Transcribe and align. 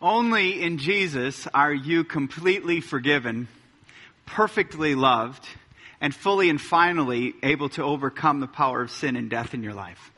Only 0.00 0.62
in 0.62 0.78
Jesus 0.78 1.48
are 1.52 1.74
you 1.74 2.04
completely 2.04 2.80
forgiven, 2.80 3.48
perfectly 4.26 4.94
loved, 4.94 5.44
and 6.00 6.14
fully 6.14 6.50
and 6.50 6.60
finally 6.60 7.34
able 7.42 7.68
to 7.70 7.82
overcome 7.82 8.38
the 8.38 8.46
power 8.46 8.82
of 8.82 8.92
sin 8.92 9.16
and 9.16 9.28
death 9.28 9.54
in 9.54 9.64
your 9.64 9.74
life. 9.74 10.12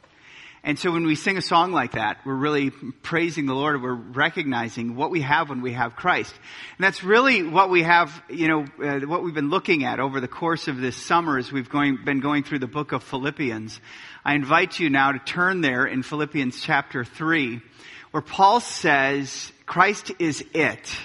And 0.62 0.78
so 0.78 0.92
when 0.92 1.06
we 1.06 1.14
sing 1.14 1.38
a 1.38 1.42
song 1.42 1.72
like 1.72 1.92
that, 1.92 2.18
we're 2.26 2.34
really 2.34 2.68
praising 2.68 3.46
the 3.46 3.54
Lord. 3.54 3.82
We're 3.82 3.94
recognizing 3.94 4.94
what 4.94 5.10
we 5.10 5.22
have 5.22 5.48
when 5.48 5.62
we 5.62 5.72
have 5.72 5.96
Christ. 5.96 6.34
And 6.76 6.84
that's 6.84 7.02
really 7.02 7.42
what 7.42 7.70
we 7.70 7.82
have, 7.82 8.22
you 8.28 8.48
know, 8.48 8.66
uh, 8.84 9.00
what 9.06 9.22
we've 9.22 9.32
been 9.32 9.48
looking 9.48 9.84
at 9.84 9.98
over 9.98 10.20
the 10.20 10.28
course 10.28 10.68
of 10.68 10.76
this 10.76 10.96
summer 10.96 11.38
as 11.38 11.50
we've 11.50 11.70
going, 11.70 12.04
been 12.04 12.20
going 12.20 12.42
through 12.42 12.58
the 12.58 12.66
book 12.66 12.92
of 12.92 13.02
Philippians. 13.02 13.80
I 14.26 14.34
invite 14.34 14.78
you 14.78 14.90
now 14.90 15.12
to 15.12 15.18
turn 15.18 15.62
there 15.62 15.86
in 15.86 16.02
Philippians 16.02 16.60
chapter 16.60 17.06
3, 17.06 17.62
where 18.10 18.22
Paul 18.22 18.60
says, 18.60 19.52
Christ 19.66 20.12
is 20.18 20.44
it. 20.52 20.96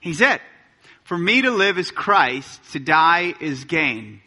He's 0.00 0.20
it. 0.20 0.40
For 1.04 1.18
me 1.18 1.42
to 1.42 1.50
live 1.50 1.78
is 1.78 1.90
Christ, 1.90 2.60
to 2.72 2.80
die 2.80 3.34
is 3.40 3.64
gain. 3.64 4.20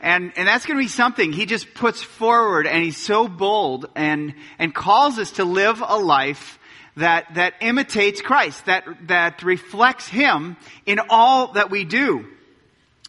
And, 0.00 0.32
and 0.36 0.48
that's 0.48 0.66
going 0.66 0.78
to 0.78 0.82
be 0.84 0.88
something 0.88 1.32
he 1.32 1.46
just 1.46 1.74
puts 1.74 2.02
forward 2.02 2.66
and 2.66 2.82
he's 2.82 2.96
so 2.96 3.28
bold 3.28 3.86
and, 3.94 4.34
and 4.58 4.74
calls 4.74 5.18
us 5.18 5.32
to 5.32 5.44
live 5.44 5.82
a 5.86 5.96
life 5.96 6.58
that, 6.96 7.34
that 7.34 7.54
imitates 7.60 8.20
Christ, 8.20 8.66
that, 8.66 8.84
that 9.06 9.42
reflects 9.42 10.08
him 10.08 10.56
in 10.86 11.00
all 11.08 11.52
that 11.52 11.70
we 11.70 11.84
do. 11.84 12.26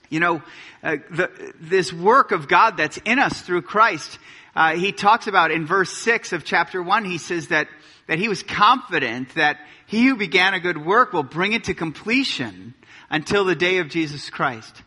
You 0.09 0.19
know, 0.19 0.43
uh, 0.83 0.97
the, 1.09 1.53
this 1.59 1.91
work 1.91 2.31
of 2.31 2.47
God 2.47 2.77
that's 2.77 2.97
in 2.97 3.17
us 3.17 3.41
through 3.41 3.63
Christ, 3.63 4.19
uh, 4.55 4.75
he 4.75 4.91
talks 4.91 5.25
about 5.27 5.49
in 5.49 5.65
verse 5.65 5.91
6 5.91 6.33
of 6.33 6.43
chapter 6.43 6.83
1, 6.83 7.05
he 7.05 7.17
says 7.17 7.47
that, 7.47 7.67
that 8.07 8.19
he 8.19 8.27
was 8.27 8.43
confident 8.43 9.33
that 9.35 9.57
he 9.85 10.07
who 10.07 10.15
began 10.15 10.53
a 10.53 10.59
good 10.59 10.83
work 10.83 11.13
will 11.13 11.23
bring 11.23 11.53
it 11.53 11.65
to 11.65 11.73
completion 11.73 12.73
until 13.09 13.45
the 13.45 13.55
day 13.55 13.77
of 13.77 13.89
Jesus 13.89 14.29
Christ. 14.29 14.81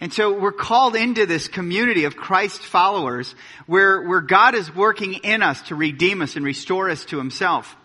And 0.00 0.12
so 0.12 0.38
we're 0.38 0.52
called 0.52 0.96
into 0.96 1.26
this 1.26 1.48
community 1.48 2.04
of 2.04 2.16
Christ 2.16 2.62
followers 2.62 3.34
where, 3.66 4.00
where 4.02 4.22
God 4.22 4.54
is 4.54 4.74
working 4.74 5.14
in 5.14 5.42
us 5.42 5.60
to 5.62 5.74
redeem 5.74 6.22
us 6.22 6.36
and 6.36 6.44
restore 6.44 6.88
us 6.88 7.04
to 7.06 7.18
himself. 7.18 7.76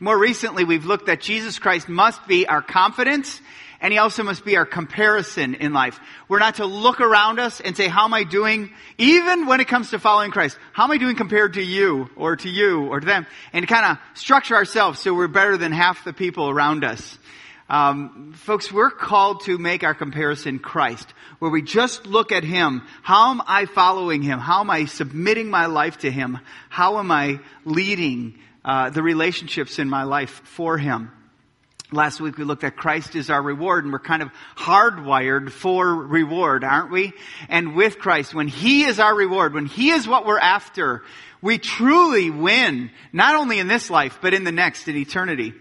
More 0.00 0.18
recently, 0.18 0.64
we've 0.64 0.84
looked 0.86 1.06
that 1.06 1.20
Jesus 1.20 1.58
Christ 1.58 1.88
must 1.88 2.26
be 2.26 2.46
our 2.46 2.62
confidence 2.62 3.40
and 3.80 3.92
he 3.92 3.98
also 3.98 4.22
must 4.22 4.46
be 4.46 4.56
our 4.56 4.64
comparison 4.64 5.54
in 5.54 5.74
life. 5.74 6.00
We're 6.26 6.38
not 6.38 6.54
to 6.54 6.64
look 6.64 7.02
around 7.02 7.38
us 7.38 7.60
and 7.60 7.76
say, 7.76 7.86
how 7.86 8.04
am 8.04 8.14
I 8.14 8.24
doing? 8.24 8.72
Even 8.96 9.46
when 9.46 9.60
it 9.60 9.68
comes 9.68 9.90
to 9.90 9.98
following 9.98 10.30
Christ, 10.30 10.58
how 10.72 10.84
am 10.84 10.90
I 10.90 10.96
doing 10.96 11.16
compared 11.16 11.54
to 11.54 11.62
you 11.62 12.08
or 12.16 12.34
to 12.36 12.48
you 12.48 12.86
or 12.86 13.00
to 13.00 13.06
them? 13.06 13.26
And 13.52 13.68
kind 13.68 13.84
of 13.84 14.18
structure 14.18 14.54
ourselves 14.54 15.00
so 15.00 15.12
we're 15.12 15.28
better 15.28 15.58
than 15.58 15.70
half 15.70 16.02
the 16.02 16.14
people 16.14 16.48
around 16.48 16.82
us. 16.82 17.18
Um, 17.68 18.32
folks, 18.36 18.72
we're 18.72 18.90
called 18.90 19.42
to 19.44 19.58
make 19.58 19.84
our 19.84 19.94
comparison 19.94 20.58
Christ, 20.58 21.12
where 21.38 21.50
we 21.50 21.60
just 21.60 22.06
look 22.06 22.32
at 22.32 22.44
Him. 22.44 22.82
How 23.02 23.30
am 23.30 23.42
I 23.46 23.66
following 23.66 24.22
Him? 24.22 24.38
How 24.38 24.60
am 24.60 24.70
I 24.70 24.84
submitting 24.84 25.50
my 25.50 25.66
life 25.66 25.98
to 25.98 26.10
Him? 26.10 26.38
How 26.68 26.98
am 26.98 27.10
I 27.10 27.40
leading 27.64 28.38
uh, 28.64 28.90
the 28.90 29.02
relationships 29.02 29.78
in 29.78 29.88
my 29.88 30.04
life 30.04 30.40
for 30.44 30.78
Him? 30.78 31.10
Last 31.92 32.20
week 32.20 32.38
we 32.38 32.44
looked 32.44 32.64
at 32.64 32.76
Christ 32.76 33.14
is 33.14 33.30
our 33.30 33.40
reward 33.42 33.84
and 33.84 33.92
we're 33.92 34.00
kind 34.00 34.22
of 34.22 34.30
hardwired 34.56 35.50
for 35.50 35.94
reward, 35.94 36.64
aren't 36.64 36.90
we? 36.90 37.12
And 37.48 37.76
with 37.76 37.98
Christ, 37.98 38.34
when 38.34 38.48
He 38.48 38.84
is 38.84 38.98
our 38.98 39.14
reward, 39.14 39.54
when 39.54 39.66
He 39.66 39.90
is 39.90 40.08
what 40.08 40.26
we're 40.26 40.38
after, 40.38 41.02
we 41.40 41.58
truly 41.58 42.30
win, 42.30 42.90
not 43.12 43.36
only 43.36 43.58
in 43.58 43.68
this 43.68 43.90
life, 43.90 44.18
but 44.22 44.34
in 44.34 44.44
the 44.44 44.52
next, 44.52 44.88
in 44.88 44.96
eternity. 44.96 45.52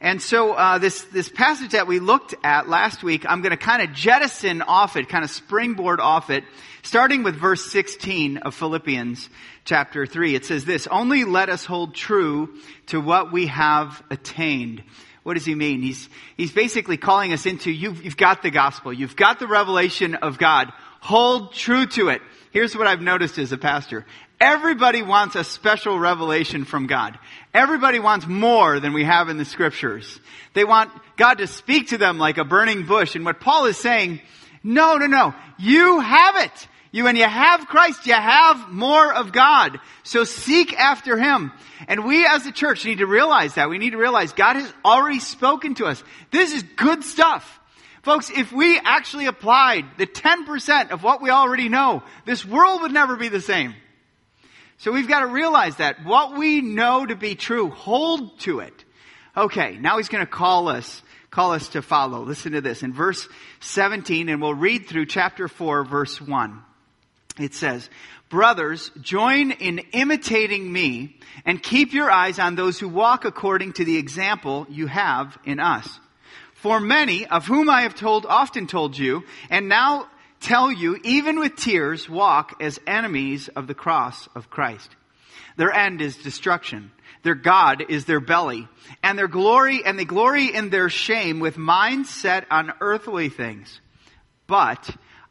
And 0.00 0.20
so 0.20 0.52
uh, 0.52 0.76
this 0.76 1.02
this 1.04 1.30
passage 1.30 1.70
that 1.70 1.86
we 1.86 1.98
looked 1.98 2.34
at 2.44 2.68
last 2.68 3.02
week, 3.02 3.24
I'm 3.26 3.40
going 3.40 3.52
to 3.52 3.56
kind 3.56 3.80
of 3.80 3.94
jettison 3.94 4.60
off 4.60 4.96
it, 4.96 5.08
kind 5.08 5.24
of 5.24 5.30
springboard 5.30 5.98
off 5.98 6.28
it, 6.28 6.44
starting 6.82 7.22
with 7.22 7.36
verse 7.36 7.64
16 7.72 8.36
of 8.38 8.54
Philippians 8.54 9.30
chapter 9.64 10.06
3. 10.06 10.34
It 10.34 10.44
says 10.44 10.64
this: 10.64 10.86
"Only 10.86 11.24
let 11.24 11.48
us 11.48 11.64
hold 11.64 11.94
true 11.94 12.54
to 12.86 13.00
what 13.00 13.32
we 13.32 13.46
have 13.46 14.02
attained." 14.10 14.82
What 15.22 15.34
does 15.34 15.46
he 15.46 15.54
mean? 15.54 15.82
He's 15.82 16.08
he's 16.36 16.52
basically 16.52 16.98
calling 16.98 17.32
us 17.32 17.46
into 17.46 17.70
you've 17.70 18.04
you've 18.04 18.16
got 18.16 18.42
the 18.42 18.50
gospel, 18.50 18.92
you've 18.92 19.16
got 19.16 19.38
the 19.38 19.46
revelation 19.46 20.14
of 20.14 20.38
God. 20.38 20.72
Hold 21.00 21.52
true 21.52 21.86
to 21.86 22.08
it. 22.08 22.22
Here's 22.50 22.76
what 22.76 22.86
I've 22.86 23.00
noticed 23.00 23.38
as 23.38 23.52
a 23.52 23.58
pastor. 23.58 24.06
Everybody 24.40 25.02
wants 25.02 25.36
a 25.36 25.44
special 25.44 25.98
revelation 25.98 26.64
from 26.64 26.86
God. 26.86 27.18
Everybody 27.52 27.98
wants 27.98 28.26
more 28.26 28.80
than 28.80 28.92
we 28.92 29.04
have 29.04 29.28
in 29.28 29.38
the 29.38 29.44
scriptures. 29.44 30.20
They 30.54 30.64
want 30.64 30.90
God 31.16 31.38
to 31.38 31.46
speak 31.46 31.88
to 31.88 31.98
them 31.98 32.18
like 32.18 32.38
a 32.38 32.44
burning 32.44 32.84
bush. 32.84 33.14
And 33.14 33.24
what 33.24 33.40
Paul 33.40 33.66
is 33.66 33.76
saying, 33.76 34.20
no, 34.62 34.96
no, 34.96 35.06
no. 35.06 35.34
You 35.58 36.00
have 36.00 36.36
it. 36.36 36.68
You, 36.94 37.02
when 37.02 37.16
you 37.16 37.24
have 37.24 37.66
Christ, 37.66 38.06
you 38.06 38.14
have 38.14 38.70
more 38.70 39.12
of 39.12 39.32
God. 39.32 39.80
So 40.04 40.22
seek 40.22 40.78
after 40.78 41.18
Him. 41.18 41.50
And 41.88 42.04
we 42.04 42.24
as 42.24 42.46
a 42.46 42.52
church 42.52 42.84
need 42.84 42.98
to 42.98 43.06
realize 43.06 43.54
that. 43.54 43.68
We 43.68 43.78
need 43.78 43.90
to 43.90 43.98
realize 43.98 44.32
God 44.32 44.54
has 44.54 44.72
already 44.84 45.18
spoken 45.18 45.74
to 45.74 45.86
us. 45.86 46.04
This 46.30 46.52
is 46.52 46.62
good 46.62 47.02
stuff. 47.02 47.58
Folks, 48.04 48.30
if 48.30 48.52
we 48.52 48.78
actually 48.78 49.26
applied 49.26 49.86
the 49.98 50.06
10% 50.06 50.92
of 50.92 51.02
what 51.02 51.20
we 51.20 51.30
already 51.30 51.68
know, 51.68 52.04
this 52.26 52.44
world 52.44 52.82
would 52.82 52.92
never 52.92 53.16
be 53.16 53.28
the 53.28 53.40
same. 53.40 53.74
So 54.78 54.92
we've 54.92 55.08
got 55.08 55.20
to 55.20 55.26
realize 55.26 55.74
that 55.78 56.04
what 56.04 56.38
we 56.38 56.60
know 56.60 57.04
to 57.04 57.16
be 57.16 57.34
true, 57.34 57.70
hold 57.70 58.38
to 58.42 58.60
it. 58.60 58.84
Okay, 59.36 59.78
now 59.78 59.96
he's 59.96 60.08
going 60.08 60.24
to 60.24 60.30
call 60.30 60.68
us, 60.68 61.02
call 61.32 61.54
us 61.54 61.70
to 61.70 61.82
follow. 61.82 62.22
Listen 62.22 62.52
to 62.52 62.60
this 62.60 62.84
in 62.84 62.92
verse 62.92 63.28
17 63.58 64.28
and 64.28 64.40
we'll 64.40 64.54
read 64.54 64.86
through 64.86 65.06
chapter 65.06 65.48
4 65.48 65.82
verse 65.82 66.20
1. 66.20 66.62
It 67.38 67.54
says, 67.54 67.88
Brothers, 68.28 68.90
join 69.00 69.50
in 69.50 69.78
imitating 69.92 70.72
me 70.72 71.16
and 71.44 71.62
keep 71.62 71.92
your 71.92 72.10
eyes 72.10 72.38
on 72.38 72.54
those 72.54 72.78
who 72.78 72.88
walk 72.88 73.24
according 73.24 73.74
to 73.74 73.84
the 73.84 73.96
example 73.96 74.66
you 74.70 74.86
have 74.86 75.36
in 75.44 75.60
us. 75.60 76.00
For 76.54 76.80
many, 76.80 77.26
of 77.26 77.46
whom 77.46 77.68
I 77.68 77.82
have 77.82 77.94
told, 77.94 78.24
often 78.24 78.66
told 78.66 78.96
you, 78.96 79.24
and 79.50 79.68
now 79.68 80.08
tell 80.40 80.72
you, 80.72 80.98
even 81.04 81.38
with 81.38 81.56
tears, 81.56 82.08
walk 82.08 82.62
as 82.62 82.80
enemies 82.86 83.48
of 83.48 83.66
the 83.66 83.74
cross 83.74 84.28
of 84.34 84.50
Christ. 84.50 84.90
Their 85.56 85.72
end 85.72 86.00
is 86.00 86.16
destruction. 86.16 86.90
Their 87.22 87.34
God 87.34 87.84
is 87.88 88.04
their 88.04 88.20
belly. 88.20 88.68
And 89.02 89.18
their 89.18 89.28
glory, 89.28 89.84
and 89.84 89.98
they 89.98 90.04
glory 90.04 90.54
in 90.54 90.70
their 90.70 90.88
shame 90.88 91.40
with 91.40 91.56
minds 91.56 92.10
set 92.10 92.46
on 92.50 92.72
earthly 92.80 93.28
things. 93.28 93.80
But 94.46 94.90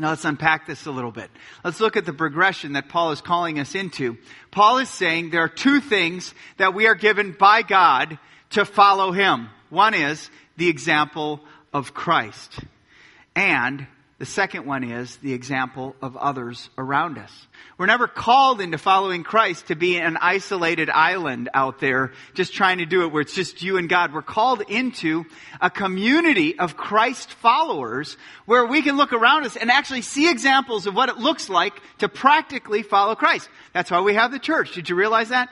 Now 0.00 0.10
let's 0.10 0.24
unpack 0.24 0.66
this 0.66 0.86
a 0.86 0.92
little 0.92 1.10
bit. 1.10 1.28
Let's 1.64 1.80
look 1.80 1.96
at 1.96 2.06
the 2.06 2.12
progression 2.12 2.74
that 2.74 2.88
Paul 2.88 3.10
is 3.10 3.20
calling 3.20 3.58
us 3.58 3.74
into. 3.74 4.16
Paul 4.52 4.78
is 4.78 4.88
saying 4.88 5.30
there 5.30 5.42
are 5.42 5.48
two 5.48 5.80
things 5.80 6.34
that 6.56 6.72
we 6.72 6.86
are 6.86 6.94
given 6.94 7.32
by 7.32 7.62
God 7.62 8.16
to 8.50 8.64
follow 8.64 9.10
him. 9.10 9.48
One 9.70 9.94
is 9.94 10.30
the 10.56 10.68
example 10.68 11.40
of 11.72 11.94
Christ. 11.94 12.60
And 13.34 13.88
the 14.18 14.26
second 14.26 14.66
one 14.66 14.82
is 14.82 15.16
the 15.18 15.32
example 15.32 15.94
of 16.02 16.16
others 16.16 16.70
around 16.76 17.18
us. 17.18 17.46
We're 17.78 17.86
never 17.86 18.08
called 18.08 18.60
into 18.60 18.76
following 18.76 19.22
Christ 19.22 19.68
to 19.68 19.76
be 19.76 19.96
an 19.96 20.16
isolated 20.20 20.90
island 20.90 21.48
out 21.54 21.78
there 21.78 22.10
just 22.34 22.52
trying 22.52 22.78
to 22.78 22.86
do 22.86 23.02
it 23.02 23.12
where 23.12 23.22
it's 23.22 23.34
just 23.34 23.62
you 23.62 23.76
and 23.76 23.88
God. 23.88 24.12
We're 24.12 24.22
called 24.22 24.62
into 24.62 25.24
a 25.60 25.70
community 25.70 26.58
of 26.58 26.76
Christ 26.76 27.32
followers 27.34 28.16
where 28.44 28.66
we 28.66 28.82
can 28.82 28.96
look 28.96 29.12
around 29.12 29.46
us 29.46 29.54
and 29.54 29.70
actually 29.70 30.02
see 30.02 30.28
examples 30.28 30.88
of 30.88 30.96
what 30.96 31.08
it 31.08 31.18
looks 31.18 31.48
like 31.48 31.74
to 31.98 32.08
practically 32.08 32.82
follow 32.82 33.14
Christ. 33.14 33.48
That's 33.72 33.92
why 33.92 34.00
we 34.00 34.14
have 34.14 34.32
the 34.32 34.40
church. 34.40 34.74
Did 34.74 34.88
you 34.88 34.96
realize 34.96 35.28
that? 35.28 35.48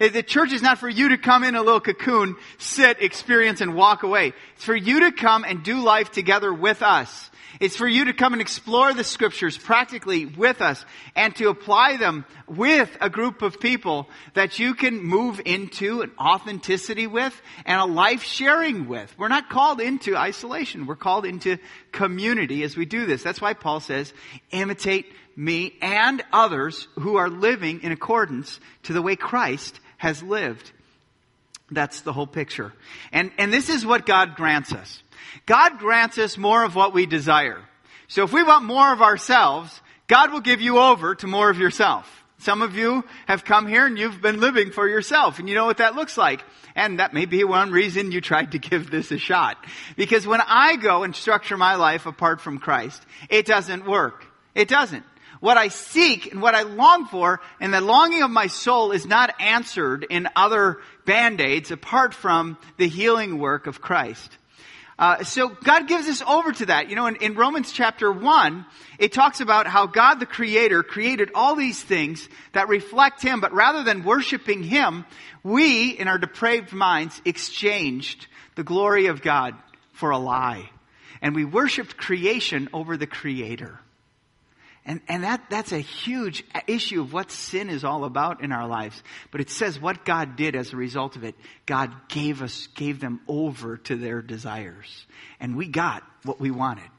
Eh, 0.00 0.08
the 0.08 0.24
church 0.24 0.52
is 0.52 0.62
not 0.62 0.78
for 0.78 0.88
you 0.88 1.10
to 1.10 1.18
come 1.18 1.44
in 1.44 1.54
a 1.54 1.62
little 1.62 1.80
cocoon, 1.80 2.34
sit, 2.58 3.00
experience, 3.00 3.60
and 3.60 3.76
walk 3.76 4.02
away. 4.02 4.32
It's 4.56 4.64
for 4.64 4.74
you 4.74 5.00
to 5.00 5.12
come 5.12 5.44
and 5.44 5.62
do 5.62 5.80
life 5.80 6.10
together 6.10 6.52
with 6.52 6.82
us. 6.82 7.29
It's 7.60 7.76
for 7.76 7.86
you 7.86 8.06
to 8.06 8.14
come 8.14 8.32
and 8.32 8.40
explore 8.40 8.94
the 8.94 9.04
scriptures 9.04 9.58
practically 9.58 10.24
with 10.24 10.62
us 10.62 10.82
and 11.14 11.36
to 11.36 11.50
apply 11.50 11.98
them 11.98 12.24
with 12.48 12.96
a 13.02 13.10
group 13.10 13.42
of 13.42 13.60
people 13.60 14.08
that 14.32 14.58
you 14.58 14.72
can 14.74 15.04
move 15.04 15.42
into 15.44 16.00
an 16.00 16.10
authenticity 16.18 17.06
with 17.06 17.38
and 17.66 17.78
a 17.78 17.84
life 17.84 18.22
sharing 18.22 18.88
with. 18.88 19.14
We're 19.18 19.28
not 19.28 19.50
called 19.50 19.78
into 19.78 20.16
isolation. 20.16 20.86
We're 20.86 20.96
called 20.96 21.26
into 21.26 21.58
community 21.92 22.62
as 22.62 22.78
we 22.78 22.86
do 22.86 23.04
this. 23.04 23.22
That's 23.22 23.42
why 23.42 23.52
Paul 23.52 23.80
says, 23.80 24.14
imitate 24.50 25.12
me 25.36 25.76
and 25.82 26.22
others 26.32 26.88
who 26.98 27.16
are 27.16 27.28
living 27.28 27.82
in 27.82 27.92
accordance 27.92 28.58
to 28.84 28.94
the 28.94 29.02
way 29.02 29.16
Christ 29.16 29.78
has 29.98 30.22
lived. 30.22 30.72
That's 31.70 32.00
the 32.00 32.12
whole 32.14 32.26
picture. 32.26 32.72
And, 33.12 33.30
and 33.36 33.52
this 33.52 33.68
is 33.68 33.84
what 33.84 34.06
God 34.06 34.34
grants 34.34 34.72
us. 34.72 35.02
God 35.46 35.78
grants 35.78 36.18
us 36.18 36.38
more 36.38 36.64
of 36.64 36.74
what 36.74 36.94
we 36.94 37.06
desire. 37.06 37.60
So 38.08 38.24
if 38.24 38.32
we 38.32 38.42
want 38.42 38.64
more 38.64 38.92
of 38.92 39.02
ourselves, 39.02 39.80
God 40.06 40.32
will 40.32 40.40
give 40.40 40.60
you 40.60 40.78
over 40.78 41.14
to 41.14 41.26
more 41.26 41.50
of 41.50 41.58
yourself. 41.58 42.24
Some 42.38 42.62
of 42.62 42.74
you 42.74 43.04
have 43.26 43.44
come 43.44 43.68
here 43.68 43.86
and 43.86 43.98
you've 43.98 44.22
been 44.22 44.40
living 44.40 44.70
for 44.70 44.88
yourself 44.88 45.38
and 45.38 45.48
you 45.48 45.54
know 45.54 45.66
what 45.66 45.76
that 45.76 45.94
looks 45.94 46.16
like. 46.16 46.42
And 46.74 46.98
that 46.98 47.12
may 47.12 47.26
be 47.26 47.44
one 47.44 47.70
reason 47.70 48.12
you 48.12 48.20
tried 48.20 48.52
to 48.52 48.58
give 48.58 48.90
this 48.90 49.12
a 49.12 49.18
shot. 49.18 49.62
Because 49.96 50.26
when 50.26 50.40
I 50.40 50.76
go 50.76 51.02
and 51.02 51.14
structure 51.14 51.56
my 51.56 51.74
life 51.74 52.06
apart 52.06 52.40
from 52.40 52.58
Christ, 52.58 53.02
it 53.28 53.44
doesn't 53.44 53.86
work. 53.86 54.24
It 54.54 54.68
doesn't. 54.68 55.04
What 55.40 55.58
I 55.58 55.68
seek 55.68 56.32
and 56.32 56.40
what 56.40 56.54
I 56.54 56.62
long 56.62 57.06
for 57.06 57.40
and 57.60 57.72
the 57.72 57.80
longing 57.80 58.22
of 58.22 58.30
my 58.30 58.46
soul 58.46 58.92
is 58.92 59.06
not 59.06 59.34
answered 59.40 60.06
in 60.08 60.28
other 60.34 60.78
band-aids 61.06 61.70
apart 61.70 62.14
from 62.14 62.58
the 62.78 62.88
healing 62.88 63.38
work 63.38 63.66
of 63.66 63.80
Christ. 63.80 64.36
Uh, 65.00 65.24
so 65.24 65.48
God 65.48 65.88
gives 65.88 66.06
us 66.08 66.20
over 66.20 66.52
to 66.52 66.66
that. 66.66 66.90
You 66.90 66.96
know, 66.96 67.06
in, 67.06 67.16
in 67.16 67.34
Romans 67.34 67.72
chapter 67.72 68.12
1, 68.12 68.66
it 68.98 69.12
talks 69.12 69.40
about 69.40 69.66
how 69.66 69.86
God 69.86 70.16
the 70.16 70.26
Creator 70.26 70.82
created 70.82 71.30
all 71.34 71.56
these 71.56 71.82
things 71.82 72.28
that 72.52 72.68
reflect 72.68 73.22
Him, 73.22 73.40
but 73.40 73.54
rather 73.54 73.82
than 73.82 74.04
worshiping 74.04 74.62
Him, 74.62 75.06
we, 75.42 75.88
in 75.88 76.06
our 76.06 76.18
depraved 76.18 76.74
minds, 76.74 77.22
exchanged 77.24 78.26
the 78.56 78.62
glory 78.62 79.06
of 79.06 79.22
God 79.22 79.54
for 79.94 80.10
a 80.10 80.18
lie. 80.18 80.68
And 81.22 81.34
we 81.34 81.46
worshiped 81.46 81.96
creation 81.96 82.68
over 82.74 82.98
the 82.98 83.06
Creator. 83.06 83.80
And, 84.90 85.00
and 85.06 85.22
that, 85.22 85.44
that's 85.50 85.70
a 85.70 85.78
huge 85.78 86.42
issue 86.66 87.00
of 87.00 87.12
what 87.12 87.30
sin 87.30 87.70
is 87.70 87.84
all 87.84 88.04
about 88.04 88.42
in 88.42 88.50
our 88.50 88.66
lives. 88.66 89.00
But 89.30 89.40
it 89.40 89.48
says 89.48 89.80
what 89.80 90.04
God 90.04 90.34
did 90.34 90.56
as 90.56 90.72
a 90.72 90.76
result 90.76 91.14
of 91.14 91.22
it. 91.22 91.36
God 91.64 91.92
gave 92.08 92.42
us, 92.42 92.66
gave 92.74 92.98
them 92.98 93.20
over 93.28 93.76
to 93.76 93.94
their 93.94 94.20
desires. 94.20 95.06
And 95.38 95.54
we 95.54 95.68
got 95.68 96.02
what 96.24 96.40
we 96.40 96.50
wanted. 96.50 96.90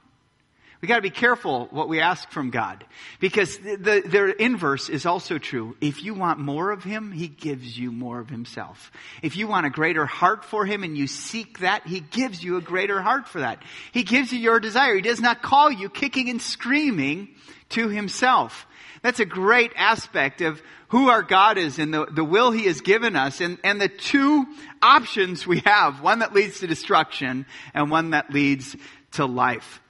We 0.82 0.88
gotta 0.88 1.02
be 1.02 1.12
careful 1.12 1.68
what 1.72 1.90
we 1.90 2.00
ask 2.00 2.30
from 2.32 2.50
God. 2.50 2.84
Because 3.20 3.58
the, 3.60 3.76
the, 3.76 4.02
the, 4.08 4.44
inverse 4.44 4.90
is 4.90 5.06
also 5.06 5.38
true. 5.38 5.76
If 5.80 6.04
you 6.04 6.16
want 6.16 6.40
more 6.40 6.72
of 6.72 6.84
Him, 6.84 7.12
He 7.12 7.28
gives 7.28 7.78
you 7.78 7.92
more 7.92 8.20
of 8.20 8.30
Himself. 8.30 8.92
If 9.22 9.38
you 9.38 9.48
want 9.48 9.68
a 9.68 9.70
greater 9.70 10.08
heart 10.08 10.44
for 10.44 10.66
Him 10.66 10.84
and 10.84 10.98
you 10.98 11.06
seek 11.06 11.60
that, 11.60 11.86
He 11.86 12.00
gives 12.00 12.44
you 12.44 12.58
a 12.58 12.62
greater 12.62 13.00
heart 13.00 13.28
for 13.28 13.42
that. 13.42 13.62
He 13.92 14.02
gives 14.04 14.34
you 14.34 14.40
your 14.40 14.60
desire. 14.60 14.96
He 14.96 15.02
does 15.02 15.22
not 15.22 15.44
call 15.44 15.72
you 15.72 15.88
kicking 15.88 16.30
and 16.30 16.42
screaming 16.42 17.30
to 17.72 17.90
himself. 17.90 18.68
That's 19.02 19.20
a 19.20 19.26
great 19.26 19.72
aspect 19.76 20.42
of 20.42 20.62
who 20.90 21.10
our 21.10 21.24
God 21.24 21.58
is 21.58 21.80
and 21.80 21.94
the, 21.94 22.06
the 22.06 22.24
will 22.24 22.52
he 22.52 22.66
has 22.66 22.82
given 22.82 23.16
us 23.16 23.42
and, 23.42 23.58
and 23.64 23.82
the 23.82 23.88
two 23.88 24.46
options 24.82 25.48
we 25.48 25.60
have, 25.60 26.02
one 26.02 26.20
that 26.20 26.34
leads 26.34 26.60
to 26.60 26.68
destruction 26.68 27.46
and 27.74 27.90
one 27.90 28.12
that 28.12 28.32
leads 28.32 28.76
to 29.14 29.26
life. 29.26 29.81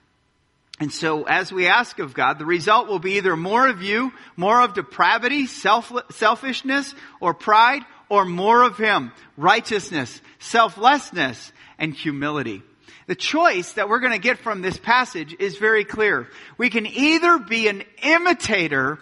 And 0.81 0.91
so 0.91 1.25
as 1.25 1.53
we 1.53 1.67
ask 1.67 1.99
of 1.99 2.15
God, 2.15 2.39
the 2.39 2.45
result 2.45 2.87
will 2.87 2.97
be 2.97 3.17
either 3.17 3.37
more 3.37 3.67
of 3.67 3.83
you, 3.83 4.11
more 4.35 4.61
of 4.61 4.73
depravity, 4.73 5.45
self, 5.45 5.93
selfishness, 6.09 6.95
or 7.19 7.35
pride, 7.35 7.83
or 8.09 8.25
more 8.25 8.63
of 8.63 8.79
Him, 8.79 9.11
righteousness, 9.37 10.19
selflessness, 10.39 11.53
and 11.77 11.93
humility. 11.93 12.63
The 13.05 13.13
choice 13.13 13.73
that 13.73 13.89
we're 13.89 13.99
going 13.99 14.13
to 14.13 14.17
get 14.17 14.39
from 14.39 14.63
this 14.63 14.77
passage 14.77 15.35
is 15.37 15.57
very 15.57 15.85
clear. 15.85 16.27
We 16.57 16.71
can 16.71 16.87
either 16.87 17.37
be 17.37 17.67
an 17.67 17.83
imitator 18.01 18.97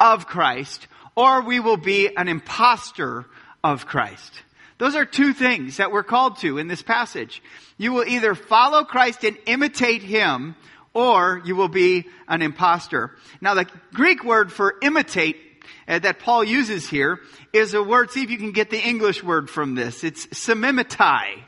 of 0.00 0.26
Christ 0.26 0.86
or 1.14 1.42
we 1.42 1.60
will 1.60 1.76
be 1.76 2.08
an 2.16 2.28
impostor 2.28 3.26
of 3.62 3.84
Christ. 3.84 4.32
Those 4.78 4.94
are 4.94 5.04
two 5.04 5.34
things 5.34 5.76
that 5.76 5.92
we're 5.92 6.04
called 6.04 6.38
to 6.38 6.56
in 6.56 6.68
this 6.68 6.82
passage. 6.82 7.42
You 7.76 7.92
will 7.92 8.06
either 8.06 8.34
follow 8.34 8.84
Christ 8.84 9.24
and 9.24 9.36
imitate 9.44 10.02
Him 10.02 10.54
or 10.94 11.42
you 11.44 11.56
will 11.56 11.68
be 11.68 12.06
an 12.26 12.42
impostor. 12.42 13.16
Now 13.40 13.54
the 13.54 13.66
Greek 13.92 14.24
word 14.24 14.52
for 14.52 14.76
imitate 14.82 15.36
uh, 15.86 15.98
that 15.98 16.18
Paul 16.18 16.44
uses 16.44 16.88
here 16.88 17.20
is 17.52 17.74
a 17.74 17.82
word, 17.82 18.10
see 18.10 18.22
if 18.22 18.30
you 18.30 18.38
can 18.38 18.52
get 18.52 18.70
the 18.70 18.80
English 18.80 19.22
word 19.22 19.48
from 19.48 19.74
this. 19.74 20.04
It's 20.04 20.26
simimetai. 20.28 21.42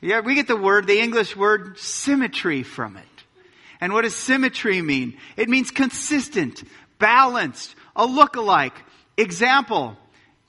Yeah, 0.00 0.20
we 0.20 0.34
get 0.34 0.46
the 0.46 0.56
word, 0.56 0.86
the 0.86 1.00
English 1.00 1.36
word 1.36 1.78
symmetry 1.78 2.62
from 2.62 2.96
it. 2.96 3.04
And 3.80 3.92
what 3.92 4.02
does 4.02 4.14
symmetry 4.14 4.80
mean? 4.82 5.18
It 5.36 5.48
means 5.48 5.70
consistent, 5.70 6.62
balanced, 6.98 7.74
a 7.96 8.06
look-alike. 8.06 8.74
Example. 9.16 9.96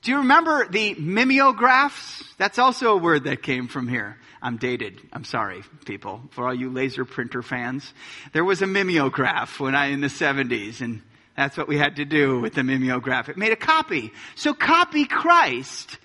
Do 0.02 0.12
you 0.12 0.18
remember 0.18 0.68
the 0.68 0.96
mimeographs? 0.96 2.24
That's 2.38 2.60
also 2.60 2.94
a 2.94 2.98
word 2.98 3.26
that 3.26 3.44
came 3.44 3.68
from 3.68 3.88
here. 3.88 4.18
I'm 4.42 4.58
dated. 4.58 5.00
I'm 5.14 5.24
sorry, 5.24 5.64
people, 5.86 6.22
for 6.32 6.48
all 6.48 6.54
you 6.54 6.72
laser 6.72 7.06
printer 7.06 7.42
fans. 7.42 7.94
There 8.34 8.46
was 8.46 8.62
a 8.62 8.68
mimeograph 8.68 9.60
when 9.60 9.76
I, 9.76 9.88
in 9.88 10.02
the 10.02 10.08
70s, 10.08 10.82
and 10.82 11.02
that's 11.38 11.58
what 11.58 11.68
we 11.68 11.78
had 11.78 11.98
to 11.98 12.06
do 12.06 12.40
with 12.40 12.56
the 12.56 12.64
mimeograph. 12.64 13.30
It 13.30 13.38
made 13.38 13.52
a 13.52 13.58
copy. 13.58 14.12
So 14.36 14.54
copy 14.54 15.06
Christ 15.06 15.98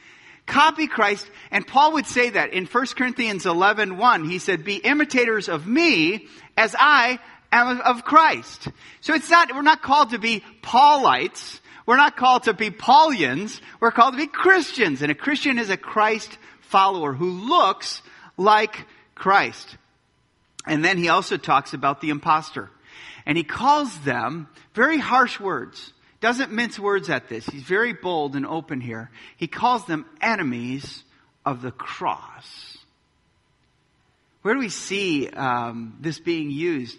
Copy 0.47 0.87
Christ. 0.87 1.29
And 1.51 1.67
Paul 1.67 1.95
would 1.95 2.07
say 2.07 2.31
that 2.31 2.53
in 2.53 2.67
1 2.67 2.87
Corinthians 2.97 3.47
11, 3.47 3.99
1, 3.99 4.29
he 4.29 4.39
said, 4.39 4.65
be 4.65 4.77
imitators 4.77 5.49
of 5.49 5.67
me 5.67 6.29
as 6.57 6.75
I 6.79 7.19
am 7.53 7.81
of 7.81 8.05
Christ. 8.05 8.69
So 9.01 9.15
it's 9.15 9.29
not, 9.29 9.53
we're 9.53 9.63
not 9.63 9.83
called 9.83 10.11
to 10.11 10.19
be 10.19 10.43
Paulites. 10.63 11.61
We're 11.85 11.97
not 11.97 12.17
called 12.17 12.45
to 12.45 12.55
be 12.55 12.71
Paulians. 12.71 13.61
We're 13.81 13.91
called 13.91 14.15
to 14.15 14.19
be 14.19 14.27
Christians. 14.27 15.03
And 15.03 15.11
a 15.11 15.17
Christian 15.17 15.59
is 15.59 15.71
a 15.71 15.77
Christ 15.77 16.39
follower 16.61 17.13
who 17.13 17.31
looks 17.31 18.03
like 18.37 18.87
Christ. 19.15 19.77
And 20.67 20.85
then 20.85 20.99
he 20.99 21.09
also 21.09 21.37
talks 21.37 21.75
about 21.75 22.01
the 22.01 22.11
impostor. 22.11 22.71
And 23.25 23.37
he 23.37 23.45
calls 23.45 23.97
them 24.01 24.49
very 24.75 24.99
harsh 24.99 25.41
words 25.41 25.93
doesn't 26.21 26.51
mince 26.51 26.79
words 26.79 27.11
at 27.11 27.29
this. 27.29 27.47
He's 27.47 27.63
very 27.63 27.93
bold 27.93 28.37
and 28.37 28.47
open 28.47 28.81
here. 28.81 29.11
He 29.37 29.47
calls 29.47 29.85
them 29.87 30.07
enemies 30.21 31.05
of 31.45 31.63
the 31.63 31.71
cross. 31.71 32.79
Where 34.43 34.55
do 34.55 34.61
we 34.61 34.69
see 34.69 35.29
um, 35.29 35.97
this 36.01 36.19
being 36.19 36.51
used? 36.51 36.99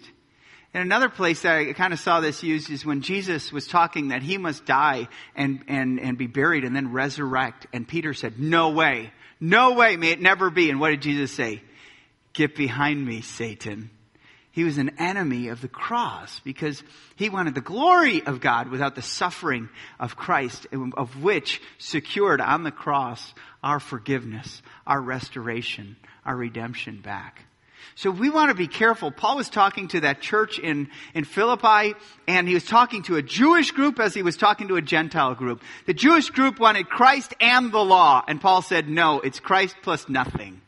In 0.74 0.82
another 0.82 1.08
place 1.08 1.42
that 1.42 1.56
I 1.56 1.72
kind 1.72 1.92
of 1.92 1.98
saw 1.98 2.20
this 2.20 2.42
used 2.42 2.70
is 2.70 2.84
when 2.84 3.00
Jesus 3.00 3.52
was 3.52 3.66
talking 3.66 4.08
that 4.08 4.22
he 4.22 4.38
must 4.38 4.66
die 4.66 5.08
and, 5.34 5.64
and, 5.66 5.98
and 5.98 6.16
be 6.16 6.26
buried 6.26 6.64
and 6.64 6.76
then 6.76 6.92
resurrect. 6.92 7.66
And 7.72 7.88
Peter 7.88 8.14
said, 8.14 8.38
no 8.38 8.70
way. 8.70 9.12
No 9.40 9.74
way. 9.74 9.96
May 9.96 10.10
it 10.10 10.20
never 10.20 10.50
be. 10.50 10.70
And 10.70 10.80
what 10.80 10.90
did 10.90 11.02
Jesus 11.02 11.32
say? 11.32 11.62
Get 12.32 12.54
behind 12.56 13.04
me, 13.04 13.20
Satan. 13.20 13.90
He 14.50 14.64
was 14.64 14.78
an 14.78 14.98
enemy 14.98 15.48
of 15.48 15.60
the 15.60 15.68
cross 15.68 16.40
because 16.40 16.82
he 17.14 17.28
wanted 17.28 17.54
the 17.54 17.60
glory 17.60 18.26
of 18.26 18.40
God 18.40 18.68
without 18.70 18.96
the 18.96 19.02
suffering 19.02 19.68
of 20.00 20.16
Christ, 20.16 20.66
of 20.72 21.22
which 21.22 21.60
secured 21.78 22.40
on 22.40 22.64
the 22.64 22.72
cross 22.72 23.34
our 23.62 23.78
forgiveness, 23.78 24.62
our 24.84 25.00
restoration, 25.00 25.96
our 26.24 26.36
redemption 26.36 27.00
back. 27.00 27.44
So 27.98 28.12
we 28.12 28.30
want 28.30 28.50
to 28.50 28.54
be 28.54 28.68
careful. 28.68 29.10
Paul 29.10 29.38
was 29.38 29.50
talking 29.50 29.88
to 29.88 30.00
that 30.02 30.20
church 30.20 30.60
in, 30.60 30.88
in 31.14 31.24
Philippi, 31.24 31.96
and 32.28 32.46
he 32.46 32.54
was 32.54 32.64
talking 32.64 33.02
to 33.02 33.16
a 33.16 33.22
Jewish 33.22 33.72
group 33.72 33.98
as 33.98 34.14
he 34.14 34.22
was 34.22 34.36
talking 34.36 34.68
to 34.68 34.76
a 34.76 34.80
Gentile 34.80 35.34
group. 35.34 35.64
The 35.86 35.94
Jewish 35.94 36.30
group 36.30 36.60
wanted 36.60 36.88
Christ 36.88 37.34
and 37.40 37.72
the 37.72 37.80
law, 37.80 38.22
and 38.28 38.40
Paul 38.40 38.62
said, 38.62 38.88
no, 38.88 39.18
it's 39.18 39.40
Christ 39.40 39.74
plus 39.82 40.08
nothing. 40.08 40.60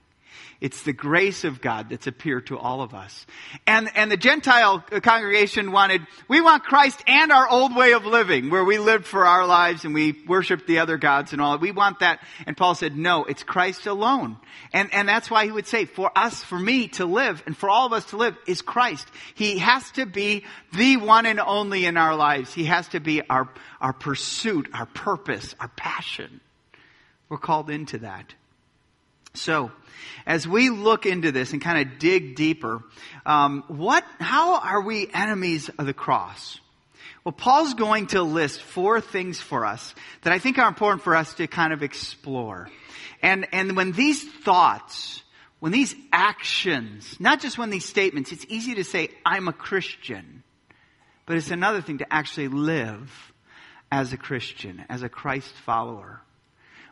It's 0.60 0.82
the 0.82 0.92
grace 0.92 1.44
of 1.44 1.62
God 1.62 1.88
that's 1.88 2.06
appeared 2.06 2.48
to 2.48 2.58
all 2.58 2.82
of 2.82 2.92
us. 2.92 3.26
And, 3.66 3.90
and 3.94 4.12
the 4.12 4.18
Gentile 4.18 4.80
congregation 4.80 5.72
wanted, 5.72 6.02
we 6.28 6.42
want 6.42 6.64
Christ 6.64 7.02
and 7.06 7.32
our 7.32 7.48
old 7.48 7.74
way 7.74 7.92
of 7.92 8.04
living, 8.04 8.50
where 8.50 8.64
we 8.64 8.78
lived 8.78 9.06
for 9.06 9.24
our 9.24 9.46
lives 9.46 9.86
and 9.86 9.94
we 9.94 10.22
worshiped 10.26 10.66
the 10.66 10.80
other 10.80 10.98
gods 10.98 11.32
and 11.32 11.40
all. 11.40 11.56
We 11.56 11.72
want 11.72 12.00
that. 12.00 12.20
And 12.46 12.56
Paul 12.56 12.74
said, 12.74 12.94
no, 12.94 13.24
it's 13.24 13.42
Christ 13.42 13.86
alone. 13.86 14.36
And, 14.72 14.92
and 14.92 15.08
that's 15.08 15.30
why 15.30 15.46
he 15.46 15.50
would 15.50 15.66
say, 15.66 15.86
for 15.86 16.10
us, 16.14 16.44
for 16.44 16.58
me 16.58 16.88
to 16.88 17.06
live, 17.06 17.42
and 17.46 17.56
for 17.56 17.70
all 17.70 17.86
of 17.86 17.94
us 17.94 18.04
to 18.06 18.18
live, 18.18 18.36
is 18.46 18.60
Christ. 18.60 19.08
He 19.34 19.58
has 19.58 19.90
to 19.92 20.04
be 20.04 20.44
the 20.74 20.98
one 20.98 21.24
and 21.24 21.40
only 21.40 21.86
in 21.86 21.96
our 21.96 22.14
lives. 22.14 22.52
He 22.52 22.64
has 22.64 22.86
to 22.88 23.00
be 23.00 23.22
our, 23.30 23.48
our 23.80 23.94
pursuit, 23.94 24.68
our 24.74 24.86
purpose, 24.86 25.54
our 25.58 25.68
passion. 25.68 26.42
We're 27.30 27.38
called 27.38 27.70
into 27.70 27.98
that. 27.98 28.34
So, 29.34 29.70
as 30.26 30.46
we 30.46 30.70
look 30.70 31.06
into 31.06 31.32
this 31.32 31.52
and 31.52 31.62
kind 31.62 31.86
of 31.86 31.98
dig 31.98 32.36
deeper, 32.36 32.82
um, 33.24 33.64
what, 33.68 34.04
how 34.18 34.60
are 34.60 34.80
we 34.80 35.08
enemies 35.12 35.68
of 35.70 35.86
the 35.86 35.94
cross? 35.94 36.60
Well, 37.24 37.32
Paul's 37.32 37.74
going 37.74 38.08
to 38.08 38.22
list 38.22 38.60
four 38.62 39.00
things 39.00 39.40
for 39.40 39.66
us 39.66 39.94
that 40.22 40.32
I 40.32 40.38
think 40.38 40.58
are 40.58 40.68
important 40.68 41.02
for 41.02 41.14
us 41.14 41.34
to 41.34 41.46
kind 41.46 41.72
of 41.72 41.82
explore. 41.82 42.68
And, 43.22 43.46
and 43.52 43.76
when 43.76 43.92
these 43.92 44.26
thoughts, 44.42 45.22
when 45.58 45.72
these 45.72 45.94
actions, 46.12 47.20
not 47.20 47.40
just 47.40 47.58
when 47.58 47.70
these 47.70 47.84
statements, 47.84 48.32
it's 48.32 48.46
easy 48.48 48.76
to 48.76 48.84
say, 48.84 49.10
I'm 49.24 49.48
a 49.48 49.52
Christian. 49.52 50.42
But 51.26 51.36
it's 51.36 51.50
another 51.50 51.82
thing 51.82 51.98
to 51.98 52.12
actually 52.12 52.48
live 52.48 53.32
as 53.92 54.12
a 54.12 54.16
Christian, 54.16 54.84
as 54.88 55.02
a 55.02 55.08
Christ 55.08 55.52
follower. 55.66 56.20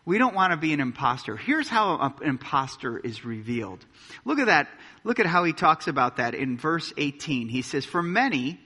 We 0.09 0.17
don't 0.17 0.35
want 0.35 0.53
to 0.53 0.57
be 0.57 0.73
an 0.73 0.81
impostor. 0.81 1.37
Here's 1.37 1.69
how 1.69 1.99
an 1.99 2.27
impostor 2.27 2.97
is 2.97 3.27
revealed. 3.27 3.85
Look 4.25 4.39
at 4.39 4.47
that. 4.47 4.67
Look 5.05 5.21
at 5.21 5.27
how 5.27 5.45
he 5.45 5.53
talks 5.53 5.87
about 5.87 6.17
that 6.17 6.35
in 6.35 6.57
verse 6.57 6.95
18. 6.97 7.51
He 7.51 7.61
says, 7.61 7.85
For 7.85 8.03
many, 8.03 8.59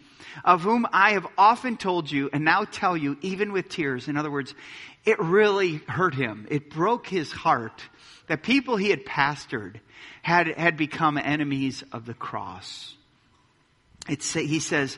of 0.45 0.63
whom 0.63 0.87
I 0.93 1.15
have 1.15 1.27
often 1.37 1.77
told 1.77 2.09
you 2.09 2.31
and 2.33 2.45
now 2.45 2.63
tell 2.63 2.97
you, 2.97 3.17
even 3.23 3.53
with 3.53 3.69
tears. 3.69 4.07
In 4.07 4.17
other 4.17 4.31
words, 4.31 4.55
it 5.05 5.19
really 5.19 5.79
hurt 5.89 6.15
him. 6.15 6.47
It 6.49 6.71
broke 6.71 7.09
his 7.09 7.33
heart 7.33 7.83
that 8.29 8.45
people 8.45 8.77
he 8.77 8.91
had 8.91 9.05
pastored 9.05 9.81
had, 10.23 10.47
had 10.47 10.77
become 10.77 11.19
enemies 11.19 11.83
of 11.91 12.07
the 12.07 12.15
cross. 12.15 12.95
It's, 14.09 14.33
he 14.33 14.61
says, 14.61 14.97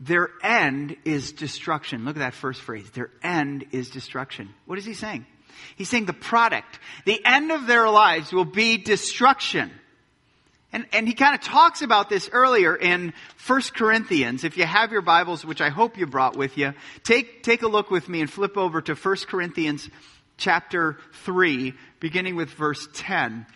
their 0.00 0.28
end 0.42 0.96
is 1.04 1.30
destruction. 1.30 2.04
Look 2.04 2.16
at 2.16 2.18
that 2.18 2.34
first 2.34 2.62
phrase. 2.62 2.90
Their 2.90 3.12
end 3.22 3.66
is 3.70 3.90
destruction. 3.90 4.52
What 4.66 4.76
is 4.78 4.84
he 4.84 4.94
saying? 4.94 5.26
He's 5.76 5.88
saying 5.88 6.06
the 6.06 6.12
product, 6.12 6.78
the 7.04 7.20
end 7.24 7.52
of 7.52 7.66
their 7.66 7.88
lives 7.88 8.32
will 8.32 8.44
be 8.44 8.76
destruction. 8.76 9.70
And, 10.72 10.86
and 10.92 11.06
he 11.06 11.14
kind 11.14 11.36
of 11.36 11.40
talks 11.40 11.82
about 11.82 12.08
this 12.08 12.28
earlier 12.32 12.74
in 12.74 13.12
1 13.46 13.62
Corinthians. 13.76 14.42
If 14.42 14.56
you 14.56 14.64
have 14.64 14.90
your 14.90 15.02
Bibles, 15.02 15.44
which 15.44 15.60
I 15.60 15.68
hope 15.68 15.96
you 15.96 16.04
brought 16.04 16.36
with 16.36 16.58
you, 16.58 16.74
take, 17.04 17.44
take 17.44 17.62
a 17.62 17.68
look 17.68 17.92
with 17.92 18.08
me 18.08 18.20
and 18.20 18.28
flip 18.28 18.56
over 18.58 18.82
to 18.82 18.94
1 18.94 19.16
Corinthians 19.28 19.88
chapter 20.36 20.98
3, 21.24 21.74
beginning 22.00 22.34
with 22.34 22.50
verse 22.50 22.88
10. 22.92 23.46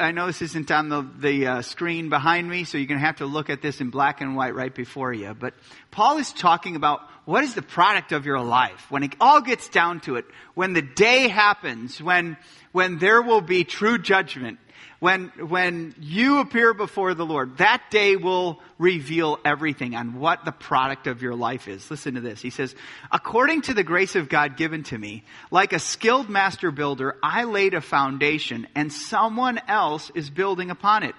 I 0.00 0.10
know 0.10 0.26
this 0.26 0.42
isn't 0.42 0.70
on 0.72 0.88
the, 0.88 1.08
the 1.16 1.46
uh, 1.46 1.62
screen 1.62 2.08
behind 2.08 2.50
me, 2.50 2.64
so 2.64 2.78
you're 2.78 2.88
going 2.88 2.98
to 2.98 3.06
have 3.06 3.18
to 3.18 3.26
look 3.26 3.48
at 3.48 3.62
this 3.62 3.80
in 3.80 3.90
black 3.90 4.20
and 4.20 4.34
white 4.34 4.56
right 4.56 4.74
before 4.74 5.12
you. 5.12 5.34
But 5.34 5.54
Paul 5.92 6.18
is 6.18 6.32
talking 6.32 6.74
about 6.74 7.00
what 7.26 7.44
is 7.44 7.54
the 7.54 7.62
product 7.62 8.12
of 8.12 8.24
your 8.24 8.40
life 8.40 8.86
when 8.88 9.02
it 9.02 9.14
all 9.20 9.40
gets 9.40 9.68
down 9.68 10.00
to 10.00 10.16
it, 10.16 10.24
when 10.54 10.72
the 10.72 10.82
day 10.82 11.28
happens, 11.28 12.00
when, 12.00 12.36
when 12.72 12.98
there 12.98 13.20
will 13.20 13.40
be 13.40 13.64
true 13.64 13.98
judgment, 13.98 14.58
when, 15.00 15.28
when 15.36 15.94
you 16.00 16.38
appear 16.38 16.72
before 16.72 17.14
the 17.14 17.26
Lord, 17.26 17.58
that 17.58 17.82
day 17.90 18.16
will 18.16 18.60
reveal 18.78 19.38
everything 19.44 19.94
on 19.94 20.18
what 20.20 20.44
the 20.44 20.52
product 20.52 21.06
of 21.06 21.20
your 21.20 21.34
life 21.34 21.68
is. 21.68 21.90
Listen 21.90 22.14
to 22.14 22.20
this. 22.20 22.40
He 22.40 22.50
says, 22.50 22.74
according 23.12 23.62
to 23.62 23.74
the 23.74 23.84
grace 23.84 24.16
of 24.16 24.28
God 24.28 24.56
given 24.56 24.84
to 24.84 24.96
me, 24.96 25.24
like 25.50 25.72
a 25.72 25.78
skilled 25.78 26.30
master 26.30 26.70
builder, 26.70 27.16
I 27.22 27.44
laid 27.44 27.74
a 27.74 27.80
foundation 27.80 28.68
and 28.74 28.92
someone 28.92 29.60
else 29.68 30.10
is 30.14 30.30
building 30.30 30.70
upon 30.70 31.02
it. 31.02 31.14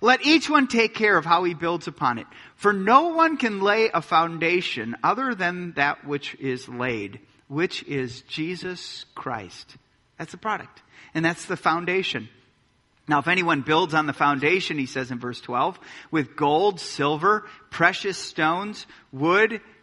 Let 0.00 0.24
each 0.24 0.48
one 0.48 0.68
take 0.68 0.94
care 0.94 1.16
of 1.16 1.24
how 1.24 1.44
he 1.44 1.54
builds 1.54 1.88
upon 1.88 2.18
it. 2.18 2.26
For 2.56 2.72
no 2.72 3.08
one 3.08 3.36
can 3.36 3.60
lay 3.60 3.90
a 3.92 4.02
foundation 4.02 4.96
other 5.02 5.34
than 5.34 5.72
that 5.72 6.06
which 6.06 6.34
is 6.36 6.68
laid, 6.68 7.20
which 7.48 7.82
is 7.84 8.22
Jesus 8.22 9.04
Christ. 9.14 9.76
That's 10.18 10.32
the 10.32 10.38
product. 10.38 10.82
And 11.14 11.24
that's 11.24 11.46
the 11.46 11.56
foundation. 11.56 12.28
Now, 13.08 13.20
if 13.20 13.28
anyone 13.28 13.62
builds 13.62 13.94
on 13.94 14.06
the 14.06 14.12
foundation, 14.12 14.78
he 14.78 14.84
says 14.86 15.10
in 15.10 15.18
verse 15.18 15.40
12, 15.40 15.80
with 16.10 16.36
gold, 16.36 16.78
silver, 16.78 17.46
precious 17.70 18.18
stones, 18.18 18.86
wood, 19.12 19.62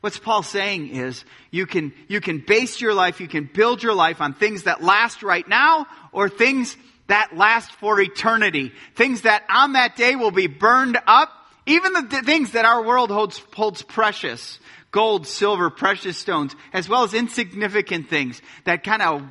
What's 0.00 0.18
Paul 0.18 0.42
saying 0.42 0.90
is 0.90 1.24
you 1.50 1.66
can, 1.66 1.92
you 2.06 2.20
can 2.20 2.38
base 2.38 2.80
your 2.80 2.94
life, 2.94 3.20
you 3.20 3.28
can 3.28 3.50
build 3.52 3.82
your 3.82 3.94
life 3.94 4.20
on 4.20 4.34
things 4.34 4.64
that 4.64 4.82
last 4.82 5.22
right 5.22 5.46
now 5.46 5.86
or 6.12 6.28
things 6.28 6.76
that 7.08 7.36
last 7.36 7.72
for 7.72 8.00
eternity. 8.00 8.72
Things 8.94 9.22
that 9.22 9.44
on 9.48 9.72
that 9.72 9.96
day 9.96 10.14
will 10.14 10.30
be 10.30 10.46
burned 10.46 10.98
up. 11.06 11.30
Even 11.66 11.92
the 11.92 12.22
things 12.24 12.52
that 12.52 12.64
our 12.64 12.82
world 12.82 13.10
holds, 13.10 13.38
holds 13.54 13.82
precious. 13.82 14.60
Gold, 14.90 15.26
silver, 15.26 15.68
precious 15.68 16.16
stones, 16.16 16.56
as 16.72 16.88
well 16.88 17.02
as 17.02 17.12
insignificant 17.12 18.08
things 18.08 18.40
that 18.64 18.84
kind 18.84 19.02
of 19.02 19.22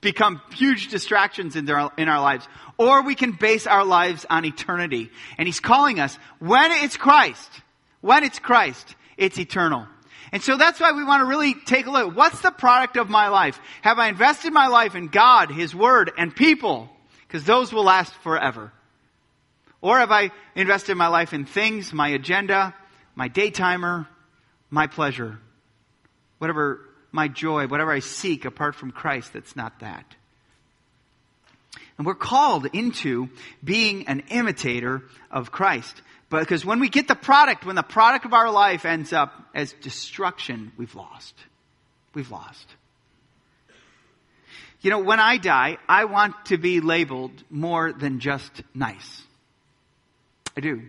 become 0.00 0.42
huge 0.52 0.88
distractions 0.88 1.54
in, 1.54 1.64
their, 1.64 1.90
in 1.96 2.08
our 2.08 2.20
lives. 2.20 2.48
Or 2.76 3.02
we 3.02 3.14
can 3.14 3.32
base 3.32 3.68
our 3.68 3.84
lives 3.84 4.26
on 4.28 4.44
eternity. 4.44 5.10
And 5.38 5.46
he's 5.46 5.60
calling 5.60 6.00
us, 6.00 6.16
when 6.40 6.72
it's 6.72 6.96
Christ, 6.96 7.48
when 8.00 8.24
it's 8.24 8.40
Christ, 8.40 8.96
it's 9.20 9.38
eternal. 9.38 9.86
And 10.32 10.42
so 10.42 10.56
that's 10.56 10.80
why 10.80 10.92
we 10.92 11.04
want 11.04 11.20
to 11.20 11.26
really 11.26 11.54
take 11.54 11.86
a 11.86 11.90
look. 11.90 12.16
What's 12.16 12.40
the 12.40 12.50
product 12.50 12.96
of 12.96 13.08
my 13.08 13.28
life? 13.28 13.60
Have 13.82 13.98
I 13.98 14.08
invested 14.08 14.52
my 14.52 14.68
life 14.68 14.94
in 14.94 15.08
God, 15.08 15.50
His 15.50 15.74
Word, 15.74 16.10
and 16.16 16.34
people? 16.34 16.88
Because 17.26 17.44
those 17.44 17.72
will 17.72 17.84
last 17.84 18.14
forever. 18.22 18.72
Or 19.80 19.98
have 19.98 20.10
I 20.10 20.30
invested 20.54 20.96
my 20.96 21.08
life 21.08 21.32
in 21.32 21.44
things, 21.44 21.92
my 21.92 22.08
agenda, 22.08 22.74
my 23.14 23.28
daytimer, 23.28 24.06
my 24.70 24.86
pleasure? 24.86 25.38
Whatever 26.38 26.80
my 27.12 27.28
joy, 27.28 27.66
whatever 27.66 27.92
I 27.92 28.00
seek 28.00 28.44
apart 28.44 28.74
from 28.74 28.92
Christ, 28.92 29.32
that's 29.32 29.56
not 29.56 29.80
that. 29.80 30.04
And 31.98 32.06
we're 32.06 32.14
called 32.14 32.66
into 32.72 33.28
being 33.62 34.06
an 34.06 34.20
imitator 34.30 35.02
of 35.30 35.52
Christ. 35.52 36.00
Because 36.30 36.64
when 36.64 36.78
we 36.78 36.88
get 36.88 37.08
the 37.08 37.16
product, 37.16 37.66
when 37.66 37.74
the 37.76 37.82
product 37.82 38.24
of 38.24 38.32
our 38.32 38.50
life 38.50 38.84
ends 38.84 39.12
up 39.12 39.34
as 39.54 39.72
destruction, 39.80 40.72
we've 40.76 40.94
lost. 40.94 41.34
We've 42.14 42.30
lost. 42.30 42.66
You 44.80 44.90
know, 44.90 45.00
when 45.00 45.20
I 45.20 45.36
die, 45.36 45.76
I 45.88 46.04
want 46.06 46.46
to 46.46 46.56
be 46.56 46.80
labeled 46.80 47.32
more 47.50 47.92
than 47.92 48.20
just 48.20 48.62
nice. 48.74 49.22
I 50.56 50.60
do. 50.60 50.82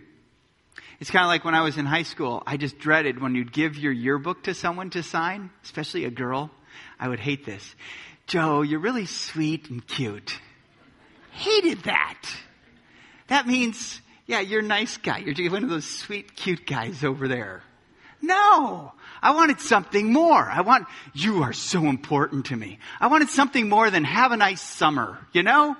It's 1.00 1.10
kind 1.10 1.24
of 1.24 1.28
like 1.28 1.44
when 1.44 1.54
I 1.54 1.62
was 1.62 1.76
in 1.76 1.84
high 1.84 2.04
school, 2.04 2.42
I 2.46 2.56
just 2.56 2.78
dreaded 2.78 3.20
when 3.20 3.34
you'd 3.34 3.52
give 3.52 3.76
your 3.76 3.92
yearbook 3.92 4.44
to 4.44 4.54
someone 4.54 4.90
to 4.90 5.02
sign, 5.02 5.50
especially 5.64 6.04
a 6.04 6.10
girl. 6.10 6.50
I 6.98 7.08
would 7.08 7.20
hate 7.20 7.44
this. 7.44 7.74
Joe, 8.26 8.62
you're 8.62 8.80
really 8.80 9.06
sweet 9.06 9.68
and 9.68 9.84
cute. 9.84 10.38
Hated 11.32 11.82
that. 11.82 12.24
That 13.26 13.46
means 13.46 14.00
yeah, 14.26 14.40
you're 14.40 14.60
a 14.60 14.64
nice 14.64 14.96
guy. 14.96 15.18
You're 15.18 15.50
one 15.50 15.64
of 15.64 15.70
those 15.70 15.88
sweet, 15.88 16.36
cute 16.36 16.66
guys 16.66 17.04
over 17.04 17.28
there. 17.28 17.62
No! 18.20 18.92
I 19.20 19.32
wanted 19.32 19.60
something 19.60 20.12
more. 20.12 20.42
I 20.48 20.62
want, 20.62 20.86
you 21.12 21.42
are 21.42 21.52
so 21.52 21.86
important 21.86 22.46
to 22.46 22.56
me. 22.56 22.78
I 23.00 23.08
wanted 23.08 23.28
something 23.28 23.68
more 23.68 23.90
than 23.90 24.04
have 24.04 24.32
a 24.32 24.36
nice 24.36 24.60
summer, 24.60 25.18
you 25.32 25.42
know? 25.42 25.76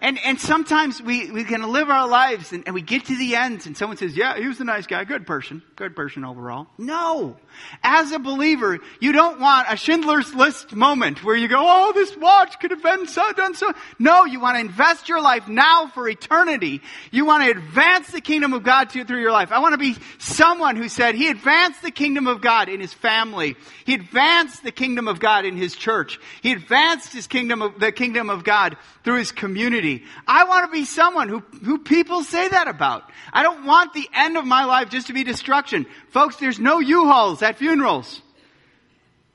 And, 0.00 0.18
and 0.24 0.40
sometimes 0.40 1.00
we, 1.00 1.30
we 1.30 1.44
can 1.44 1.62
live 1.70 1.88
our 1.88 2.08
lives 2.08 2.52
and, 2.52 2.64
and 2.66 2.74
we 2.74 2.82
get 2.82 3.06
to 3.06 3.16
the 3.16 3.36
end 3.36 3.66
and 3.66 3.76
someone 3.76 3.96
says, 3.96 4.16
yeah, 4.16 4.36
he 4.36 4.48
was 4.48 4.60
a 4.60 4.64
nice 4.64 4.88
guy, 4.88 5.04
good 5.04 5.26
person, 5.26 5.62
good 5.76 5.94
person 5.94 6.24
overall. 6.24 6.66
No. 6.76 7.36
As 7.82 8.12
a 8.12 8.18
believer, 8.18 8.78
you 9.00 9.12
don't 9.12 9.40
want 9.40 9.66
a 9.70 9.76
Schindler's 9.76 10.34
List 10.34 10.74
moment 10.74 11.24
where 11.24 11.36
you 11.36 11.48
go, 11.48 11.60
oh, 11.60 11.92
this 11.92 12.16
watch 12.16 12.58
could 12.60 12.70
have 12.70 12.82
been 12.82 13.06
so 13.06 13.32
done 13.32 13.54
so. 13.54 13.72
No, 13.98 14.24
you 14.24 14.40
want 14.40 14.56
to 14.56 14.60
invest 14.60 15.08
your 15.08 15.20
life 15.20 15.48
now 15.48 15.86
for 15.88 16.08
eternity. 16.08 16.80
You 17.10 17.24
want 17.24 17.44
to 17.44 17.50
advance 17.50 18.10
the 18.10 18.20
kingdom 18.20 18.52
of 18.52 18.62
God 18.62 18.90
to, 18.90 19.04
through 19.04 19.20
your 19.20 19.32
life. 19.32 19.52
I 19.52 19.58
want 19.58 19.72
to 19.72 19.78
be 19.78 19.96
someone 20.18 20.76
who 20.76 20.88
said 20.88 21.14
he 21.14 21.28
advanced 21.28 21.82
the 21.82 21.90
kingdom 21.90 22.26
of 22.26 22.40
God 22.40 22.68
in 22.68 22.80
his 22.80 22.92
family. 22.92 23.56
He 23.84 23.94
advanced 23.94 24.62
the 24.62 24.72
kingdom 24.72 25.08
of 25.08 25.20
God 25.20 25.44
in 25.44 25.56
his 25.56 25.74
church. 25.74 26.18
He 26.42 26.52
advanced 26.52 27.12
his 27.12 27.26
kingdom 27.26 27.62
of, 27.62 27.78
the 27.78 27.92
kingdom 27.92 28.30
of 28.30 28.44
God 28.44 28.76
through 29.04 29.18
his 29.18 29.32
community. 29.32 30.04
I 30.26 30.44
want 30.44 30.66
to 30.66 30.72
be 30.72 30.84
someone 30.84 31.28
who, 31.28 31.40
who 31.64 31.78
people 31.78 32.22
say 32.22 32.48
that 32.48 32.68
about. 32.68 33.10
I 33.32 33.42
don't 33.42 33.64
want 33.66 33.92
the 33.94 34.08
end 34.14 34.36
of 34.36 34.44
my 34.44 34.64
life 34.64 34.90
just 34.90 35.08
to 35.08 35.12
be 35.12 35.24
destruction. 35.24 35.86
Folks, 36.10 36.36
there's 36.36 36.58
no 36.58 36.78
U-Hauls 36.78 37.41
at 37.42 37.58
funerals. 37.58 38.22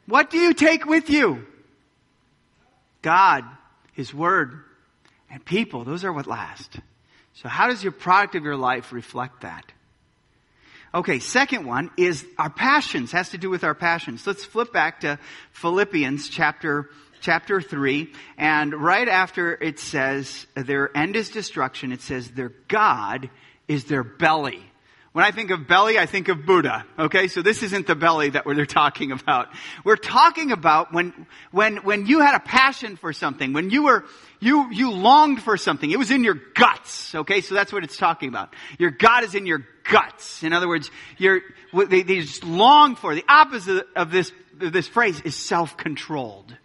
What 0.06 0.30
do 0.30 0.38
you 0.38 0.54
take 0.54 0.86
with 0.86 1.10
you? 1.10 1.46
God, 3.02 3.44
His 3.94 4.14
Word, 4.14 4.64
and 5.30 5.44
people. 5.44 5.84
Those 5.84 6.04
are 6.04 6.14
what 6.14 6.28
last. 6.28 6.80
So 7.34 7.50
how 7.50 7.68
does 7.68 7.84
your 7.84 7.92
product 7.92 8.36
of 8.36 8.44
your 8.44 8.56
life 8.56 8.92
reflect 8.92 9.42
that? 9.42 9.72
Okay, 10.94 11.20
second 11.20 11.66
one 11.66 11.92
is 11.98 12.26
our 12.38 12.50
passions, 12.50 13.12
has 13.12 13.30
to 13.30 13.38
do 13.38 13.50
with 13.50 13.64
our 13.64 13.76
passions. 13.76 14.26
Let's 14.26 14.46
flip 14.46 14.72
back 14.72 15.02
to 15.02 15.20
Philippians 15.52 16.30
chapter 16.30 16.90
chapter 17.20 17.62
3, 17.62 18.12
and 18.38 18.74
right 18.74 19.08
after 19.08 19.54
it 19.54 19.80
says 19.80 20.46
their 20.56 20.96
end 20.96 21.16
is 21.16 21.30
destruction, 21.30 21.92
it 21.92 22.02
says 22.02 22.30
their 22.30 22.54
God 22.68 23.30
is 23.68 23.86
their 23.86 24.04
belly. 24.04 24.64
When 25.18 25.26
I 25.26 25.32
think 25.32 25.50
of 25.50 25.68
belly, 25.68 25.98
I 25.98 26.06
think 26.06 26.28
of 26.28 26.46
Buddha. 26.46 26.86
Okay, 27.00 27.28
so 27.28 27.42
this 27.42 27.64
isn't 27.64 27.88
the 27.88 27.96
belly 27.96 28.30
that 28.30 28.46
we're 28.46 28.66
talking 28.68 29.12
about. 29.12 29.48
We're 29.84 29.96
talking 29.96 30.52
about 30.52 30.94
when, 30.94 31.26
when, 31.50 31.78
when 31.78 32.06
you 32.06 32.20
had 32.20 32.36
a 32.36 32.40
passion 32.40 32.98
for 32.98 33.12
something, 33.14 33.52
when 33.52 33.72
you 33.72 33.86
were, 33.86 34.06
you, 34.40 34.72
you 34.72 34.92
longed 34.92 35.42
for 35.42 35.58
something. 35.58 35.90
It 35.90 35.98
was 35.98 36.12
in 36.12 36.24
your 36.24 36.36
guts. 36.54 37.16
Okay, 37.16 37.42
so 37.42 37.56
that's 37.56 37.74
what 37.74 37.84
it's 37.84 37.98
talking 37.98 38.30
about. 38.30 38.54
Your 38.78 38.92
God 38.92 39.24
is 39.24 39.34
in 39.34 39.48
your 39.48 39.66
guts. 39.90 40.44
In 40.44 40.54
other 40.54 40.68
words, 40.68 40.92
you're, 41.18 41.42
they, 41.74 42.04
they 42.04 42.20
just 42.20 42.44
long 42.44 42.96
for. 42.96 43.16
The 43.16 43.26
opposite 43.28 43.88
of 43.96 44.12
this, 44.12 44.32
this 44.54 44.88
phrase 44.88 45.20
is 45.22 45.36
self-controlled 45.36 46.56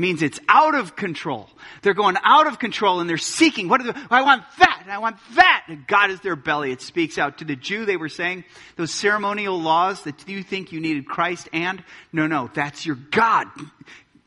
means 0.00 0.22
it's 0.22 0.40
out 0.48 0.74
of 0.74 0.96
control. 0.96 1.48
They're 1.82 1.94
going 1.94 2.16
out 2.24 2.46
of 2.46 2.58
control 2.58 3.00
and 3.00 3.08
they're 3.08 3.18
seeking. 3.18 3.68
What 3.68 3.84
they, 3.84 3.92
I 4.10 4.22
want 4.22 4.42
that 4.58 4.80
and 4.82 4.90
I 4.90 4.98
want 4.98 5.16
that. 5.34 5.66
And 5.68 5.86
God 5.86 6.10
is 6.10 6.20
their 6.20 6.36
belly. 6.36 6.72
It 6.72 6.80
speaks 6.80 7.18
out. 7.18 7.38
To 7.38 7.44
the 7.44 7.56
Jew, 7.56 7.84
they 7.84 7.96
were 7.96 8.08
saying 8.08 8.44
those 8.76 8.90
ceremonial 8.90 9.60
laws 9.60 10.02
that 10.02 10.28
you 10.28 10.42
think 10.42 10.72
you 10.72 10.80
needed 10.80 11.06
Christ 11.06 11.48
and 11.52 11.82
no, 12.12 12.26
no, 12.26 12.50
that's 12.52 12.84
your 12.84 12.96
God. 12.96 13.46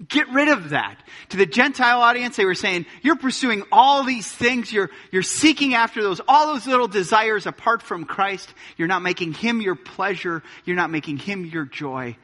Get 0.08 0.28
rid 0.30 0.50
of 0.50 0.70
that. 0.70 0.98
To 1.30 1.38
the 1.38 1.46
Gentile 1.46 2.02
audience, 2.02 2.36
they 2.36 2.46
were 2.46 2.56
saying, 2.56 2.86
you're 3.02 3.16
pursuing 3.16 3.64
all 3.72 4.04
these 4.04 4.30
things. 4.30 4.72
You're, 4.72 4.90
you're 5.12 5.22
seeking 5.22 5.76
after 5.76 6.02
those, 6.02 6.20
all 6.28 6.48
those 6.48 6.68
little 6.68 6.88
desires 6.88 7.46
apart 7.46 7.82
from 7.82 8.04
Christ. 8.06 8.54
You're 8.76 8.88
not 8.88 9.02
making 9.02 9.34
Him 9.34 9.62
your 9.62 9.76
pleasure. 9.76 10.44
You're 10.66 10.76
not 10.76 10.90
making 10.90 11.18
Him 11.18 11.46
your 11.46 11.66
joy. 11.66 12.18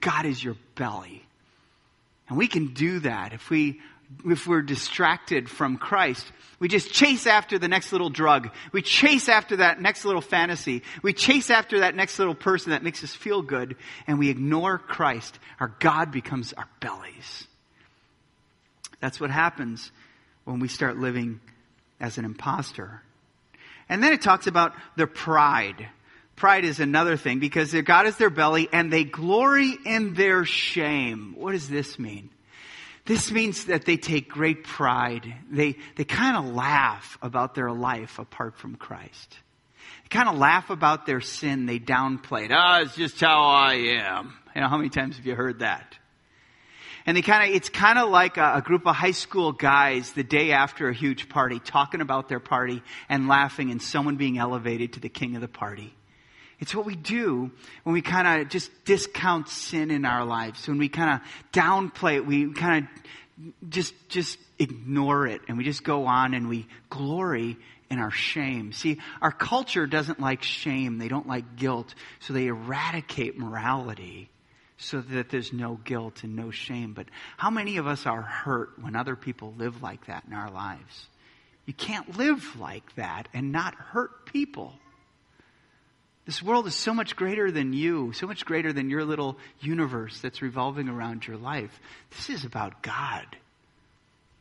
God 0.00 0.26
is 0.26 0.42
your 0.42 0.56
belly. 0.74 1.27
And 2.28 2.36
we 2.36 2.46
can 2.46 2.74
do 2.74 3.00
that 3.00 3.32
if 3.32 3.50
we 3.50 3.80
if 4.26 4.46
we're 4.46 4.62
distracted 4.62 5.50
from 5.50 5.76
Christ. 5.76 6.32
We 6.58 6.68
just 6.68 6.92
chase 6.92 7.26
after 7.26 7.58
the 7.58 7.68
next 7.68 7.92
little 7.92 8.10
drug. 8.10 8.50
We 8.72 8.82
chase 8.82 9.28
after 9.28 9.56
that 9.56 9.80
next 9.80 10.04
little 10.04 10.22
fantasy. 10.22 10.82
We 11.02 11.12
chase 11.12 11.50
after 11.50 11.80
that 11.80 11.94
next 11.94 12.18
little 12.18 12.34
person 12.34 12.70
that 12.70 12.82
makes 12.82 13.04
us 13.04 13.14
feel 13.14 13.42
good 13.42 13.76
and 14.06 14.18
we 14.18 14.30
ignore 14.30 14.78
Christ. 14.78 15.38
Our 15.60 15.74
God 15.78 16.10
becomes 16.10 16.52
our 16.54 16.68
bellies. 16.80 17.46
That's 19.00 19.20
what 19.20 19.30
happens 19.30 19.92
when 20.44 20.58
we 20.58 20.68
start 20.68 20.96
living 20.96 21.40
as 22.00 22.18
an 22.18 22.24
impostor. 22.24 23.02
And 23.88 24.02
then 24.02 24.12
it 24.12 24.22
talks 24.22 24.46
about 24.46 24.74
their 24.96 25.06
pride. 25.06 25.88
Pride 26.38 26.64
is 26.64 26.78
another 26.78 27.16
thing 27.16 27.40
because 27.40 27.72
their 27.72 27.82
God 27.82 28.06
is 28.06 28.16
their 28.16 28.30
belly 28.30 28.68
and 28.72 28.92
they 28.92 29.02
glory 29.02 29.76
in 29.84 30.14
their 30.14 30.44
shame. 30.44 31.34
What 31.36 31.52
does 31.52 31.68
this 31.68 31.98
mean? 31.98 32.30
This 33.06 33.32
means 33.32 33.64
that 33.64 33.84
they 33.84 33.96
take 33.96 34.28
great 34.28 34.64
pride. 34.64 35.34
They, 35.50 35.76
they 35.96 36.04
kind 36.04 36.36
of 36.36 36.54
laugh 36.54 37.18
about 37.22 37.54
their 37.54 37.72
life 37.72 38.18
apart 38.18 38.56
from 38.56 38.76
Christ. 38.76 39.36
They 40.04 40.08
kind 40.10 40.28
of 40.28 40.38
laugh 40.38 40.70
about 40.70 41.06
their 41.06 41.20
sin. 41.20 41.66
They 41.66 41.80
downplay 41.80 42.44
it. 42.44 42.52
Ah, 42.52 42.78
oh, 42.78 42.82
it's 42.82 42.94
just 42.94 43.20
how 43.20 43.42
I 43.42 43.74
am. 43.74 44.34
You 44.54 44.60
know, 44.60 44.68
how 44.68 44.76
many 44.76 44.90
times 44.90 45.16
have 45.16 45.26
you 45.26 45.34
heard 45.34 45.60
that? 45.60 45.96
And 47.04 47.16
they 47.16 47.22
kind 47.22 47.48
of, 47.48 47.56
it's 47.56 47.70
kind 47.70 47.98
of 47.98 48.10
like 48.10 48.36
a, 48.36 48.56
a, 48.56 48.62
group 48.62 48.86
of 48.86 48.94
high 48.94 49.12
school 49.12 49.52
guys 49.52 50.12
the 50.12 50.22
day 50.22 50.52
after 50.52 50.88
a 50.88 50.94
huge 50.94 51.30
party 51.30 51.58
talking 51.58 52.02
about 52.02 52.28
their 52.28 52.40
party 52.40 52.82
and 53.08 53.26
laughing 53.26 53.70
and 53.70 53.80
someone 53.80 54.16
being 54.16 54.38
elevated 54.38 54.92
to 54.92 55.00
the 55.00 55.08
king 55.08 55.34
of 55.34 55.40
the 55.40 55.48
party. 55.48 55.94
It's 56.60 56.74
what 56.74 56.84
we 56.84 56.96
do 56.96 57.50
when 57.84 57.92
we 57.92 58.02
kind 58.02 58.42
of 58.42 58.48
just 58.48 58.70
discount 58.84 59.48
sin 59.48 59.90
in 59.90 60.04
our 60.04 60.24
lives. 60.24 60.66
When 60.66 60.78
we 60.78 60.88
kind 60.88 61.20
of 61.20 61.52
downplay 61.52 62.16
it, 62.16 62.26
we 62.26 62.52
kind 62.52 62.84
of 62.84 63.70
just, 63.70 63.94
just 64.08 64.38
ignore 64.58 65.26
it 65.26 65.42
and 65.46 65.56
we 65.56 65.64
just 65.64 65.84
go 65.84 66.06
on 66.06 66.34
and 66.34 66.48
we 66.48 66.66
glory 66.90 67.56
in 67.90 67.98
our 67.98 68.10
shame. 68.10 68.72
See, 68.72 68.98
our 69.22 69.30
culture 69.30 69.86
doesn't 69.86 70.20
like 70.20 70.42
shame. 70.42 70.98
They 70.98 71.08
don't 71.08 71.28
like 71.28 71.56
guilt. 71.56 71.94
So 72.20 72.32
they 72.32 72.46
eradicate 72.46 73.38
morality 73.38 74.28
so 74.78 75.00
that 75.00 75.30
there's 75.30 75.52
no 75.52 75.78
guilt 75.84 76.24
and 76.24 76.36
no 76.36 76.50
shame. 76.50 76.92
But 76.92 77.06
how 77.36 77.50
many 77.50 77.76
of 77.76 77.86
us 77.86 78.04
are 78.04 78.22
hurt 78.22 78.80
when 78.80 78.96
other 78.96 79.16
people 79.16 79.54
live 79.56 79.82
like 79.82 80.06
that 80.06 80.24
in 80.26 80.32
our 80.32 80.50
lives? 80.50 81.08
You 81.66 81.74
can't 81.74 82.16
live 82.16 82.58
like 82.58 82.94
that 82.96 83.28
and 83.32 83.52
not 83.52 83.74
hurt 83.74 84.26
people. 84.26 84.74
This 86.28 86.42
world 86.42 86.66
is 86.66 86.74
so 86.74 86.92
much 86.92 87.16
greater 87.16 87.50
than 87.50 87.72
you, 87.72 88.12
so 88.12 88.26
much 88.26 88.44
greater 88.44 88.70
than 88.70 88.90
your 88.90 89.02
little 89.02 89.38
universe 89.60 90.20
that's 90.20 90.42
revolving 90.42 90.86
around 90.86 91.26
your 91.26 91.38
life. 91.38 91.80
This 92.10 92.28
is 92.28 92.44
about 92.44 92.82
God. 92.82 93.24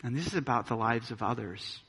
And 0.03 0.13
this 0.13 0.27
is 0.27 0.33
about 0.33 0.67
the 0.67 0.75
lives 0.75 1.11
of 1.11 1.23
others. 1.23 1.79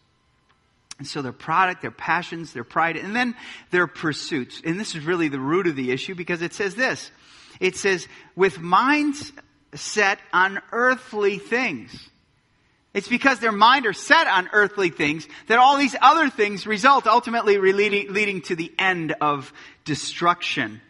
And 0.98 1.06
so 1.08 1.20
their 1.20 1.32
product, 1.32 1.82
their 1.82 1.90
passions, 1.90 2.52
their 2.52 2.62
pride, 2.62 2.96
and 2.96 3.16
then 3.16 3.34
their 3.72 3.88
pursuits. 3.88 4.62
And 4.64 4.78
this 4.78 4.94
is 4.94 5.04
really 5.04 5.26
the 5.26 5.40
root 5.40 5.66
of 5.66 5.74
the 5.74 5.90
issue 5.90 6.14
because 6.14 6.42
it 6.42 6.54
says 6.54 6.76
this. 6.76 7.10
It 7.58 7.74
says, 7.74 8.06
with 8.36 8.60
minds 8.60 9.32
set 9.74 10.20
on 10.32 10.62
earthly 10.70 11.38
things. 11.38 12.08
It's 12.94 13.08
because 13.08 13.38
their 13.38 13.52
mind 13.52 13.86
are 13.86 13.92
set 13.92 14.26
on 14.26 14.48
earthly 14.52 14.90
things 14.90 15.28
that 15.46 15.58
all 15.58 15.76
these 15.76 15.94
other 16.00 16.30
things 16.30 16.66
result 16.66 17.06
ultimately 17.06 17.58
leading, 17.58 18.12
leading 18.12 18.40
to 18.42 18.56
the 18.56 18.72
end 18.78 19.14
of 19.20 19.52
destruction. 19.84 20.80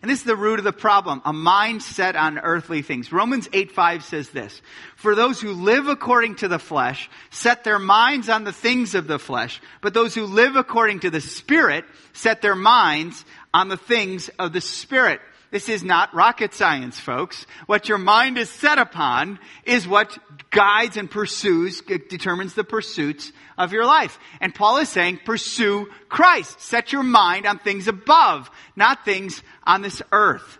And 0.00 0.10
this 0.10 0.20
is 0.20 0.24
the 0.24 0.36
root 0.36 0.60
of 0.60 0.64
the 0.64 0.72
problem. 0.72 1.22
A 1.24 1.32
mind 1.32 1.82
set 1.82 2.14
on 2.14 2.38
earthly 2.38 2.82
things. 2.82 3.10
Romans 3.10 3.48
8 3.52 3.72
5 3.72 4.04
says 4.04 4.28
this. 4.30 4.62
For 4.94 5.16
those 5.16 5.40
who 5.40 5.52
live 5.52 5.88
according 5.88 6.36
to 6.36 6.48
the 6.48 6.60
flesh 6.60 7.10
set 7.30 7.64
their 7.64 7.80
minds 7.80 8.28
on 8.28 8.44
the 8.44 8.52
things 8.52 8.94
of 8.94 9.08
the 9.08 9.18
flesh, 9.18 9.60
but 9.80 9.94
those 9.94 10.14
who 10.14 10.26
live 10.26 10.54
according 10.54 11.00
to 11.00 11.10
the 11.10 11.20
Spirit 11.20 11.84
set 12.12 12.42
their 12.42 12.54
minds 12.54 13.24
on 13.52 13.68
the 13.68 13.76
things 13.76 14.28
of 14.38 14.52
the 14.52 14.60
Spirit. 14.60 15.20
This 15.50 15.68
is 15.68 15.82
not 15.82 16.14
rocket 16.14 16.52
science, 16.52 17.00
folks. 17.00 17.46
What 17.66 17.88
your 17.88 17.98
mind 17.98 18.36
is 18.36 18.50
set 18.50 18.78
upon 18.78 19.38
is 19.64 19.88
what 19.88 20.18
guides 20.50 20.96
and 20.96 21.10
pursues, 21.10 21.80
determines 21.80 22.54
the 22.54 22.64
pursuits 22.64 23.32
of 23.56 23.72
your 23.72 23.86
life. 23.86 24.18
And 24.40 24.54
Paul 24.54 24.76
is 24.78 24.90
saying, 24.90 25.20
pursue 25.24 25.88
Christ. 26.08 26.60
Set 26.60 26.92
your 26.92 27.02
mind 27.02 27.46
on 27.46 27.58
things 27.58 27.88
above, 27.88 28.50
not 28.76 29.04
things 29.04 29.42
on 29.64 29.80
this 29.80 30.02
earth. 30.12 30.58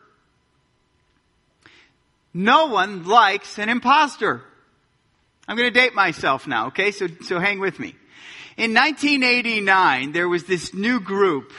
No 2.32 2.66
one 2.66 3.04
likes 3.04 3.58
an 3.58 3.68
impostor. 3.68 4.42
I'm 5.46 5.56
going 5.56 5.72
to 5.72 5.80
date 5.80 5.94
myself 5.94 6.46
now, 6.46 6.68
okay? 6.68 6.92
So, 6.92 7.08
so 7.22 7.38
hang 7.38 7.58
with 7.58 7.78
me. 7.78 7.94
In 8.56 8.74
1989, 8.74 10.12
there 10.12 10.28
was 10.28 10.44
this 10.44 10.74
new 10.74 11.00
group 11.00 11.52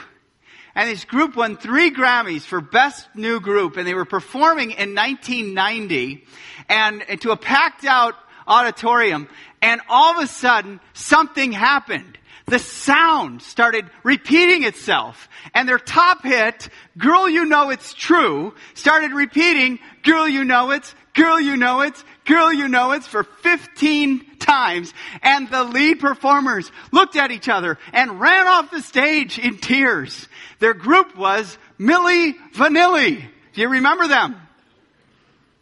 and 0.74 0.88
this 0.88 1.04
group 1.04 1.36
won 1.36 1.56
three 1.56 1.90
Grammys 1.90 2.42
for 2.42 2.60
Best 2.60 3.08
New 3.14 3.40
Group, 3.40 3.76
and 3.76 3.86
they 3.86 3.94
were 3.94 4.04
performing 4.04 4.70
in 4.70 4.94
1990, 4.94 6.24
and, 6.68 7.02
and 7.08 7.20
to 7.22 7.32
a 7.32 7.36
packed 7.36 7.84
out 7.84 8.14
auditorium, 8.46 9.28
and 9.62 9.80
all 9.88 10.16
of 10.16 10.22
a 10.22 10.26
sudden, 10.26 10.80
something 10.92 11.52
happened. 11.52 12.18
The 12.50 12.58
sound 12.58 13.42
started 13.42 13.88
repeating 14.02 14.64
itself, 14.64 15.28
and 15.54 15.68
their 15.68 15.78
top 15.78 16.24
hit, 16.24 16.68
Girl 16.98 17.28
You 17.28 17.44
Know 17.44 17.70
It's 17.70 17.94
True, 17.94 18.54
started 18.74 19.12
repeating, 19.12 19.78
Girl 20.02 20.28
You 20.28 20.42
Know 20.42 20.72
It's, 20.72 20.92
Girl 21.14 21.40
You 21.40 21.56
Know 21.56 21.82
It's, 21.82 22.04
Girl 22.24 22.52
You 22.52 22.66
Know 22.66 22.90
It's 22.90 23.06
for 23.06 23.22
15 23.22 24.38
times, 24.40 24.92
and 25.22 25.48
the 25.48 25.62
lead 25.62 26.00
performers 26.00 26.72
looked 26.90 27.14
at 27.14 27.30
each 27.30 27.48
other 27.48 27.78
and 27.92 28.18
ran 28.18 28.48
off 28.48 28.72
the 28.72 28.82
stage 28.82 29.38
in 29.38 29.58
tears. 29.58 30.26
Their 30.58 30.74
group 30.74 31.16
was 31.16 31.56
Milli 31.78 32.34
Vanilli. 32.54 33.28
Do 33.52 33.60
you 33.60 33.68
remember 33.68 34.08
them? 34.08 34.34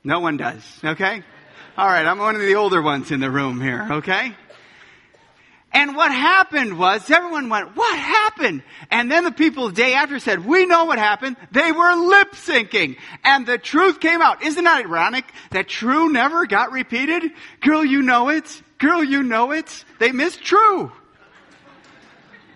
No 0.05 0.20
one 0.20 0.38
does, 0.38 0.64
okay? 0.83 1.22
Alright, 1.77 2.07
I'm 2.07 2.18
one 2.18 2.35
of 2.35 2.40
the 2.40 2.55
older 2.55 2.81
ones 2.81 3.11
in 3.11 3.20
the 3.20 3.31
room 3.31 3.61
here, 3.61 3.88
okay? 3.90 4.35
And 5.70 5.94
what 5.94 6.11
happened 6.11 6.78
was 6.78 7.11
everyone 7.11 7.50
went, 7.50 7.76
what 7.76 7.98
happened? 7.98 8.62
And 8.90 9.11
then 9.11 9.24
the 9.24 9.31
people 9.31 9.68
the 9.68 9.74
day 9.74 9.94
after 9.94 10.18
said, 10.18 10.46
we 10.46 10.64
know 10.64 10.87
what 10.87 10.98
happened. 10.98 11.37
They 11.52 11.72
were 11.72 11.94
lip 11.94 12.33
syncing. 12.33 12.96
And 13.22 13.46
the 13.46 13.59
truth 13.59 14.00
came 14.00 14.22
out. 14.22 14.42
Isn't 14.42 14.64
that 14.64 14.87
ironic 14.87 15.26
that 15.50 15.68
true 15.68 16.11
never 16.11 16.46
got 16.46 16.72
repeated? 16.72 17.33
Girl, 17.61 17.85
you 17.85 18.00
know 18.00 18.31
it. 18.31 18.62
Girl, 18.78 19.04
you 19.04 19.22
know 19.22 19.52
it. 19.52 19.85
They 19.98 20.11
missed 20.11 20.42
true. 20.42 20.90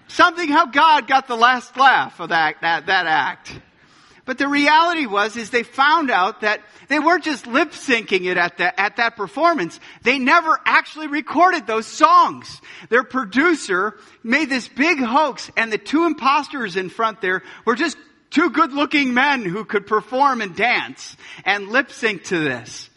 Something 0.08 0.48
how 0.48 0.66
God 0.66 1.06
got 1.06 1.26
the 1.26 1.36
last 1.36 1.76
laugh 1.76 2.18
of 2.20 2.30
that, 2.30 2.60
that, 2.62 2.86
that 2.86 3.06
act. 3.06 3.52
But 4.24 4.38
the 4.38 4.46
reality 4.46 5.06
was, 5.06 5.36
is 5.36 5.50
they 5.50 5.64
found 5.64 6.10
out 6.10 6.42
that 6.42 6.60
they 6.88 7.00
weren't 7.00 7.24
just 7.24 7.46
lip 7.46 7.72
syncing 7.72 8.24
it 8.26 8.36
at, 8.36 8.56
the, 8.56 8.80
at 8.80 8.96
that 8.96 9.16
performance. 9.16 9.80
They 10.02 10.18
never 10.18 10.60
actually 10.64 11.08
recorded 11.08 11.66
those 11.66 11.86
songs. 11.86 12.60
Their 12.88 13.02
producer 13.02 13.98
made 14.22 14.48
this 14.48 14.68
big 14.68 15.00
hoax 15.00 15.50
and 15.56 15.72
the 15.72 15.78
two 15.78 16.04
imposters 16.04 16.76
in 16.76 16.88
front 16.88 17.20
there 17.20 17.42
were 17.64 17.74
just 17.74 17.96
Two 18.32 18.48
good 18.48 18.72
looking 18.72 19.12
men 19.12 19.44
who 19.44 19.66
could 19.66 19.86
perform 19.86 20.40
and 20.40 20.56
dance 20.56 21.18
and 21.44 21.68
lip 21.68 21.92
sync 21.92 22.24
to 22.24 22.38
this. 22.38 22.88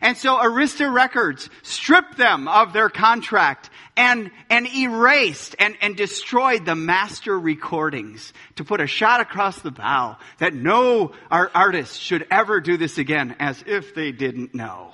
And 0.00 0.16
so 0.16 0.36
Arista 0.38 0.92
Records 0.92 1.48
stripped 1.62 2.16
them 2.16 2.48
of 2.48 2.72
their 2.72 2.88
contract 2.88 3.69
and, 3.96 4.30
and 4.48 4.66
erased 4.74 5.56
and, 5.58 5.76
and 5.80 5.96
destroyed 5.96 6.64
the 6.64 6.74
master 6.74 7.38
recordings 7.38 8.32
to 8.56 8.64
put 8.64 8.80
a 8.80 8.86
shot 8.86 9.20
across 9.20 9.60
the 9.60 9.70
bow 9.70 10.16
that 10.38 10.54
no 10.54 11.12
art 11.30 11.50
artist 11.54 12.00
should 12.00 12.26
ever 12.30 12.60
do 12.60 12.76
this 12.76 12.98
again 12.98 13.36
as 13.38 13.62
if 13.66 13.94
they 13.94 14.12
didn't 14.12 14.54
know. 14.54 14.92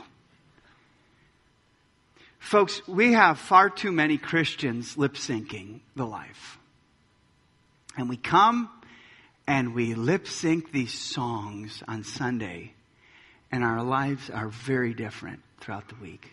Folks, 2.39 2.87
we 2.87 3.15
have 3.15 3.39
far 3.39 3.71
too 3.71 3.91
many 3.91 4.19
Christians 4.19 4.97
lip 4.97 5.15
syncing 5.15 5.81
the 5.97 6.07
life. 6.07 6.59
And 7.97 8.09
we 8.09 8.17
come 8.17 8.71
and 9.47 9.75
we 9.75 9.95
lip 9.95 10.27
sync 10.27 10.73
these 10.73 10.93
songs 10.93 11.83
on 11.89 12.05
Sunday, 12.05 12.73
and 13.51 13.65
our 13.65 13.83
lives 13.83 14.29
are 14.31 14.49
very 14.49 14.93
different 14.93 15.41
throughout 15.61 15.89
the 15.89 15.95
week. 15.97 16.31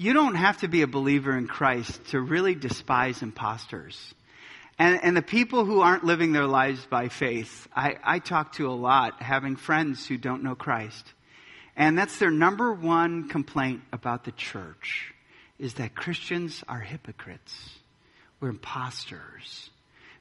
You 0.00 0.12
don't 0.12 0.36
have 0.36 0.58
to 0.58 0.68
be 0.68 0.82
a 0.82 0.86
believer 0.86 1.36
in 1.36 1.48
Christ 1.48 2.00
to 2.10 2.20
really 2.20 2.54
despise 2.54 3.20
imposters. 3.20 4.14
And, 4.78 5.00
and 5.02 5.16
the 5.16 5.22
people 5.22 5.64
who 5.64 5.80
aren't 5.80 6.04
living 6.04 6.30
their 6.30 6.46
lives 6.46 6.86
by 6.86 7.08
faith, 7.08 7.66
I, 7.74 7.96
I 8.04 8.18
talk 8.20 8.52
to 8.54 8.68
a 8.68 8.70
lot, 8.70 9.20
having 9.20 9.56
friends 9.56 10.06
who 10.06 10.16
don't 10.16 10.44
know 10.44 10.54
Christ. 10.54 11.04
And 11.74 11.98
that's 11.98 12.16
their 12.20 12.30
number 12.30 12.72
one 12.72 13.28
complaint 13.28 13.82
about 13.92 14.24
the 14.24 14.30
church, 14.30 15.12
is 15.58 15.74
that 15.74 15.96
Christians 15.96 16.62
are 16.68 16.78
hypocrites. 16.78 17.54
We're 18.38 18.50
imposters 18.50 19.70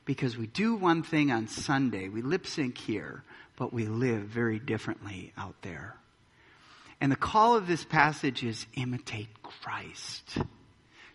because 0.05 0.35
we 0.35 0.47
do 0.47 0.73
one 0.73 1.03
thing 1.03 1.31
on 1.31 1.47
Sunday, 1.47 2.09
we 2.09 2.23
lip 2.23 2.47
sync 2.47 2.79
here, 2.79 3.23
but 3.57 3.71
we 3.71 3.85
live 3.85 4.23
very 4.23 4.57
differently 4.57 5.33
out 5.37 5.61
there. 5.61 5.97
And 6.99 7.11
the 7.11 7.15
call 7.15 7.55
of 7.55 7.67
this 7.67 7.85
passage 7.85 8.43
is 8.43 8.65
imitate 8.75 9.43
Christ. 9.67 10.38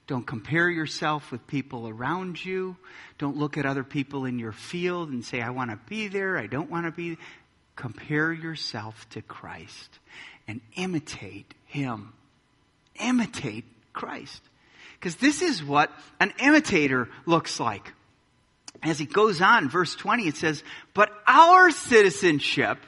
Don't 0.07 0.27
compare 0.27 0.69
yourself 0.69 1.33
with 1.33 1.47
people 1.47 1.89
around 1.89 2.45
you. 2.45 2.77
Don't 3.17 3.39
look 3.39 3.57
at 3.57 3.65
other 3.65 3.83
people 3.83 4.27
in 4.27 4.39
your 4.39 4.53
field 4.53 5.09
and 5.09 5.25
say, 5.25 5.41
I 5.41 5.49
want 5.49 5.71
to 5.71 5.79
be 5.89 6.09
there, 6.09 6.37
I 6.37 6.49
don't 6.49 6.71
want 6.71 6.85
to 6.85 6.93
be. 6.93 7.17
Compare 7.77 8.31
yourself 8.31 9.09
to 9.11 9.23
Christ 9.23 9.99
and 10.47 10.61
imitate 10.77 11.55
Him. 11.65 12.13
Imitate 13.01 13.65
Christ. 13.95 14.43
Because 15.01 15.17
this 15.17 15.41
is 15.41 15.65
what 15.65 15.91
an 16.21 16.35
imitator 16.39 17.09
looks 17.25 17.59
like 17.59 17.91
as 18.83 18.99
he 18.99 19.07
goes 19.07 19.41
on, 19.41 19.71
verse 19.71 19.95
20, 19.95 20.27
it 20.27 20.37
says, 20.37 20.63
But 20.93 21.11
our 21.27 21.71
citizenship 21.71 22.79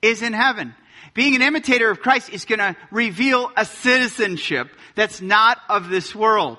is 0.00 0.22
in 0.22 0.32
heaven. 0.32 0.74
Being 1.14 1.34
an 1.34 1.42
imitator 1.42 1.90
of 1.90 2.00
Christ 2.00 2.30
is 2.30 2.44
going 2.44 2.58
to 2.58 2.76
reveal 2.90 3.50
a 3.56 3.64
citizenship 3.64 4.68
that's 4.94 5.20
not 5.20 5.58
of 5.68 5.88
this 5.88 6.14
world. 6.14 6.58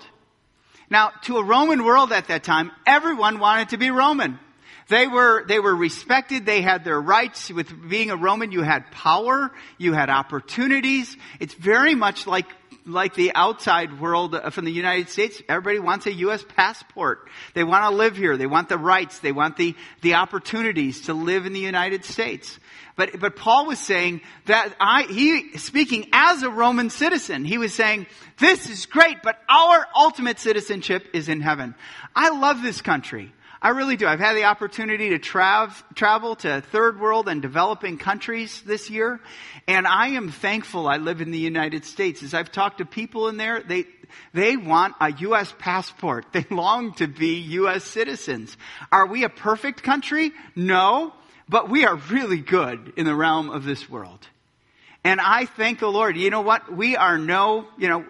Now, 0.89 1.11
to 1.23 1.37
a 1.37 1.43
Roman 1.43 1.83
world 1.83 2.11
at 2.11 2.27
that 2.27 2.43
time, 2.43 2.71
everyone 2.85 3.39
wanted 3.39 3.69
to 3.69 3.77
be 3.77 3.91
Roman. 3.91 4.39
They 4.87 5.07
were, 5.07 5.45
they 5.45 5.59
were 5.59 5.75
respected. 5.75 6.47
They 6.47 6.61
had 6.61 6.83
their 6.83 6.99
rights. 6.99 7.51
With 7.51 7.71
being 7.89 8.09
a 8.09 8.15
Roman, 8.15 8.51
you 8.51 8.63
had 8.63 8.89
power. 8.91 9.51
You 9.77 9.93
had 9.93 10.09
opportunities. 10.09 11.15
It's 11.39 11.53
very 11.53 11.93
much 11.93 12.25
like 12.25 12.47
like 12.89 13.13
the 13.13 13.31
outside 13.35 13.99
world 13.99 14.35
from 14.51 14.65
the 14.65 14.71
United 14.71 15.09
States, 15.09 15.41
everybody 15.47 15.79
wants 15.79 16.05
a 16.07 16.13
U.S. 16.13 16.43
passport. 16.55 17.29
They 17.53 17.63
want 17.63 17.83
to 17.83 17.95
live 17.95 18.17
here. 18.17 18.35
They 18.35 18.47
want 18.47 18.69
the 18.69 18.77
rights. 18.77 19.19
They 19.19 19.31
want 19.31 19.57
the, 19.57 19.75
the 20.01 20.15
opportunities 20.15 21.01
to 21.01 21.13
live 21.13 21.45
in 21.45 21.53
the 21.53 21.59
United 21.59 22.03
States. 22.03 22.59
But, 22.99 23.17
but 23.17 23.37
Paul 23.37 23.65
was 23.65 23.79
saying 23.79 24.19
that 24.47 24.75
I, 24.77 25.03
he, 25.03 25.57
speaking 25.57 26.09
as 26.11 26.43
a 26.43 26.49
Roman 26.49 26.89
citizen, 26.89 27.45
he 27.45 27.57
was 27.57 27.73
saying, 27.73 28.07
this 28.39 28.69
is 28.69 28.87
great, 28.87 29.23
but 29.23 29.39
our 29.47 29.87
ultimate 29.95 30.37
citizenship 30.37 31.07
is 31.13 31.29
in 31.29 31.39
heaven. 31.39 31.75
I 32.13 32.37
love 32.37 32.61
this 32.61 32.81
country. 32.81 33.31
I 33.61 33.69
really 33.69 33.95
do. 33.95 34.05
I've 34.05 34.19
had 34.19 34.35
the 34.35 34.43
opportunity 34.43 35.11
to 35.11 35.19
trav- 35.19 35.81
travel 35.95 36.35
to 36.37 36.59
third 36.59 36.99
world 36.99 37.29
and 37.29 37.41
developing 37.41 37.97
countries 37.97 38.61
this 38.63 38.89
year. 38.89 39.21
And 39.65 39.87
I 39.87 40.09
am 40.09 40.29
thankful 40.29 40.85
I 40.85 40.97
live 40.97 41.21
in 41.21 41.31
the 41.31 41.39
United 41.39 41.85
States. 41.85 42.21
As 42.21 42.33
I've 42.33 42.51
talked 42.51 42.79
to 42.79 42.85
people 42.85 43.29
in 43.29 43.37
there, 43.37 43.63
they, 43.63 43.85
they 44.33 44.57
want 44.57 44.95
a 44.99 45.13
U.S. 45.19 45.53
passport. 45.57 46.25
They 46.33 46.45
long 46.49 46.95
to 46.95 47.07
be 47.07 47.35
U.S. 47.61 47.85
citizens. 47.85 48.57
Are 48.91 49.05
we 49.05 49.23
a 49.23 49.29
perfect 49.29 49.83
country? 49.83 50.33
No. 50.53 51.13
But 51.49 51.69
we 51.69 51.83
are 51.85 51.95
really 51.95 52.37
good 52.37 52.93
in 52.95 53.05
the 53.05 53.15
realm 53.15 53.49
of 53.49 53.65
this 53.65 53.89
world. 53.89 54.19
And 55.03 55.19
I 55.19 55.45
thank 55.45 55.79
the 55.79 55.87
Lord. 55.87 56.15
You 56.15 56.29
know 56.29 56.41
what? 56.41 56.71
We 56.71 56.95
are 56.95 57.17
no, 57.17 57.67
you 57.77 57.89
know, 57.89 58.05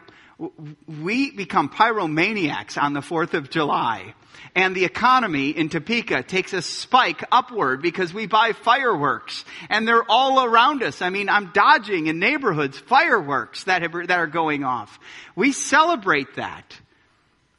we 1.02 1.32
become 1.32 1.70
pyromaniacs 1.70 2.82
on 2.82 2.94
the 2.94 3.00
4th 3.00 3.34
of 3.34 3.50
July. 3.50 4.14
And 4.56 4.76
the 4.76 4.84
economy 4.84 5.52
in 5.52 5.70
Topeka 5.70 6.24
takes 6.24 6.54
a 6.54 6.62
spike 6.62 7.24
upward 7.32 7.82
because 7.82 8.14
we 8.14 8.26
buy 8.26 8.54
fireworks. 8.54 9.46
And 9.70 9.88
they're 9.88 10.10
all 10.10 10.44
around 10.44 10.84
us. 10.84 11.02
I 11.02 11.10
mean, 11.10 11.30
I'm 11.30 11.52
dodging 11.54 12.08
in 12.08 12.20
neighborhoods 12.20 12.78
fireworks 12.78 13.66
that, 13.66 13.84
have, 13.84 13.94
that 13.94 14.12
are 14.20 14.28
going 14.28 14.64
off. 14.64 15.00
We 15.36 15.52
celebrate 15.52 16.36
that. 16.36 16.78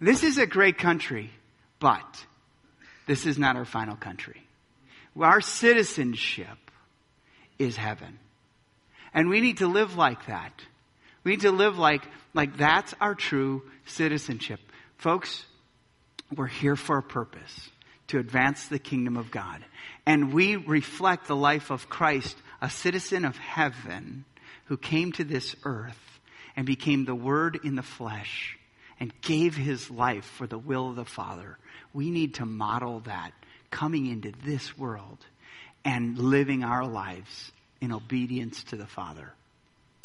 This 0.00 0.24
is 0.24 0.38
a 0.38 0.46
great 0.46 0.78
country, 0.78 1.30
but 1.78 2.24
this 3.06 3.24
is 3.24 3.38
not 3.38 3.56
our 3.56 3.66
final 3.66 3.96
country. 3.96 4.42
Our 5.18 5.40
citizenship 5.40 6.58
is 7.58 7.76
heaven. 7.76 8.18
And 9.12 9.28
we 9.28 9.40
need 9.40 9.58
to 9.58 9.66
live 9.66 9.96
like 9.96 10.26
that. 10.26 10.52
We 11.24 11.32
need 11.32 11.40
to 11.40 11.50
live 11.50 11.78
like, 11.78 12.02
like 12.32 12.56
that's 12.56 12.94
our 13.00 13.14
true 13.14 13.62
citizenship. 13.86 14.60
Folks, 14.96 15.44
we're 16.34 16.46
here 16.46 16.76
for 16.76 16.98
a 16.98 17.02
purpose 17.02 17.70
to 18.08 18.18
advance 18.18 18.68
the 18.68 18.78
kingdom 18.78 19.16
of 19.16 19.30
God. 19.30 19.64
And 20.06 20.32
we 20.32 20.56
reflect 20.56 21.26
the 21.26 21.36
life 21.36 21.70
of 21.70 21.88
Christ, 21.88 22.36
a 22.60 22.70
citizen 22.70 23.24
of 23.24 23.36
heaven 23.36 24.24
who 24.66 24.76
came 24.76 25.12
to 25.12 25.24
this 25.24 25.56
earth 25.64 26.20
and 26.56 26.66
became 26.66 27.04
the 27.04 27.14
Word 27.14 27.58
in 27.64 27.74
the 27.74 27.82
flesh 27.82 28.56
and 28.98 29.12
gave 29.22 29.56
his 29.56 29.90
life 29.90 30.24
for 30.24 30.46
the 30.46 30.58
will 30.58 30.90
of 30.90 30.96
the 30.96 31.04
Father. 31.04 31.58
We 31.92 32.10
need 32.10 32.34
to 32.34 32.46
model 32.46 33.00
that 33.00 33.32
coming 33.70 34.06
into 34.06 34.32
this 34.44 34.76
world 34.76 35.18
and 35.84 36.18
living 36.18 36.64
our 36.64 36.86
lives 36.86 37.52
in 37.80 37.92
obedience 37.92 38.64
to 38.64 38.76
the 38.76 38.86
Father. 38.86 39.32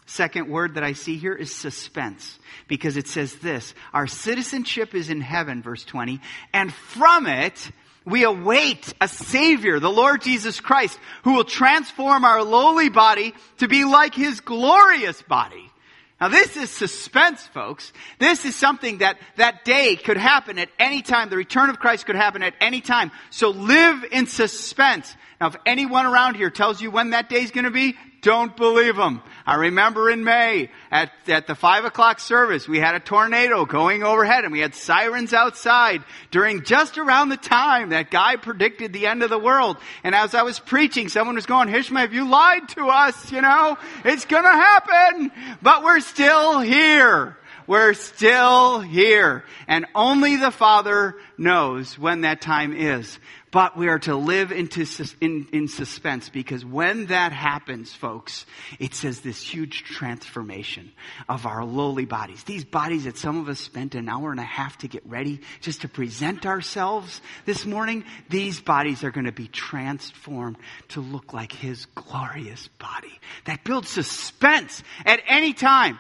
Second 0.06 0.50
word 0.50 0.76
that 0.76 0.84
I 0.84 0.94
see 0.94 1.18
here 1.18 1.34
is 1.34 1.54
suspense 1.54 2.38
because 2.68 2.96
it 2.96 3.08
says 3.08 3.36
this 3.38 3.74
Our 3.94 4.08
citizenship 4.08 4.94
is 4.94 5.10
in 5.10 5.22
heaven, 5.22 5.62
verse 5.64 5.84
20, 5.84 6.22
and 6.54 6.72
from 6.72 7.26
it 7.28 7.72
we 8.06 8.24
await 8.24 8.94
a 9.02 9.08
Savior, 9.08 9.80
the 9.80 9.90
Lord 9.90 10.22
Jesus 10.22 10.60
Christ, 10.60 11.00
who 11.24 11.34
will 11.34 11.44
transform 11.44 12.24
our 12.24 12.44
lowly 12.44 12.90
body 12.90 13.34
to 13.58 13.68
be 13.68 13.84
like 13.84 14.14
His 14.14 14.42
glorious 14.42 15.22
body. 15.24 15.72
Now 16.20 16.30
this 16.30 16.56
is 16.56 16.70
suspense, 16.70 17.46
folks. 17.48 17.92
This 18.20 18.46
is 18.46 18.56
something 18.56 19.00
that 19.00 19.18
that 19.36 19.66
day 19.66 19.98
could 19.98 20.18
happen 20.18 20.58
at 20.58 20.70
any 20.80 21.02
time. 21.02 21.30
The 21.30 21.36
return 21.36 21.70
of 21.70 21.80
Christ 21.80 22.06
could 22.06 22.16
happen 22.16 22.42
at 22.42 22.54
any 22.62 22.80
time. 22.80 23.12
So 23.32 23.50
live 23.50 24.06
in 24.12 24.26
suspense. 24.26 25.14
Now 25.40 25.48
if 25.48 25.56
anyone 25.66 26.06
around 26.06 26.36
here 26.36 26.50
tells 26.50 26.82
you 26.82 26.92
when 26.92 27.10
that 27.12 27.30
day 27.30 27.42
is 27.42 27.52
going 27.52 27.66
to 27.66 27.72
be, 27.72 27.96
don't 28.22 28.58
believe 28.58 28.96
them. 28.96 29.22
I 29.46 29.56
remember 29.56 30.10
in 30.10 30.24
May 30.24 30.72
at, 30.90 31.12
at 31.28 31.46
the 31.46 31.54
five 31.54 31.86
o'clock 31.86 32.20
service, 32.20 32.68
we 32.68 32.80
had 32.80 32.96
a 32.96 33.00
tornado 33.00 33.66
going 33.66 34.02
overhead 34.02 34.46
and 34.46 34.52
we 34.52 34.62
had 34.62 34.74
sirens 34.74 35.32
outside 35.32 36.04
during 36.32 36.64
just 36.64 36.98
around 36.98 37.30
the 37.30 37.38
time 37.38 37.90
that 37.90 38.10
guy 38.10 38.38
predicted 38.38 38.94
the 38.94 39.06
end 39.06 39.22
of 39.22 39.30
the 39.30 39.38
world. 39.38 39.78
And 40.04 40.16
as 40.16 40.34
I 40.34 40.42
was 40.42 40.58
preaching, 40.58 41.08
someone 41.08 41.36
was 41.36 41.46
going, 41.46 41.68
Hishma, 41.68 42.12
you 42.12 42.28
lied 42.28 42.68
to 42.70 42.88
us, 42.88 43.32
you 43.32 43.42
know, 43.42 43.78
it's 44.04 44.26
gonna 44.26 44.50
happen, 44.50 45.32
but 45.62 45.84
we're 45.84 46.00
still 46.00 46.62
here. 46.62 47.38
We're 47.68 47.94
still 47.94 48.80
here. 48.80 49.44
And 49.68 49.86
only 49.96 50.38
the 50.38 50.52
Father 50.52 51.16
knows 51.38 51.98
when 51.98 52.22
that 52.22 52.42
time 52.42 52.74
is. 52.74 53.20
But 53.56 53.78
we 53.78 53.88
are 53.88 54.00
to 54.00 54.18
live 54.18 54.52
into, 54.52 54.86
in, 55.22 55.48
in 55.54 55.70
suspense 55.70 56.28
because 56.28 56.66
when 56.66 57.06
that 57.06 57.32
happens, 57.32 57.94
folks, 57.94 58.46
it 58.80 58.94
says 58.94 59.22
this 59.22 59.42
huge 59.42 59.86
transformation 59.86 60.92
of 61.30 61.46
our 61.46 61.64
lowly 61.64 62.04
bodies. 62.04 62.44
These 62.44 62.66
bodies 62.66 63.06
that 63.06 63.18
some 63.18 63.38
of 63.38 63.48
us 63.48 63.62
spent 63.62 63.96
an 63.96 64.10
hour 64.10 64.32
and 64.32 64.42
a 64.42 64.44
half 64.44 64.80
to 64.80 64.90
get 64.90 65.08
ready 65.08 65.40
just 65.62 65.84
to 65.84 65.88
present 65.88 66.46
ourselves 66.46 67.22
this 67.46 67.66
morning, 67.66 68.04
these 68.28 68.60
bodies 68.60 69.06
are 69.06 69.12
going 69.12 69.24
to 69.24 69.32
be 69.32 69.48
transformed 69.48 70.58
to 70.90 71.00
look 71.00 71.32
like 71.32 71.54
His 71.54 71.86
glorious 71.96 72.68
body. 72.78 73.22
That 73.46 73.64
builds 73.64 73.88
suspense 73.88 74.84
at 75.06 75.22
any 75.30 75.54
time. 75.54 75.98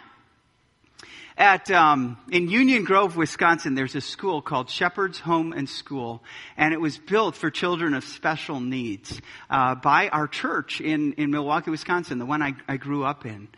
At 1.38 1.70
um, 1.70 2.18
in 2.32 2.50
Union 2.50 2.86
Grove, 2.86 3.18
Wisconsin, 3.18 3.76
there's 3.76 3.96
a 3.96 4.02
school 4.02 4.42
called 4.42 4.70
Shepherd's 4.70 5.20
Home 5.20 5.52
and 5.52 5.68
School, 5.68 6.24
and 6.56 6.74
it 6.74 6.80
was 6.80 6.98
built 6.98 7.36
for 7.36 7.52
children 7.52 7.94
of 7.94 8.06
special 8.06 8.62
needs 8.62 9.20
uh, 9.50 9.76
by 9.76 10.08
our 10.08 10.28
church 10.30 10.80
in 10.80 11.12
in 11.14 11.32
Milwaukee, 11.32 11.72
Wisconsin, 11.72 12.20
the 12.20 12.26
one 12.26 12.42
I, 12.42 12.54
I 12.70 12.78
grew 12.78 13.04
up 13.04 13.26
in. 13.26 13.50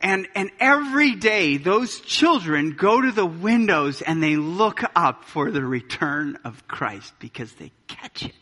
And, 0.00 0.28
and 0.34 0.50
every 0.60 1.14
day 1.16 1.56
those 1.56 2.00
children 2.00 2.72
go 2.72 3.00
to 3.00 3.10
the 3.10 3.26
windows 3.26 4.00
and 4.00 4.22
they 4.22 4.36
look 4.36 4.82
up 4.94 5.24
for 5.24 5.50
the 5.50 5.64
return 5.64 6.38
of 6.44 6.68
Christ 6.68 7.12
because 7.18 7.52
they 7.54 7.72
catch 7.88 8.24
it. 8.24 8.34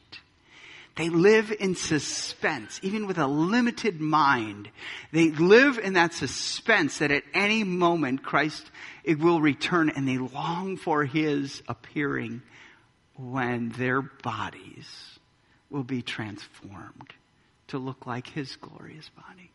They 0.97 1.11
live 1.11 1.53
in 1.61 1.75
suspense, 1.75 2.81
even 2.83 3.07
with 3.07 3.19
a 3.19 3.27
limited 3.27 4.01
mind. 4.01 4.71
They 5.13 5.31
live 5.31 5.79
in 5.79 5.93
that 5.93 6.15
suspense 6.15 6.99
that 6.99 7.11
at 7.11 7.23
any 7.35 7.65
moment 7.65 8.23
Christ 8.23 8.71
it 9.05 9.19
will 9.19 9.41
return 9.41 9.91
and 9.91 10.09
they 10.09 10.17
long 10.17 10.79
for 10.79 11.05
his 11.05 11.63
appearing 11.69 12.41
when 13.15 13.71
their 13.71 14.01
bodies 14.01 15.19
will 15.69 15.85
be 15.85 16.01
transformed 16.01 17.13
to 17.69 17.79
look 17.79 18.07
like 18.07 18.29
his 18.29 18.57
glorious 18.57 19.11
body. 19.11 19.51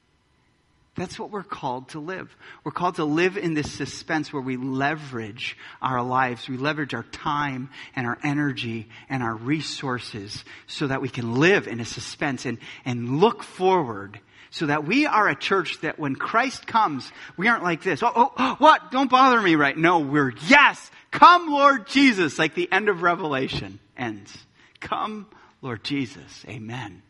That's 0.95 1.17
what 1.17 1.31
we're 1.31 1.43
called 1.43 1.89
to 1.89 1.99
live. 1.99 2.35
We're 2.65 2.73
called 2.73 2.95
to 2.95 3.05
live 3.05 3.37
in 3.37 3.53
this 3.53 3.71
suspense 3.71 4.33
where 4.33 4.41
we 4.41 4.57
leverage 4.57 5.57
our 5.81 6.01
lives, 6.01 6.49
we 6.49 6.57
leverage 6.57 6.93
our 6.93 7.03
time 7.03 7.69
and 7.95 8.05
our 8.05 8.17
energy 8.23 8.89
and 9.09 9.23
our 9.23 9.35
resources 9.35 10.43
so 10.67 10.87
that 10.87 11.01
we 11.01 11.07
can 11.07 11.35
live 11.35 11.67
in 11.67 11.79
a 11.79 11.85
suspense 11.85 12.45
and, 12.45 12.57
and 12.83 13.19
look 13.19 13.41
forward 13.41 14.19
so 14.51 14.65
that 14.65 14.85
we 14.85 15.05
are 15.05 15.29
a 15.29 15.35
church 15.35 15.79
that 15.79 15.97
when 15.97 16.13
Christ 16.13 16.67
comes, 16.67 17.09
we 17.37 17.47
aren't 17.47 17.63
like 17.63 17.83
this. 17.83 18.03
Oh, 18.03 18.11
oh, 18.13 18.33
oh 18.37 18.55
what? 18.57 18.91
Don't 18.91 19.09
bother 19.09 19.41
me 19.41 19.55
right. 19.55 19.77
No, 19.77 19.99
we're, 19.99 20.33
yes, 20.47 20.91
come 21.09 21.49
Lord 21.49 21.87
Jesus, 21.87 22.37
like 22.37 22.53
the 22.53 22.69
end 22.69 22.89
of 22.89 23.01
Revelation 23.01 23.79
ends. 23.95 24.37
Come 24.81 25.27
Lord 25.61 25.85
Jesus. 25.85 26.43
Amen. 26.49 27.01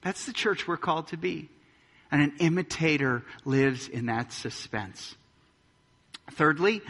That's 0.00 0.24
the 0.24 0.32
church 0.32 0.66
we're 0.66 0.78
called 0.78 1.08
to 1.08 1.18
be. 1.18 1.50
And 2.10 2.22
an 2.22 2.34
imitator 2.38 3.24
lives 3.44 3.88
in 3.88 4.06
that 4.06 4.32
suspense. 4.32 5.16
Thirdly, 6.32 6.82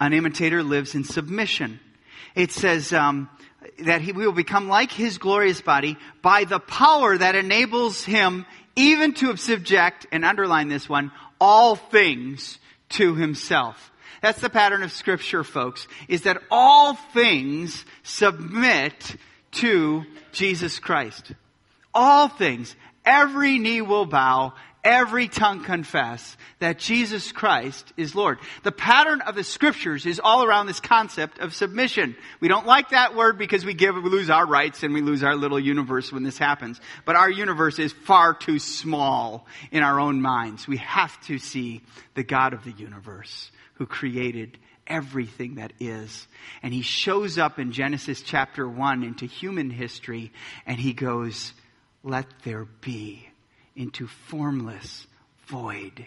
an 0.00 0.12
imitator 0.12 0.62
lives 0.62 0.94
in 0.94 1.04
submission. 1.04 1.80
It 2.34 2.50
says 2.50 2.92
um, 2.92 3.30
that 3.80 4.00
he 4.00 4.12
will 4.12 4.32
become 4.32 4.68
like 4.68 4.90
his 4.90 5.18
glorious 5.18 5.60
body 5.60 5.96
by 6.22 6.44
the 6.44 6.58
power 6.58 7.16
that 7.16 7.34
enables 7.34 8.04
him 8.04 8.46
even 8.76 9.14
to 9.14 9.36
subject, 9.36 10.06
and 10.10 10.24
underline 10.24 10.68
this 10.68 10.88
one, 10.88 11.12
all 11.40 11.76
things 11.76 12.58
to 12.90 13.14
himself. 13.14 13.92
That's 14.20 14.40
the 14.40 14.50
pattern 14.50 14.82
of 14.82 14.90
scripture, 14.90 15.44
folks, 15.44 15.86
is 16.08 16.22
that 16.22 16.42
all 16.50 16.94
things 16.94 17.84
submit 18.02 19.16
to 19.52 20.04
Jesus 20.32 20.78
Christ. 20.78 21.32
All 21.92 22.28
things. 22.28 22.74
Every 23.04 23.58
knee 23.58 23.82
will 23.82 24.06
bow, 24.06 24.54
every 24.82 25.28
tongue 25.28 25.64
confess 25.64 26.36
that 26.58 26.78
Jesus 26.78 27.32
Christ 27.32 27.92
is 27.96 28.14
Lord. 28.14 28.38
The 28.62 28.72
pattern 28.72 29.20
of 29.22 29.34
the 29.34 29.44
scriptures 29.44 30.06
is 30.06 30.20
all 30.22 30.44
around 30.44 30.66
this 30.66 30.80
concept 30.80 31.38
of 31.38 31.54
submission. 31.54 32.16
We 32.40 32.48
don't 32.48 32.66
like 32.66 32.90
that 32.90 33.14
word 33.14 33.38
because 33.38 33.64
we 33.64 33.74
give, 33.74 33.94
we 33.94 34.02
lose 34.02 34.30
our 34.30 34.46
rights 34.46 34.82
and 34.82 34.94
we 34.94 35.00
lose 35.00 35.22
our 35.22 35.36
little 35.36 35.60
universe 35.60 36.12
when 36.12 36.22
this 36.22 36.38
happens. 36.38 36.80
But 37.04 37.16
our 37.16 37.30
universe 37.30 37.78
is 37.78 37.92
far 37.92 38.34
too 38.34 38.58
small 38.58 39.46
in 39.70 39.82
our 39.82 39.98
own 39.98 40.20
minds. 40.20 40.68
We 40.68 40.76
have 40.78 41.18
to 41.26 41.38
see 41.38 41.82
the 42.14 42.24
God 42.24 42.52
of 42.52 42.64
the 42.64 42.72
universe 42.72 43.50
who 43.74 43.86
created 43.86 44.58
everything 44.86 45.54
that 45.56 45.72
is. 45.80 46.26
And 46.62 46.74
he 46.74 46.82
shows 46.82 47.38
up 47.38 47.58
in 47.58 47.72
Genesis 47.72 48.22
chapter 48.22 48.68
1 48.68 49.02
into 49.02 49.26
human 49.26 49.70
history 49.70 50.32
and 50.66 50.78
he 50.78 50.92
goes, 50.92 51.54
let 52.04 52.26
there 52.44 52.66
be 52.82 53.26
into 53.74 54.06
formless 54.06 55.06
void 55.46 56.06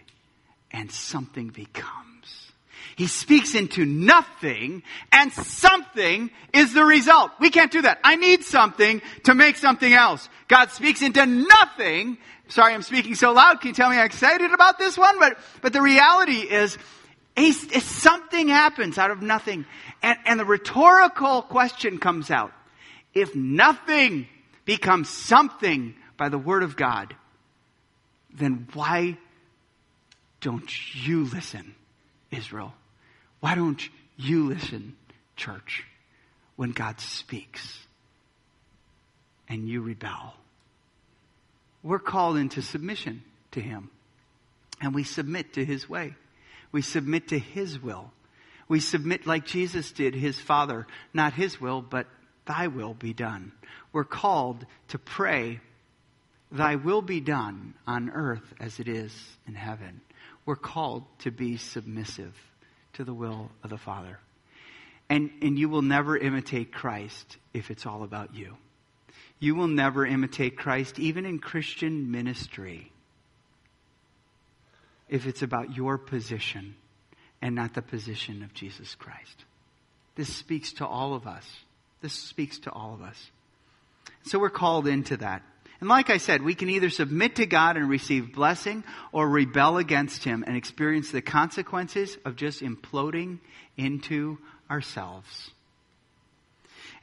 and 0.72 0.92
something 0.92 1.50
becomes. 1.50 2.52
He 2.96 3.08
speaks 3.08 3.56
into 3.56 3.86
nothing 3.86 4.84
and 5.12 5.34
something 5.34 6.30
is 6.54 6.74
the 6.74 6.84
result. 6.84 7.32
We 7.40 7.50
can't 7.50 7.72
do 7.72 7.82
that. 7.82 8.00
I 8.04 8.16
need 8.16 8.44
something 8.44 9.02
to 9.24 9.34
make 9.34 9.58
something 9.58 9.92
else. 9.92 10.30
God 10.48 10.72
speaks 10.72 11.02
into 11.02 11.26
nothing. 11.26 12.18
Sorry, 12.48 12.74
I'm 12.74 12.84
speaking 12.84 13.16
so 13.16 13.34
loud. 13.34 13.60
Can 13.62 13.70
you 13.70 13.74
tell 13.74 13.90
me 13.90 13.98
I'm 13.98 14.06
excited 14.06 14.54
about 14.54 14.78
this 14.78 14.98
one? 14.98 15.20
But, 15.20 15.38
but 15.62 15.74
the 15.74 15.82
reality 15.82 16.40
is, 16.40 16.78
something 17.82 18.48
happens 18.48 18.98
out 18.98 19.12
of 19.12 19.22
nothing. 19.22 19.66
And, 20.02 20.18
and 20.26 20.40
the 20.40 20.46
rhetorical 20.46 21.42
question 21.42 21.98
comes 21.98 22.32
out. 22.32 22.52
If 23.14 23.36
nothing 23.36 24.28
becomes 24.68 25.10
something 25.10 25.96
by 26.18 26.28
the 26.28 26.38
word 26.38 26.62
of 26.62 26.76
God, 26.76 27.16
then 28.32 28.68
why 28.74 29.18
don't 30.42 30.70
you 30.94 31.24
listen, 31.24 31.74
Israel? 32.32 32.74
Why 33.40 33.56
don't 33.56 33.82
you 34.18 34.50
listen, 34.50 34.98
church, 35.38 35.86
when 36.58 36.72
God 36.72 37.00
speaks 37.00 37.80
and 39.48 39.70
you 39.70 39.82
rebel? 39.82 40.34
We're 41.82 42.00
called 42.00 42.36
into 42.36 42.62
submission 42.62 43.24
to 43.52 43.62
Him. 43.62 43.90
And 44.82 44.94
we 44.94 45.06
submit 45.06 45.54
to 45.54 45.64
His 45.64 45.88
way. 45.88 46.14
We 46.74 46.82
submit 46.82 47.30
to 47.30 47.40
His 47.40 47.82
will. 47.82 48.12
We 48.68 48.82
submit 48.82 49.26
like 49.26 49.46
Jesus 49.46 49.94
did 49.94 50.14
His 50.14 50.38
Father, 50.38 50.86
not 51.14 51.32
His 51.32 51.62
will, 51.62 51.82
but 51.82 52.06
Thy 52.48 52.68
will 52.68 52.94
be 52.94 53.14
done. 53.14 53.52
We're 53.94 54.04
called 54.04 54.66
to 54.90 54.98
pray 54.98 55.60
Thy 56.52 56.76
will 56.76 57.02
be 57.02 57.20
done 57.20 57.74
on 57.86 58.10
earth 58.10 58.54
as 58.60 58.80
it 58.80 58.88
is 58.88 59.14
in 59.48 59.56
heaven. 59.56 60.02
We're 60.46 60.56
called 60.56 61.04
to 61.20 61.32
be 61.32 61.58
submissive 61.58 62.34
to 62.94 63.04
the 63.04 63.14
will 63.14 63.52
of 63.64 63.70
the 63.70 63.78
Father. 63.78 64.20
And, 65.10 65.30
and 65.42 65.60
you 65.60 65.70
will 65.70 65.82
never 65.82 66.18
imitate 66.18 66.72
Christ 66.72 67.38
if 67.54 67.70
it's 67.70 67.86
all 67.86 68.04
about 68.04 68.34
you. 68.34 68.56
You 69.40 69.56
will 69.56 69.68
never 69.68 70.06
imitate 70.06 70.58
Christ, 70.58 71.00
even 71.00 71.26
in 71.26 71.40
Christian 71.40 72.12
ministry, 72.12 72.92
if 75.10 75.28
it's 75.28 75.42
about 75.42 75.76
your 75.76 75.98
position 75.98 76.76
and 77.42 77.56
not 77.56 77.74
the 77.74 77.82
position 77.82 78.42
of 78.42 78.54
Jesus 78.54 78.96
Christ. 78.96 79.46
This 80.16 80.34
speaks 80.34 80.74
to 80.74 80.88
all 80.88 81.14
of 81.14 81.28
us. 81.28 81.46
This 82.02 82.14
speaks 82.14 82.60
to 82.60 82.72
all 82.72 82.94
of 82.94 83.02
us. 83.02 83.32
So 84.24 84.40
we're 84.40 84.50
called 84.50 84.88
into 84.88 85.18
that. 85.18 85.44
And 85.80 85.90
like 85.90 86.10
I 86.10 86.18
said, 86.18 86.42
we 86.42 86.56
can 86.56 86.70
either 86.70 86.90
submit 86.90 87.36
to 87.36 87.46
God 87.46 87.78
and 87.78 87.88
receive 87.88 88.34
blessing 88.34 88.84
or 89.12 89.30
rebel 89.30 89.78
against 89.78 90.24
Him 90.24 90.44
and 90.48 90.58
experience 90.58 91.12
the 91.12 91.22
consequences 91.22 92.18
of 92.26 92.36
just 92.36 92.62
imploding 92.62 93.40
into 93.78 94.40
ourselves. 94.70 95.52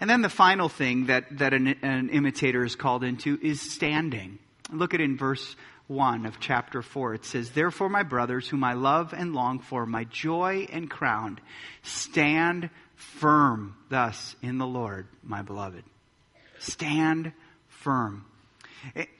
And 0.00 0.11
then 0.11 0.22
the 0.22 0.28
final 0.28 0.68
thing 0.68 1.07
that, 1.07 1.38
that 1.38 1.54
an, 1.54 1.68
an 1.83 2.09
imitator 2.11 2.64
is 2.64 2.74
called 2.74 3.04
into 3.04 3.38
is 3.40 3.61
standing. 3.61 4.38
Look 4.72 4.92
at 4.92 5.00
in 5.00 5.16
verse 5.16 5.54
1 5.88 6.27
of 6.27 6.40
chapter 6.40 6.83
4. 6.83 7.14
It 7.14 7.25
says, 7.25 7.51
Therefore, 7.51 7.88
my 7.88 8.03
brothers, 8.03 8.49
whom 8.49 8.64
I 8.64 8.73
love 8.75 9.12
and 9.12 9.35
long 9.35 9.59
for, 9.59 9.85
my 9.87 10.05
joy 10.05 10.66
and 10.73 10.88
crown, 10.88 11.38
stand 11.83 12.70
firm 12.94 13.77
thus 13.90 14.37
in 14.42 14.59
the 14.59 14.66
Lord, 14.66 15.07
my 15.23 15.42
beloved. 15.42 15.85
Stand 16.59 17.33
firm. 17.68 18.25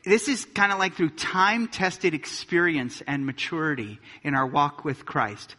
This 0.05 0.29
is 0.29 0.45
kind 0.45 0.73
of 0.73 0.79
like 0.79 0.95
through 0.95 1.11
time 1.11 1.69
tested 1.69 2.15
experience 2.15 3.03
and 3.07 3.25
maturity 3.25 3.99
in 4.23 4.35
our 4.35 4.47
walk 4.47 4.85
with 4.85 5.07
Christ 5.07 5.55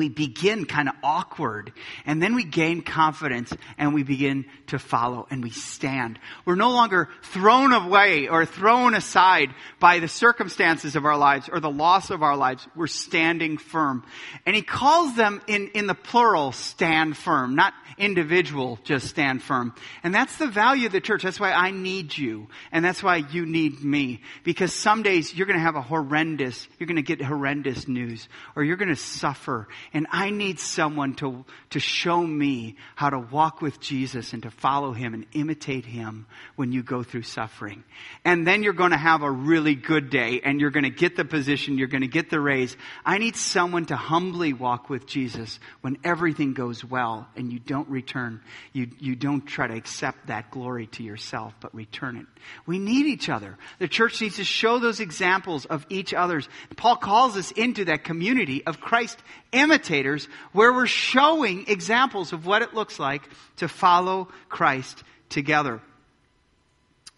we 0.00 0.08
begin 0.08 0.64
kind 0.64 0.88
of 0.88 0.94
awkward 1.04 1.74
and 2.06 2.22
then 2.22 2.34
we 2.34 2.42
gain 2.42 2.80
confidence 2.80 3.52
and 3.76 3.92
we 3.92 4.02
begin 4.02 4.46
to 4.68 4.78
follow 4.78 5.26
and 5.30 5.42
we 5.42 5.50
stand. 5.50 6.18
We're 6.46 6.54
no 6.54 6.70
longer 6.70 7.10
thrown 7.22 7.74
away 7.74 8.26
or 8.26 8.46
thrown 8.46 8.94
aside 8.94 9.50
by 9.78 9.98
the 9.98 10.08
circumstances 10.08 10.96
of 10.96 11.04
our 11.04 11.18
lives 11.18 11.50
or 11.52 11.60
the 11.60 11.70
loss 11.70 12.08
of 12.08 12.22
our 12.22 12.34
lives. 12.34 12.66
We're 12.74 12.86
standing 12.86 13.58
firm. 13.58 14.06
And 14.46 14.56
he 14.56 14.62
calls 14.62 15.16
them 15.16 15.42
in, 15.46 15.68
in 15.74 15.86
the 15.86 15.94
plural, 15.94 16.52
stand 16.52 17.14
firm, 17.14 17.54
not 17.54 17.74
individual, 17.98 18.78
just 18.82 19.06
stand 19.06 19.42
firm. 19.42 19.74
And 20.02 20.14
that's 20.14 20.38
the 20.38 20.46
value 20.46 20.86
of 20.86 20.92
the 20.92 21.02
church. 21.02 21.24
That's 21.24 21.38
why 21.38 21.52
I 21.52 21.72
need 21.72 22.16
you. 22.16 22.48
And 22.72 22.82
that's 22.82 23.02
why 23.02 23.16
you 23.16 23.44
need 23.44 23.84
me. 23.84 24.22
Because 24.44 24.72
some 24.72 25.02
days 25.02 25.34
you're 25.34 25.46
going 25.46 25.58
to 25.58 25.62
have 25.62 25.76
a 25.76 25.82
horrendous, 25.82 26.66
you're 26.78 26.86
going 26.86 26.96
to 26.96 27.02
get 27.02 27.20
horrendous 27.20 27.86
news 27.86 28.26
or 28.56 28.64
you're 28.64 28.76
going 28.76 28.88
to 28.88 28.96
suffer 28.96 29.68
And 29.92 30.06
I 30.10 30.30
need 30.30 30.60
someone 30.60 31.14
to, 31.16 31.44
to 31.70 31.80
show 31.80 32.24
me 32.24 32.76
how 32.94 33.10
to 33.10 33.18
walk 33.18 33.60
with 33.60 33.80
Jesus 33.80 34.32
and 34.32 34.42
to 34.44 34.50
follow 34.50 34.92
him 34.92 35.14
and 35.14 35.26
imitate 35.32 35.84
him 35.84 36.26
when 36.54 36.70
you 36.70 36.82
go 36.84 37.02
through 37.02 37.22
suffering. 37.22 37.82
And 38.24 38.46
then 38.46 38.62
you're 38.62 38.72
going 38.72 38.92
to 38.92 38.96
have 38.96 39.22
a 39.22 39.30
really 39.30 39.74
good 39.74 40.08
day 40.08 40.42
and 40.44 40.60
you're 40.60 40.70
going 40.70 40.84
to 40.84 40.90
get 40.90 41.16
the 41.16 41.24
position, 41.24 41.76
you're 41.76 41.88
going 41.88 42.02
to 42.02 42.08
get 42.08 42.30
the 42.30 42.40
raise. 42.40 42.76
I 43.04 43.18
need 43.18 43.34
someone 43.34 43.86
to 43.86 43.96
humbly 43.96 44.52
walk 44.52 44.88
with 44.88 45.06
Jesus 45.06 45.58
when 45.80 45.98
everything 46.04 46.54
goes 46.54 46.84
well 46.84 47.28
and 47.34 47.52
you 47.52 47.58
don't 47.58 47.88
return. 47.88 48.40
You, 48.72 48.88
you 49.00 49.16
don't 49.16 49.44
try 49.44 49.66
to 49.66 49.74
accept 49.74 50.28
that 50.28 50.52
glory 50.52 50.86
to 50.88 51.02
yourself, 51.02 51.54
but 51.60 51.74
return 51.74 52.16
it. 52.16 52.26
We 52.64 52.78
need 52.78 53.06
each 53.06 53.28
other. 53.28 53.58
The 53.80 53.88
church 53.88 54.20
needs 54.20 54.36
to 54.36 54.44
show 54.44 54.78
those 54.78 55.00
examples 55.00 55.66
of 55.66 55.84
each 55.88 56.14
other's. 56.14 56.48
Paul 56.76 56.96
calls 56.96 57.36
us 57.36 57.50
into 57.50 57.86
that 57.86 58.04
community 58.04 58.64
of 58.64 58.80
Christ 58.80 59.18
imitators 59.52 60.28
where 60.52 60.72
we're 60.72 60.86
showing 60.86 61.64
examples 61.68 62.32
of 62.32 62.46
what 62.46 62.62
it 62.62 62.74
looks 62.74 62.98
like 62.98 63.22
to 63.56 63.68
follow 63.68 64.28
Christ 64.48 65.02
together. 65.28 65.80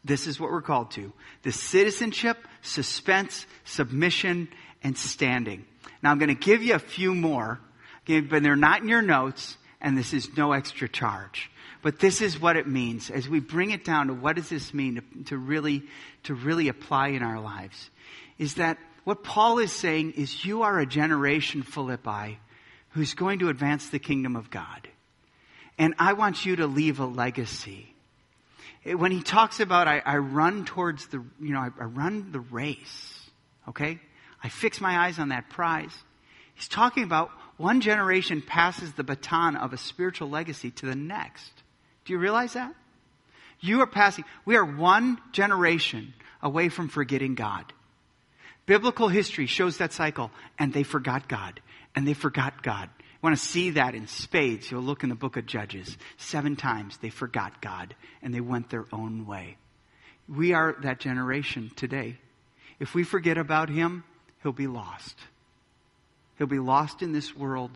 This 0.04 0.26
is 0.26 0.40
what 0.40 0.50
we're 0.50 0.62
called 0.62 0.90
to. 0.92 1.12
The 1.42 1.52
citizenship, 1.52 2.38
suspense, 2.62 3.46
submission, 3.64 4.48
and 4.82 4.96
standing. 4.96 5.64
Now 6.02 6.10
I'm 6.10 6.18
going 6.18 6.28
to 6.28 6.34
give 6.34 6.62
you 6.62 6.74
a 6.74 6.80
few 6.80 7.14
more, 7.14 7.60
but 8.06 8.42
they're 8.42 8.56
not 8.56 8.82
in 8.82 8.88
your 8.88 9.02
notes, 9.02 9.56
and 9.80 9.96
this 9.96 10.12
is 10.12 10.36
no 10.36 10.52
extra 10.52 10.88
charge. 10.88 11.50
But 11.82 11.98
this 11.98 12.20
is 12.20 12.40
what 12.40 12.56
it 12.56 12.66
means 12.66 13.10
as 13.10 13.28
we 13.28 13.40
bring 13.40 13.72
it 13.72 13.84
down 13.84 14.06
to 14.06 14.14
what 14.14 14.36
does 14.36 14.48
this 14.48 14.72
mean 14.72 14.96
to, 14.96 15.24
to 15.24 15.36
really, 15.36 15.82
to 16.24 16.34
really 16.34 16.68
apply 16.68 17.08
in 17.08 17.22
our 17.22 17.40
lives. 17.40 17.90
Is 18.38 18.54
that 18.54 18.78
what 19.04 19.24
Paul 19.24 19.58
is 19.58 19.72
saying 19.72 20.12
is 20.12 20.44
you 20.44 20.62
are 20.62 20.78
a 20.78 20.86
generation, 20.86 21.62
Philippi, 21.62 22.38
who's 22.90 23.14
going 23.14 23.40
to 23.40 23.48
advance 23.48 23.88
the 23.88 23.98
kingdom 23.98 24.36
of 24.36 24.50
God. 24.50 24.88
And 25.78 25.94
I 25.98 26.12
want 26.12 26.44
you 26.44 26.56
to 26.56 26.66
leave 26.66 27.00
a 27.00 27.06
legacy. 27.06 27.94
Eh, 28.84 28.94
when 28.94 29.10
he 29.10 29.22
talks 29.22 29.60
about, 29.60 29.88
I, 29.88 30.02
I 30.04 30.18
run 30.18 30.64
towards 30.64 31.08
the, 31.08 31.24
you 31.40 31.52
know, 31.52 31.60
I, 31.60 31.70
I 31.80 31.84
run 31.84 32.32
the 32.32 32.40
race, 32.40 33.30
okay? 33.68 33.98
I 34.42 34.48
fix 34.48 34.80
my 34.80 35.06
eyes 35.06 35.18
on 35.18 35.30
that 35.30 35.48
prize. 35.48 35.94
He's 36.54 36.68
talking 36.68 37.04
about 37.04 37.30
one 37.56 37.80
generation 37.80 38.42
passes 38.42 38.92
the 38.92 39.04
baton 39.04 39.56
of 39.56 39.72
a 39.72 39.78
spiritual 39.78 40.28
legacy 40.28 40.70
to 40.72 40.86
the 40.86 40.94
next. 40.94 41.50
Do 42.04 42.12
you 42.12 42.18
realize 42.18 42.52
that? 42.54 42.74
You 43.60 43.80
are 43.80 43.86
passing, 43.86 44.24
we 44.44 44.56
are 44.56 44.64
one 44.64 45.18
generation 45.32 46.14
away 46.42 46.68
from 46.68 46.88
forgetting 46.88 47.36
God. 47.36 47.72
Biblical 48.72 49.08
history 49.08 49.44
shows 49.44 49.76
that 49.76 49.92
cycle, 49.92 50.30
and 50.58 50.72
they 50.72 50.82
forgot 50.82 51.28
God, 51.28 51.60
and 51.94 52.08
they 52.08 52.14
forgot 52.14 52.62
God. 52.62 52.88
You 52.98 53.18
want 53.22 53.36
to 53.36 53.44
see 53.44 53.68
that 53.72 53.94
in 53.94 54.06
spades? 54.06 54.70
You'll 54.70 54.80
look 54.80 55.02
in 55.02 55.10
the 55.10 55.14
book 55.14 55.36
of 55.36 55.44
Judges. 55.44 55.98
Seven 56.16 56.56
times 56.56 56.96
they 56.96 57.10
forgot 57.10 57.60
God, 57.60 57.94
and 58.22 58.32
they 58.32 58.40
went 58.40 58.70
their 58.70 58.86
own 58.90 59.26
way. 59.26 59.58
We 60.26 60.54
are 60.54 60.74
that 60.84 61.00
generation 61.00 61.70
today. 61.76 62.16
If 62.80 62.94
we 62.94 63.04
forget 63.04 63.36
about 63.36 63.68
Him, 63.68 64.04
He'll 64.42 64.52
be 64.52 64.68
lost. 64.68 65.18
He'll 66.38 66.46
be 66.46 66.58
lost 66.58 67.02
in 67.02 67.12
this 67.12 67.36
world 67.36 67.72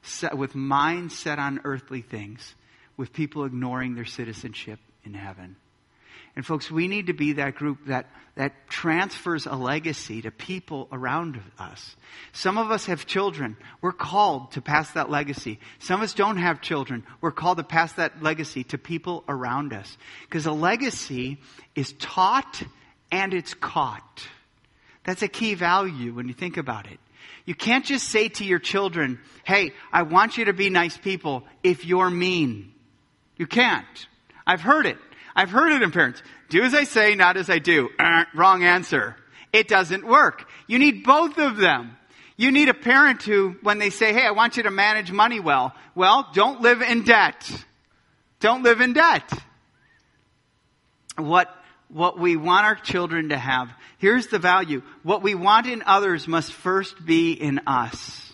set, 0.00 0.34
with 0.34 0.54
minds 0.54 1.14
set 1.14 1.38
on 1.38 1.60
earthly 1.64 2.00
things, 2.00 2.54
with 2.96 3.12
people 3.12 3.44
ignoring 3.44 3.96
their 3.96 4.06
citizenship 4.06 4.80
in 5.04 5.12
heaven. 5.12 5.56
And 6.36 6.46
folks, 6.46 6.70
we 6.70 6.88
need 6.88 7.08
to 7.08 7.12
be 7.12 7.34
that 7.34 7.56
group 7.56 7.86
that, 7.86 8.06
that 8.36 8.68
transfers 8.68 9.46
a 9.46 9.54
legacy 9.54 10.22
to 10.22 10.30
people 10.30 10.88
around 10.92 11.40
us. 11.58 11.96
Some 12.32 12.58
of 12.58 12.70
us 12.70 12.86
have 12.86 13.06
children. 13.06 13.56
We're 13.80 13.92
called 13.92 14.52
to 14.52 14.60
pass 14.60 14.92
that 14.92 15.10
legacy. 15.10 15.58
Some 15.80 16.00
of 16.00 16.04
us 16.04 16.14
don't 16.14 16.36
have 16.36 16.60
children. 16.60 17.04
We're 17.20 17.32
called 17.32 17.58
to 17.58 17.64
pass 17.64 17.92
that 17.94 18.22
legacy 18.22 18.64
to 18.64 18.78
people 18.78 19.24
around 19.28 19.72
us. 19.72 19.96
Because 20.22 20.46
a 20.46 20.52
legacy 20.52 21.38
is 21.74 21.92
taught 21.94 22.62
and 23.10 23.34
it's 23.34 23.54
caught. 23.54 24.26
That's 25.04 25.22
a 25.22 25.28
key 25.28 25.54
value 25.54 26.14
when 26.14 26.28
you 26.28 26.34
think 26.34 26.56
about 26.56 26.86
it. 26.86 27.00
You 27.46 27.54
can't 27.54 27.84
just 27.84 28.10
say 28.10 28.28
to 28.28 28.44
your 28.44 28.58
children, 28.58 29.18
hey, 29.42 29.72
I 29.90 30.02
want 30.02 30.36
you 30.36 30.44
to 30.44 30.52
be 30.52 30.68
nice 30.68 30.98
people 30.98 31.44
if 31.62 31.86
you're 31.86 32.10
mean. 32.10 32.74
You 33.38 33.46
can't. 33.46 34.06
I've 34.46 34.60
heard 34.60 34.84
it. 34.84 34.98
I've 35.38 35.50
heard 35.50 35.70
it 35.70 35.82
in 35.82 35.92
parents. 35.92 36.20
Do 36.48 36.64
as 36.64 36.74
I 36.74 36.82
say, 36.82 37.14
not 37.14 37.36
as 37.36 37.48
I 37.48 37.60
do. 37.60 37.90
Uh, 37.96 38.24
wrong 38.34 38.64
answer. 38.64 39.14
It 39.52 39.68
doesn't 39.68 40.04
work. 40.04 40.50
You 40.66 40.80
need 40.80 41.04
both 41.04 41.38
of 41.38 41.58
them. 41.58 41.96
You 42.36 42.50
need 42.50 42.68
a 42.68 42.74
parent 42.74 43.22
who, 43.22 43.54
when 43.62 43.78
they 43.78 43.90
say, 43.90 44.12
hey, 44.12 44.26
I 44.26 44.32
want 44.32 44.56
you 44.56 44.64
to 44.64 44.72
manage 44.72 45.12
money 45.12 45.38
well, 45.38 45.76
well, 45.94 46.28
don't 46.34 46.60
live 46.60 46.82
in 46.82 47.04
debt. 47.04 47.48
Don't 48.40 48.64
live 48.64 48.80
in 48.80 48.94
debt. 48.94 49.32
What, 51.16 51.54
what 51.86 52.18
we 52.18 52.34
want 52.34 52.66
our 52.66 52.74
children 52.74 53.28
to 53.28 53.38
have, 53.38 53.70
here's 53.98 54.26
the 54.26 54.40
value. 54.40 54.82
What 55.04 55.22
we 55.22 55.36
want 55.36 55.68
in 55.68 55.84
others 55.86 56.26
must 56.26 56.52
first 56.52 57.06
be 57.06 57.30
in 57.30 57.60
us. 57.64 58.32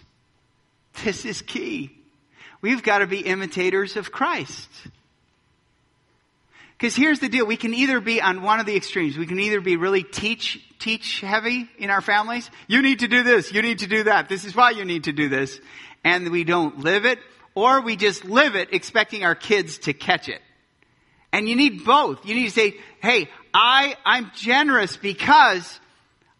This 1.04 1.26
is 1.26 1.42
key. 1.42 1.90
We've 2.62 2.82
got 2.82 3.00
to 3.00 3.06
be 3.06 3.20
imitators 3.20 3.98
of 3.98 4.10
Christ. 4.10 4.70
Because 6.84 6.96
here's 6.96 7.20
the 7.20 7.30
deal. 7.30 7.46
We 7.46 7.56
can 7.56 7.72
either 7.72 7.98
be 7.98 8.20
on 8.20 8.42
one 8.42 8.60
of 8.60 8.66
the 8.66 8.76
extremes. 8.76 9.16
We 9.16 9.24
can 9.24 9.40
either 9.40 9.62
be 9.62 9.76
really 9.76 10.02
teach, 10.02 10.62
teach 10.78 11.22
heavy 11.22 11.66
in 11.78 11.88
our 11.88 12.02
families. 12.02 12.50
You 12.66 12.82
need 12.82 12.98
to 12.98 13.08
do 13.08 13.22
this. 13.22 13.50
You 13.50 13.62
need 13.62 13.78
to 13.78 13.86
do 13.86 14.02
that. 14.02 14.28
This 14.28 14.44
is 14.44 14.54
why 14.54 14.72
you 14.72 14.84
need 14.84 15.04
to 15.04 15.12
do 15.14 15.30
this. 15.30 15.58
And 16.04 16.28
we 16.28 16.44
don't 16.44 16.80
live 16.80 17.06
it. 17.06 17.20
Or 17.54 17.80
we 17.80 17.96
just 17.96 18.26
live 18.26 18.54
it 18.54 18.74
expecting 18.74 19.24
our 19.24 19.34
kids 19.34 19.78
to 19.78 19.94
catch 19.94 20.28
it. 20.28 20.42
And 21.32 21.48
you 21.48 21.56
need 21.56 21.86
both. 21.86 22.26
You 22.26 22.34
need 22.34 22.48
to 22.48 22.50
say, 22.50 22.74
hey, 23.00 23.30
I, 23.54 23.96
I'm 24.04 24.30
generous 24.36 24.98
because 24.98 25.80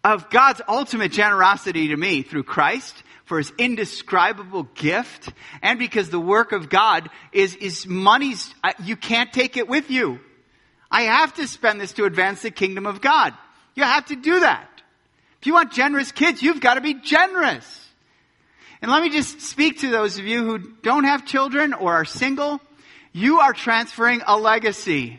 of 0.05 0.29
God's 0.29 0.61
ultimate 0.69 1.13
generosity 1.13 1.89
to 1.89 1.97
me 1.97 2.21
through 2.21 2.43
Christ 2.43 3.03
for 3.25 3.39
his 3.39 3.51
indescribable 3.57 4.65
gift 4.75 5.33
and 5.63 5.79
because 5.79 6.11
the 6.11 6.21
work 6.21 6.53
of 6.53 6.69
God 6.69 7.09
is, 7.33 7.55
is 7.55 7.87
money's, 7.87 8.55
uh, 8.63 8.75
you 8.83 8.99
can't 8.99 9.33
take 9.33 9.57
it 9.57 9.69
with 9.69 9.91
you. 9.91 10.21
I 10.95 11.03
have 11.03 11.35
to 11.35 11.49
spend 11.49 11.81
this 11.81 11.91
to 11.95 12.05
advance 12.05 12.43
the 12.43 12.53
kingdom 12.53 12.87
of 12.87 13.01
God. 13.01 13.35
You 13.75 13.83
have 13.83 14.07
to 14.07 14.15
do 14.15 14.39
that. 14.39 14.69
If 15.41 15.49
you 15.49 15.55
want 15.55 15.73
generous 15.73 16.13
kids, 16.13 16.41
you've 16.41 16.61
got 16.61 16.75
to 16.75 16.81
be 16.81 16.95
generous. 16.95 17.89
And 18.81 18.93
let 18.93 19.03
me 19.03 19.11
just 19.11 19.41
speak 19.41 19.81
to 19.81 19.91
those 19.91 20.21
of 20.21 20.25
you 20.25 20.45
who 20.45 20.59
don't 20.59 21.03
have 21.03 21.27
children 21.27 21.73
or 21.73 21.95
are 21.95 22.05
single. 22.05 22.61
You 23.13 23.41
are 23.41 23.53
transferring 23.53 24.23
a 24.25 24.39
legacy. 24.39 25.19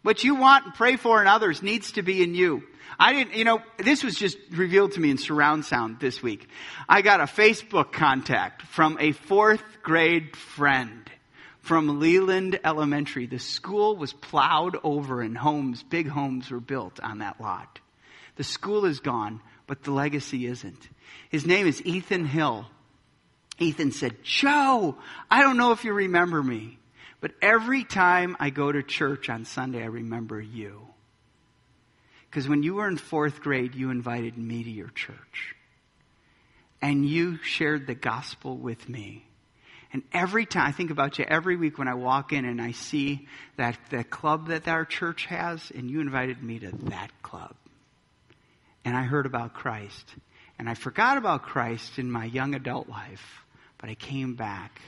What 0.00 0.24
you 0.24 0.34
want 0.34 0.64
and 0.64 0.74
pray 0.74 0.96
for 0.96 1.20
in 1.20 1.28
others 1.28 1.62
needs 1.62 1.92
to 1.92 2.02
be 2.02 2.22
in 2.22 2.34
you. 2.34 2.62
I 2.98 3.12
didn't, 3.12 3.34
you 3.34 3.44
know, 3.44 3.60
this 3.76 4.02
was 4.02 4.14
just 4.14 4.38
revealed 4.50 4.92
to 4.92 5.00
me 5.00 5.10
in 5.10 5.18
surround 5.18 5.66
sound 5.66 6.00
this 6.00 6.22
week. 6.22 6.48
I 6.88 7.02
got 7.02 7.20
a 7.20 7.24
Facebook 7.24 7.92
contact 7.92 8.62
from 8.62 8.96
a 8.98 9.12
fourth 9.12 9.62
grade 9.82 10.34
friend 10.36 11.11
from 11.62 12.00
Leland 12.00 12.60
Elementary. 12.64 13.26
The 13.26 13.38
school 13.38 13.96
was 13.96 14.12
plowed 14.12 14.76
over 14.82 15.22
and 15.22 15.38
homes, 15.38 15.82
big 15.82 16.08
homes 16.08 16.50
were 16.50 16.60
built 16.60 17.00
on 17.00 17.18
that 17.18 17.40
lot. 17.40 17.78
The 18.36 18.44
school 18.44 18.84
is 18.84 19.00
gone, 19.00 19.40
but 19.66 19.82
the 19.84 19.92
legacy 19.92 20.46
isn't. 20.46 20.88
His 21.30 21.46
name 21.46 21.66
is 21.66 21.80
Ethan 21.86 22.26
Hill. 22.26 22.66
Ethan 23.58 23.92
said, 23.92 24.22
Joe, 24.24 24.96
I 25.30 25.42
don't 25.42 25.56
know 25.56 25.72
if 25.72 25.84
you 25.84 25.92
remember 25.92 26.42
me, 26.42 26.78
but 27.20 27.32
every 27.40 27.84
time 27.84 28.36
I 28.40 28.50
go 28.50 28.72
to 28.72 28.82
church 28.82 29.30
on 29.30 29.44
Sunday, 29.44 29.82
I 29.82 29.86
remember 29.86 30.40
you. 30.40 30.88
Because 32.28 32.48
when 32.48 32.62
you 32.62 32.74
were 32.74 32.88
in 32.88 32.96
fourth 32.96 33.40
grade, 33.40 33.74
you 33.74 33.90
invited 33.90 34.36
me 34.36 34.64
to 34.64 34.70
your 34.70 34.88
church. 34.88 35.54
And 36.80 37.06
you 37.06 37.36
shared 37.42 37.86
the 37.86 37.94
gospel 37.94 38.56
with 38.56 38.88
me. 38.88 39.26
And 39.92 40.02
every 40.12 40.46
time, 40.46 40.66
I 40.66 40.72
think 40.72 40.90
about 40.90 41.18
you 41.18 41.26
every 41.28 41.56
week 41.56 41.76
when 41.76 41.88
I 41.88 41.94
walk 41.94 42.32
in 42.32 42.46
and 42.46 42.62
I 42.62 42.72
see 42.72 43.28
that 43.56 43.78
the 43.90 44.04
club 44.04 44.48
that 44.48 44.66
our 44.66 44.86
church 44.86 45.26
has, 45.26 45.70
and 45.74 45.90
you 45.90 46.00
invited 46.00 46.42
me 46.42 46.58
to 46.60 46.70
that 46.84 47.10
club. 47.22 47.54
And 48.84 48.96
I 48.96 49.02
heard 49.02 49.26
about 49.26 49.52
Christ. 49.52 50.14
And 50.58 50.68
I 50.68 50.74
forgot 50.74 51.18
about 51.18 51.42
Christ 51.42 51.98
in 51.98 52.10
my 52.10 52.24
young 52.24 52.54
adult 52.54 52.88
life, 52.88 53.44
but 53.78 53.90
I 53.90 53.94
came 53.94 54.34
back. 54.34 54.80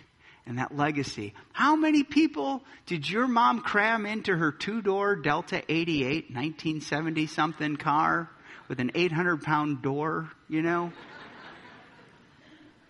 And 0.46 0.58
that 0.58 0.76
legacy. 0.76 1.32
How 1.52 1.74
many 1.74 2.02
people 2.02 2.62
did 2.84 3.08
your 3.08 3.26
mom 3.26 3.60
cram 3.60 4.04
into 4.04 4.36
her 4.36 4.52
two 4.52 4.82
door 4.82 5.16
Delta 5.16 5.62
88 5.70 6.24
1970 6.24 7.26
something 7.26 7.76
car 7.76 8.30
with 8.68 8.78
an 8.78 8.90
800 8.94 9.42
pound 9.42 9.80
door, 9.80 10.30
you 10.48 10.60
know? 10.60 10.92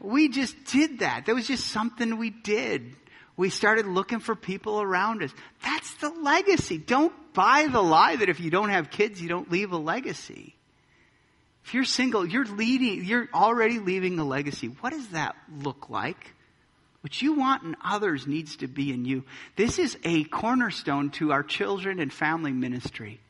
We 0.04 0.28
just 0.28 0.64
did 0.66 1.00
that. 1.00 1.26
That 1.26 1.34
was 1.34 1.46
just 1.46 1.66
something 1.68 2.18
we 2.18 2.30
did. 2.30 2.94
We 3.36 3.50
started 3.50 3.86
looking 3.86 4.20
for 4.20 4.34
people 4.36 4.80
around 4.80 5.22
us. 5.22 5.32
That's 5.64 5.94
the 5.94 6.10
legacy. 6.10 6.78
Don't 6.78 7.12
buy 7.32 7.66
the 7.66 7.82
lie 7.82 8.16
that 8.16 8.28
if 8.28 8.38
you 8.38 8.50
don't 8.50 8.68
have 8.68 8.90
kids, 8.90 9.20
you 9.20 9.28
don't 9.28 9.50
leave 9.50 9.72
a 9.72 9.76
legacy. 9.76 10.54
If 11.64 11.74
you're 11.74 11.84
single, 11.84 12.26
you're 12.26 12.44
leading, 12.44 13.04
you're 13.04 13.28
already 13.32 13.78
leaving 13.78 14.18
a 14.18 14.24
legacy. 14.24 14.68
What 14.80 14.92
does 14.92 15.08
that 15.08 15.34
look 15.62 15.88
like? 15.88 16.32
What 17.00 17.20
you 17.20 17.34
want 17.34 17.64
in 17.64 17.76
others 17.84 18.26
needs 18.26 18.56
to 18.56 18.66
be 18.66 18.92
in 18.92 19.04
you. 19.04 19.24
This 19.56 19.78
is 19.78 19.98
a 20.04 20.24
cornerstone 20.24 21.10
to 21.12 21.32
our 21.32 21.42
children 21.42 22.00
and 22.00 22.12
family 22.12 22.52
ministry. 22.52 23.20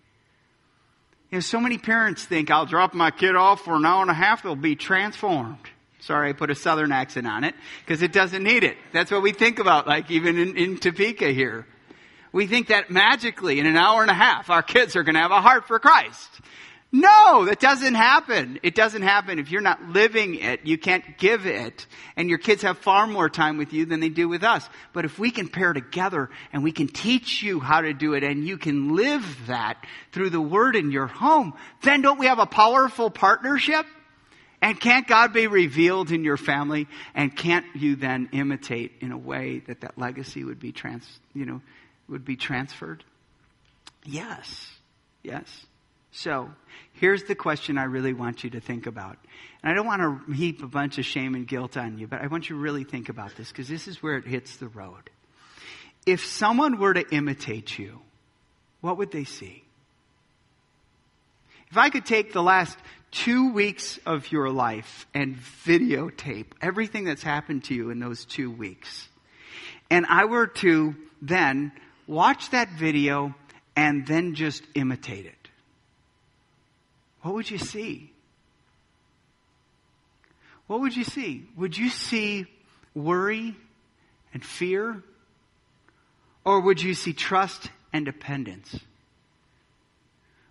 You 1.30 1.38
know, 1.38 1.40
so 1.40 1.60
many 1.60 1.78
parents 1.78 2.24
think 2.24 2.50
I'll 2.50 2.66
drop 2.66 2.94
my 2.94 3.10
kid 3.10 3.34
off 3.34 3.62
for 3.62 3.74
an 3.74 3.86
hour 3.86 4.02
and 4.02 4.10
a 4.10 4.14
half, 4.14 4.42
they'll 4.42 4.54
be 4.54 4.76
transformed. 4.76 5.58
Sorry, 6.04 6.28
I 6.28 6.32
put 6.34 6.50
a 6.50 6.54
southern 6.54 6.92
accent 6.92 7.26
on 7.26 7.44
it 7.44 7.54
because 7.80 8.02
it 8.02 8.12
doesn't 8.12 8.42
need 8.42 8.62
it. 8.62 8.76
That's 8.92 9.10
what 9.10 9.22
we 9.22 9.32
think 9.32 9.58
about, 9.58 9.86
like 9.86 10.10
even 10.10 10.36
in, 10.36 10.54
in 10.54 10.76
Topeka 10.76 11.28
here. 11.28 11.66
We 12.30 12.46
think 12.46 12.68
that 12.68 12.90
magically 12.90 13.58
in 13.58 13.64
an 13.64 13.78
hour 13.78 14.02
and 14.02 14.10
a 14.10 14.14
half 14.14 14.50
our 14.50 14.62
kids 14.62 14.96
are 14.96 15.02
going 15.02 15.14
to 15.14 15.22
have 15.22 15.30
a 15.30 15.40
heart 15.40 15.66
for 15.66 15.78
Christ. 15.78 16.28
No, 16.92 17.46
that 17.46 17.58
doesn't 17.58 17.94
happen. 17.94 18.60
It 18.62 18.74
doesn't 18.74 19.00
happen. 19.00 19.38
If 19.38 19.50
you're 19.50 19.62
not 19.62 19.82
living 19.82 20.34
it, 20.34 20.66
you 20.66 20.76
can't 20.76 21.16
give 21.16 21.46
it. 21.46 21.86
And 22.16 22.28
your 22.28 22.38
kids 22.38 22.62
have 22.62 22.76
far 22.76 23.06
more 23.06 23.30
time 23.30 23.56
with 23.56 23.72
you 23.72 23.86
than 23.86 24.00
they 24.00 24.10
do 24.10 24.28
with 24.28 24.44
us. 24.44 24.68
But 24.92 25.06
if 25.06 25.18
we 25.18 25.30
can 25.30 25.48
pair 25.48 25.72
together 25.72 26.28
and 26.52 26.62
we 26.62 26.70
can 26.70 26.86
teach 26.86 27.42
you 27.42 27.60
how 27.60 27.80
to 27.80 27.94
do 27.94 28.12
it 28.12 28.22
and 28.22 28.46
you 28.46 28.58
can 28.58 28.94
live 28.94 29.46
that 29.46 29.82
through 30.12 30.30
the 30.30 30.40
word 30.40 30.76
in 30.76 30.90
your 30.90 31.06
home, 31.06 31.54
then 31.80 32.02
don't 32.02 32.20
we 32.20 32.26
have 32.26 32.40
a 32.40 32.46
powerful 32.46 33.08
partnership? 33.08 33.86
And 34.64 34.80
can't 34.80 35.06
God 35.06 35.34
be 35.34 35.46
revealed 35.46 36.10
in 36.10 36.24
your 36.24 36.38
family? 36.38 36.88
And 37.14 37.36
can't 37.36 37.66
you 37.74 37.96
then 37.96 38.30
imitate 38.32 38.92
in 39.02 39.12
a 39.12 39.18
way 39.18 39.58
that 39.66 39.82
that 39.82 39.98
legacy 39.98 40.42
would 40.42 40.58
be 40.58 40.72
trans, 40.72 41.06
you 41.34 41.44
know, 41.44 41.60
would 42.08 42.24
be 42.24 42.36
transferred? 42.36 43.04
Yes. 44.06 44.70
Yes. 45.22 45.66
So, 46.12 46.48
here's 46.94 47.24
the 47.24 47.34
question 47.34 47.76
I 47.76 47.84
really 47.84 48.14
want 48.14 48.42
you 48.42 48.48
to 48.50 48.60
think 48.60 48.86
about. 48.86 49.18
And 49.62 49.70
I 49.70 49.74
don't 49.74 49.84
want 49.84 50.00
to 50.00 50.32
heap 50.32 50.62
a 50.62 50.66
bunch 50.66 50.96
of 50.96 51.04
shame 51.04 51.34
and 51.34 51.46
guilt 51.46 51.76
on 51.76 51.98
you, 51.98 52.06
but 52.06 52.22
I 52.22 52.28
want 52.28 52.48
you 52.48 52.56
to 52.56 52.62
really 52.62 52.84
think 52.84 53.10
about 53.10 53.36
this 53.36 53.50
because 53.50 53.68
this 53.68 53.86
is 53.86 54.02
where 54.02 54.16
it 54.16 54.26
hits 54.26 54.56
the 54.56 54.68
road. 54.68 55.10
If 56.06 56.24
someone 56.24 56.78
were 56.78 56.94
to 56.94 57.06
imitate 57.14 57.78
you, 57.78 58.00
what 58.80 58.96
would 58.96 59.10
they 59.10 59.24
see? 59.24 59.62
If 61.70 61.76
I 61.76 61.90
could 61.90 62.06
take 62.06 62.32
the 62.32 62.42
last 62.42 62.78
two 63.14 63.52
weeks 63.52 63.98
of 64.04 64.30
your 64.30 64.50
life 64.50 65.06
and 65.14 65.36
videotape 65.36 66.46
everything 66.60 67.04
that's 67.04 67.22
happened 67.22 67.64
to 67.64 67.74
you 67.74 67.90
in 67.90 68.00
those 68.00 68.24
two 68.24 68.50
weeks, 68.50 69.08
and 69.88 70.04
I 70.08 70.26
were 70.26 70.48
to 70.48 70.94
then 71.22 71.72
watch 72.06 72.50
that 72.50 72.70
video 72.70 73.34
and 73.76 74.06
then 74.06 74.34
just 74.34 74.62
imitate 74.74 75.26
it, 75.26 75.48
what 77.22 77.34
would 77.34 77.50
you 77.50 77.58
see? 77.58 78.10
What 80.66 80.80
would 80.80 80.96
you 80.96 81.04
see? 81.04 81.46
Would 81.56 81.76
you 81.76 81.90
see 81.90 82.46
worry 82.94 83.54
and 84.32 84.44
fear? 84.44 85.02
Or 86.44 86.60
would 86.60 86.82
you 86.82 86.94
see 86.94 87.12
trust 87.12 87.70
and 87.92 88.04
dependence? 88.04 88.78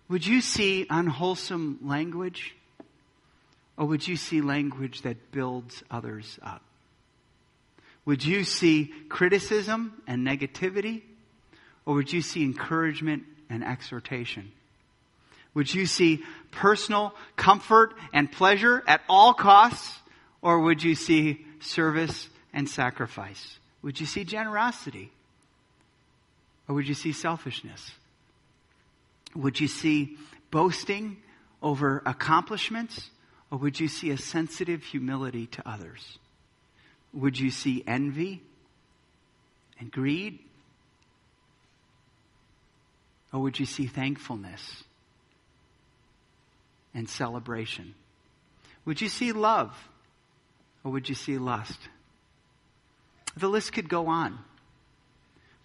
Would 0.08 0.26
you 0.26 0.40
see 0.40 0.86
unwholesome 0.90 1.78
language? 1.82 2.54
Or 3.76 3.86
would 3.86 4.06
you 4.06 4.16
see 4.16 4.40
language 4.40 5.02
that 5.02 5.32
builds 5.32 5.82
others 5.90 6.38
up? 6.42 6.62
Would 8.04 8.24
you 8.24 8.44
see 8.44 8.92
criticism 9.08 10.02
and 10.06 10.26
negativity? 10.26 11.02
Or 11.86 11.94
would 11.94 12.12
you 12.12 12.22
see 12.22 12.44
encouragement 12.44 13.24
and 13.48 13.64
exhortation? 13.64 14.52
Would 15.54 15.72
you 15.72 15.86
see 15.86 16.22
personal 16.50 17.14
comfort 17.36 17.94
and 18.12 18.30
pleasure 18.30 18.82
at 18.86 19.00
all 19.08 19.32
costs? 19.32 19.98
Or 20.42 20.60
would 20.60 20.82
you 20.82 20.94
see 20.94 21.46
service 21.60 22.28
and 22.52 22.68
sacrifice? 22.68 23.58
Would 23.82 23.98
you 24.00 24.06
see 24.06 24.24
generosity? 24.24 25.10
Or 26.68 26.74
would 26.74 26.88
you 26.88 26.94
see 26.94 27.12
selfishness? 27.12 27.92
Would 29.34 29.60
you 29.60 29.68
see 29.68 30.16
boasting 30.50 31.16
over 31.62 32.02
accomplishments? 32.06 33.10
Or 33.50 33.58
would 33.58 33.78
you 33.78 33.88
see 33.88 34.10
a 34.10 34.18
sensitive 34.18 34.82
humility 34.82 35.46
to 35.48 35.68
others? 35.68 36.18
Would 37.12 37.38
you 37.38 37.50
see 37.50 37.84
envy 37.86 38.42
and 39.78 39.90
greed? 39.90 40.38
Or 43.32 43.40
would 43.42 43.58
you 43.58 43.66
see 43.66 43.86
thankfulness 43.86 44.84
and 46.94 47.08
celebration? 47.08 47.94
Would 48.84 49.00
you 49.00 49.08
see 49.08 49.32
love 49.32 49.76
or 50.84 50.92
would 50.92 51.08
you 51.08 51.14
see 51.14 51.38
lust? 51.38 51.78
The 53.36 53.48
list 53.48 53.72
could 53.72 53.88
go 53.88 54.06
on. 54.06 54.38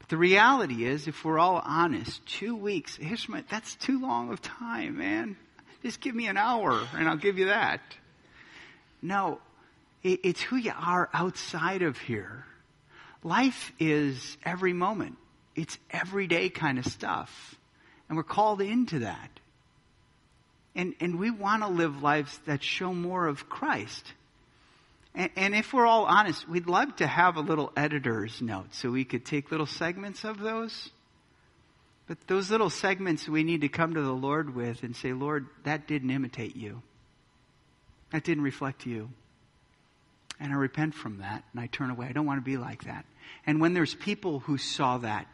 The 0.09 0.17
reality 0.17 0.85
is, 0.85 1.07
if 1.07 1.23
we're 1.23 1.37
all 1.37 1.61
honest, 1.63 2.25
two 2.25 2.55
weeks, 2.55 2.99
my, 3.29 3.43
that's 3.49 3.75
too 3.75 4.01
long 4.01 4.31
of 4.31 4.41
time, 4.41 4.97
man. 4.97 5.37
Just 5.83 6.01
give 6.01 6.15
me 6.15 6.27
an 6.27 6.35
hour 6.35 6.81
and 6.95 7.07
I'll 7.07 7.15
give 7.15 7.37
you 7.37 7.45
that. 7.45 7.79
No, 9.01 9.39
it's 10.03 10.41
who 10.41 10.55
you 10.55 10.73
are 10.75 11.09
outside 11.13 11.83
of 11.83 11.97
here. 11.97 12.43
Life 13.23 13.71
is 13.79 14.37
every 14.43 14.73
moment. 14.73 15.17
It's 15.55 15.77
everyday 15.91 16.49
kind 16.49 16.79
of 16.79 16.85
stuff. 16.85 17.55
And 18.07 18.17
we're 18.17 18.23
called 18.23 18.61
into 18.61 18.99
that. 18.99 19.29
And, 20.75 20.95
and 20.99 21.19
we 21.19 21.29
want 21.29 21.61
to 21.63 21.69
live 21.69 22.01
lives 22.01 22.39
that 22.45 22.63
show 22.63 22.93
more 22.93 23.27
of 23.27 23.47
Christ. 23.47 24.13
And, 25.15 25.31
and, 25.35 25.55
if 25.55 25.73
we're 25.73 25.87
all 25.87 26.05
honest, 26.05 26.47
we'd 26.47 26.67
love 26.67 26.95
to 26.97 27.07
have 27.07 27.35
a 27.35 27.41
little 27.41 27.71
editor's 27.75 28.41
note 28.41 28.73
so 28.73 28.91
we 28.91 29.05
could 29.05 29.25
take 29.25 29.51
little 29.51 29.65
segments 29.65 30.23
of 30.23 30.39
those. 30.39 30.91
But 32.07 32.17
those 32.27 32.49
little 32.49 32.69
segments 32.69 33.27
we 33.27 33.43
need 33.43 33.61
to 33.61 33.69
come 33.69 33.93
to 33.95 34.01
the 34.01 34.11
Lord 34.11 34.55
with 34.55 34.83
and 34.83 34.95
say, 34.95 35.13
Lord, 35.13 35.47
that 35.63 35.87
didn't 35.87 36.09
imitate 36.09 36.55
you. 36.55 36.81
That 38.11 38.23
didn't 38.23 38.43
reflect 38.43 38.85
you. 38.85 39.09
And 40.39 40.53
I 40.53 40.55
repent 40.55 40.95
from 40.95 41.19
that 41.19 41.43
and 41.51 41.61
I 41.61 41.67
turn 41.67 41.89
away. 41.89 42.07
I 42.07 42.11
don't 42.11 42.25
want 42.25 42.39
to 42.39 42.49
be 42.49 42.57
like 42.57 42.85
that. 42.85 43.05
And 43.45 43.59
when 43.59 43.73
there's 43.73 43.93
people 43.93 44.39
who 44.39 44.57
saw 44.57 44.99
that, 44.99 45.27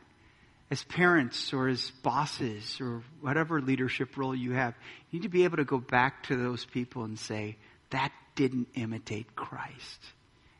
as 0.71 0.83
parents 0.83 1.53
or 1.53 1.67
as 1.67 1.91
bosses 2.01 2.79
or 2.81 3.03
whatever 3.21 3.61
leadership 3.61 4.17
role 4.17 4.35
you 4.35 4.53
have, 4.53 4.73
you 5.11 5.19
need 5.19 5.23
to 5.23 5.29
be 5.29 5.43
able 5.43 5.57
to 5.57 5.63
go 5.63 5.77
back 5.77 6.23
to 6.23 6.35
those 6.35 6.65
people 6.65 7.03
and 7.03 7.19
say, 7.19 7.55
that 7.91 8.11
didn't 8.35 8.67
imitate 8.75 9.35
Christ. 9.35 9.99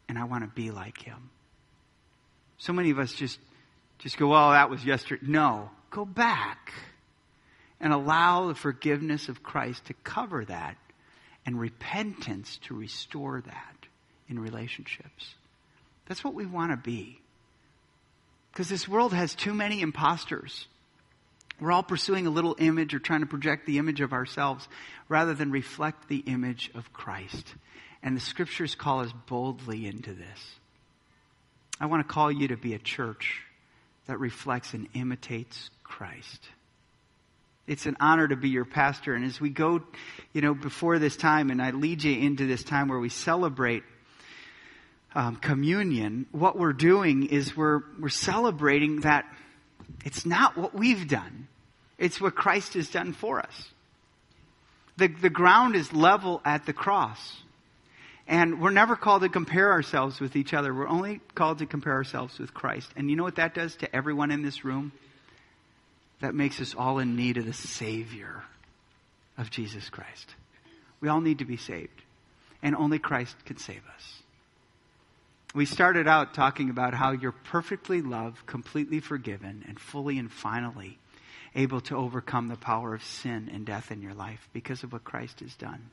And 0.07 0.17
I 0.17 0.23
want 0.25 0.43
to 0.43 0.49
be 0.49 0.71
like 0.71 1.01
him. 1.01 1.29
So 2.57 2.73
many 2.73 2.91
of 2.91 2.99
us 2.99 3.13
just, 3.13 3.39
just 3.99 4.17
go, 4.17 4.27
well, 4.27 4.51
that 4.51 4.69
was 4.69 4.83
yesterday. 4.83 5.25
No, 5.27 5.69
go 5.89 6.05
back 6.05 6.73
and 7.79 7.91
allow 7.91 8.47
the 8.47 8.55
forgiveness 8.55 9.29
of 9.29 9.43
Christ 9.43 9.85
to 9.85 9.93
cover 9.93 10.45
that 10.45 10.77
and 11.45 11.59
repentance 11.59 12.59
to 12.63 12.75
restore 12.75 13.41
that 13.41 13.75
in 14.29 14.39
relationships. 14.39 15.35
That's 16.07 16.23
what 16.23 16.33
we 16.33 16.45
want 16.45 16.71
to 16.71 16.77
be. 16.77 17.19
Because 18.51 18.69
this 18.69 18.87
world 18.87 19.13
has 19.13 19.35
too 19.35 19.53
many 19.53 19.81
imposters. 19.81 20.67
We're 21.59 21.71
all 21.71 21.83
pursuing 21.83 22.27
a 22.27 22.31
little 22.31 22.55
image 22.59 22.93
or 22.93 22.99
trying 22.99 23.21
to 23.21 23.25
project 23.25 23.65
the 23.65 23.77
image 23.77 24.01
of 24.01 24.13
ourselves 24.13 24.67
rather 25.07 25.33
than 25.33 25.51
reflect 25.51 26.07
the 26.07 26.19
image 26.19 26.69
of 26.75 26.91
Christ. 26.91 27.55
And 28.03 28.15
the 28.15 28.21
scriptures 28.21 28.75
call 28.75 29.01
us 29.01 29.11
boldly 29.27 29.87
into 29.87 30.13
this. 30.13 30.55
I 31.79 31.87
want 31.87 32.07
to 32.07 32.13
call 32.13 32.31
you 32.31 32.49
to 32.49 32.57
be 32.57 32.73
a 32.73 32.79
church 32.79 33.41
that 34.07 34.19
reflects 34.19 34.73
and 34.73 34.87
imitates 34.93 35.69
Christ. 35.83 36.49
It's 37.67 37.85
an 37.85 37.97
honor 37.99 38.27
to 38.27 38.35
be 38.35 38.49
your 38.49 38.65
pastor. 38.65 39.15
And 39.15 39.25
as 39.25 39.41
we 39.41 39.49
go, 39.49 39.81
you 40.33 40.41
know, 40.41 40.53
before 40.53 40.99
this 40.99 41.17
time, 41.17 41.49
and 41.49 41.61
I 41.61 41.71
lead 41.71 42.03
you 42.03 42.15
into 42.17 42.45
this 42.45 42.63
time 42.63 42.87
where 42.89 42.99
we 42.99 43.09
celebrate 43.09 43.83
um, 45.15 45.37
communion, 45.37 46.27
what 46.31 46.57
we're 46.57 46.73
doing 46.73 47.27
is 47.27 47.57
we're, 47.57 47.81
we're 47.99 48.09
celebrating 48.09 48.99
that 49.01 49.25
it's 50.03 50.25
not 50.25 50.57
what 50.57 50.73
we've 50.73 51.07
done. 51.07 51.47
It's 51.97 52.19
what 52.19 52.35
Christ 52.35 52.73
has 52.73 52.89
done 52.89 53.13
for 53.13 53.39
us. 53.39 53.69
The, 54.97 55.07
the 55.07 55.29
ground 55.29 55.75
is 55.75 55.91
level 55.93 56.41
at 56.45 56.65
the 56.65 56.73
cross. 56.73 57.41
And 58.27 58.59
we're 58.59 58.71
never 58.71 58.95
called 58.95 59.21
to 59.21 59.29
compare 59.29 59.71
ourselves 59.71 60.19
with 60.19 60.35
each 60.35 60.53
other. 60.53 60.73
We're 60.73 60.87
only 60.87 61.21
called 61.35 61.59
to 61.59 61.65
compare 61.65 61.93
ourselves 61.93 62.39
with 62.39 62.53
Christ. 62.53 62.89
And 62.95 63.09
you 63.09 63.15
know 63.15 63.23
what 63.23 63.35
that 63.35 63.53
does 63.53 63.75
to 63.77 63.95
everyone 63.95 64.31
in 64.31 64.41
this 64.41 64.65
room? 64.65 64.91
That 66.21 66.33
makes 66.33 66.59
us 66.59 66.73
all 66.75 66.99
in 66.99 67.15
need 67.15 67.37
of 67.37 67.45
the 67.45 67.53
Savior 67.53 68.43
of 69.37 69.51
Jesus 69.51 69.89
Christ. 69.89 70.33
We 71.01 71.09
all 71.09 71.21
need 71.21 71.39
to 71.39 71.45
be 71.45 71.57
saved. 71.57 72.01
And 72.63 72.75
only 72.75 72.99
Christ 72.99 73.35
can 73.45 73.57
save 73.57 73.81
us. 73.95 74.21
We 75.55 75.65
started 75.65 76.05
out 76.05 76.33
talking 76.33 76.69
about 76.69 76.93
how 76.93 77.11
you're 77.11 77.31
perfectly 77.31 78.01
loved, 78.01 78.45
completely 78.45 78.99
forgiven, 78.99 79.63
and 79.65 79.79
fully 79.79 80.19
and 80.19 80.29
finally 80.29 80.99
able 81.55 81.79
to 81.79 81.95
overcome 81.95 82.49
the 82.49 82.57
power 82.57 82.93
of 82.93 83.01
sin 83.01 83.49
and 83.53 83.65
death 83.65 83.89
in 83.89 84.01
your 84.01 84.13
life 84.13 84.49
because 84.51 84.83
of 84.83 84.91
what 84.91 85.05
Christ 85.05 85.39
has 85.39 85.55
done. 85.55 85.91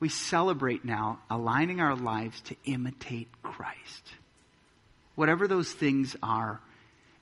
we 0.00 0.08
celebrate 0.08 0.84
now 0.84 1.20
aligning 1.30 1.80
our 1.80 1.94
lives 1.94 2.40
to 2.40 2.56
imitate 2.64 3.28
Christ. 3.44 4.14
Whatever 5.14 5.46
those 5.46 5.72
things 5.72 6.16
are, 6.24 6.60